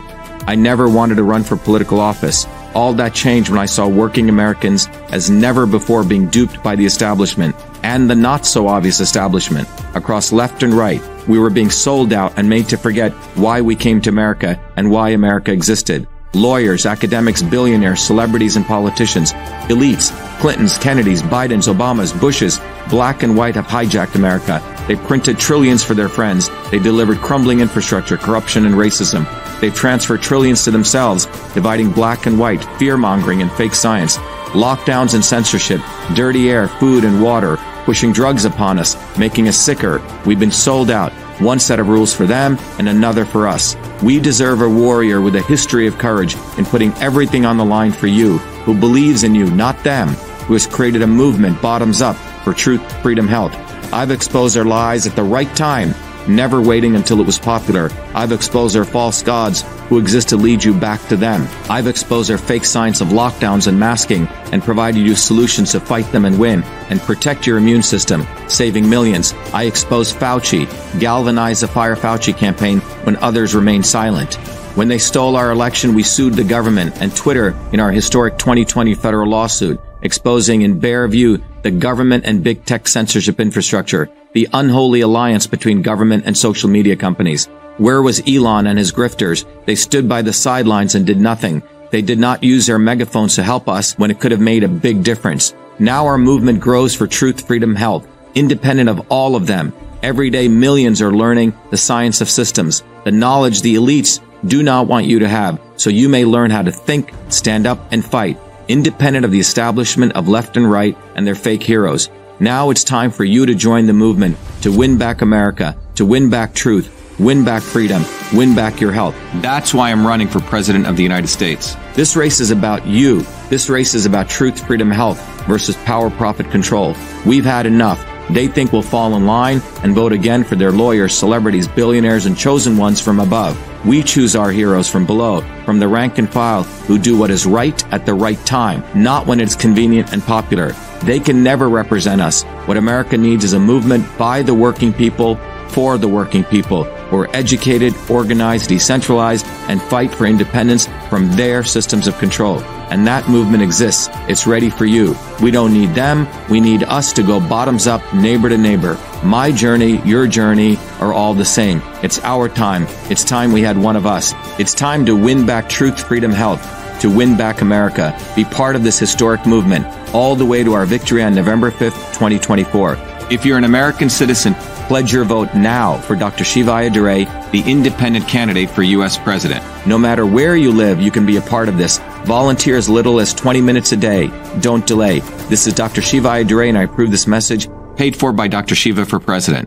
[0.46, 2.46] I never wanted to run for political office.
[2.74, 6.86] All that changed when I saw working Americans as never before being duped by the
[6.86, 9.68] establishment and the not so obvious establishment.
[9.94, 13.76] Across left and right, we were being sold out and made to forget why we
[13.76, 16.08] came to America and why America existed.
[16.34, 19.34] Lawyers, academics, billionaires, celebrities, and politicians,
[19.68, 24.62] elites, Clintons, Kennedys, Bidens, Obamas, Bushes, black and white have hijacked America.
[24.88, 26.48] They printed trillions for their friends.
[26.70, 29.26] They delivered crumbling infrastructure, corruption, and racism.
[29.60, 34.16] They've transferred trillions to themselves, dividing black and white, fear mongering, and fake science.
[34.56, 35.82] Lockdowns and censorship,
[36.14, 40.00] dirty air, food, and water, pushing drugs upon us, making us sicker.
[40.24, 41.12] We've been sold out.
[41.42, 43.76] One set of rules for them and another for us.
[44.00, 47.90] We deserve a warrior with a history of courage in putting everything on the line
[47.90, 50.08] for you, who believes in you, not them,
[50.46, 52.14] who has created a movement bottoms up
[52.44, 53.54] for truth, freedom, health.
[53.92, 55.94] I've exposed their lies at the right time,
[56.28, 57.90] never waiting until it was popular.
[58.14, 61.46] I've exposed their false gods who exist to lead you back to them.
[61.68, 66.10] I've exposed their fake science of lockdowns and masking and provided you solutions to fight
[66.12, 69.34] them and win and protect your immune system, saving millions.
[69.52, 70.66] I exposed Fauci,
[70.98, 74.36] galvanized the Fire Fauci campaign when others remained silent.
[74.78, 78.94] When they stole our election, we sued the government and Twitter in our historic 2020
[78.94, 85.02] federal lawsuit, exposing in bare view the government and big tech censorship infrastructure, the unholy
[85.02, 87.46] alliance between government and social media companies.
[87.82, 89.44] Where was Elon and his grifters?
[89.64, 91.64] They stood by the sidelines and did nothing.
[91.90, 94.68] They did not use their megaphones to help us when it could have made a
[94.68, 95.52] big difference.
[95.80, 99.72] Now our movement grows for truth, freedom, health, independent of all of them.
[100.00, 104.86] Every day millions are learning the science of systems, the knowledge the elites do not
[104.86, 108.38] want you to have, so you may learn how to think, stand up, and fight,
[108.68, 112.10] independent of the establishment of left and right and their fake heroes.
[112.38, 116.30] Now it's time for you to join the movement to win back America, to win
[116.30, 119.14] back truth, win back freedom, win back your health.
[119.36, 121.76] That's why I'm running for President of the United States.
[121.94, 123.22] This race is about you.
[123.48, 126.96] This race is about truth, freedom, health versus power, profit, control.
[127.26, 128.06] We've had enough.
[128.30, 132.36] They think we'll fall in line and vote again for their lawyers, celebrities, billionaires, and
[132.36, 133.58] chosen ones from above.
[133.86, 137.46] We choose our heroes from below, from the rank and file, who do what is
[137.46, 140.72] right at the right time, not when it's convenient and popular.
[141.02, 142.44] They can never represent us.
[142.66, 145.36] What America needs is a movement by the working people
[145.68, 151.62] for the working people who are educated, organized, decentralized, and fight for independence from their
[151.62, 152.58] systems of control.
[152.90, 154.08] And that movement exists.
[154.28, 155.14] It's ready for you.
[155.42, 156.26] We don't need them.
[156.50, 158.98] We need us to go bottoms up, neighbor to neighbor.
[159.22, 161.82] My journey, your journey are all the same.
[162.02, 162.86] It's our time.
[163.10, 164.32] It's time we had one of us.
[164.58, 168.18] It's time to win back truth, freedom, health to win back America.
[168.36, 172.12] Be part of this historic movement all the way to our victory on November 5th,
[172.12, 173.11] 2024.
[173.32, 174.52] If you're an American citizen,
[174.88, 176.44] pledge your vote now for Dr.
[176.44, 179.16] Shiva Ayyadurai, the independent candidate for U.S.
[179.16, 179.64] President.
[179.86, 181.96] No matter where you live, you can be a part of this.
[182.26, 184.30] Volunteer as little as 20 minutes a day.
[184.60, 185.20] Don't delay.
[185.48, 186.02] This is Dr.
[186.02, 188.74] Shiva Ayyadurai, and I approve this message paid for by Dr.
[188.74, 189.66] Shiva for President.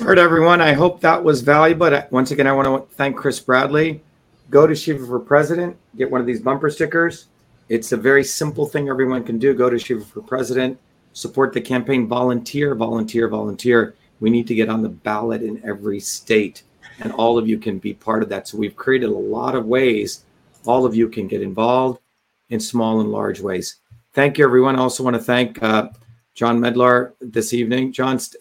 [0.00, 0.60] All right, everyone.
[0.60, 2.02] I hope that was valuable.
[2.10, 4.02] Once again, I want to thank Chris Bradley.
[4.50, 7.26] Go to Shiva for President, get one of these bumper stickers.
[7.68, 9.54] It's a very simple thing everyone can do.
[9.54, 10.78] Go to Shiva for President,
[11.12, 13.94] support the campaign, volunteer, volunteer, volunteer.
[14.20, 16.62] We need to get on the ballot in every state,
[17.00, 18.46] and all of you can be part of that.
[18.48, 20.24] So we've created a lot of ways
[20.66, 22.00] all of you can get involved
[22.50, 23.76] in small and large ways.
[24.12, 24.76] Thank you, everyone.
[24.76, 25.88] I also want to thank uh,
[26.34, 27.92] John Medlar this evening.
[27.92, 28.18] John,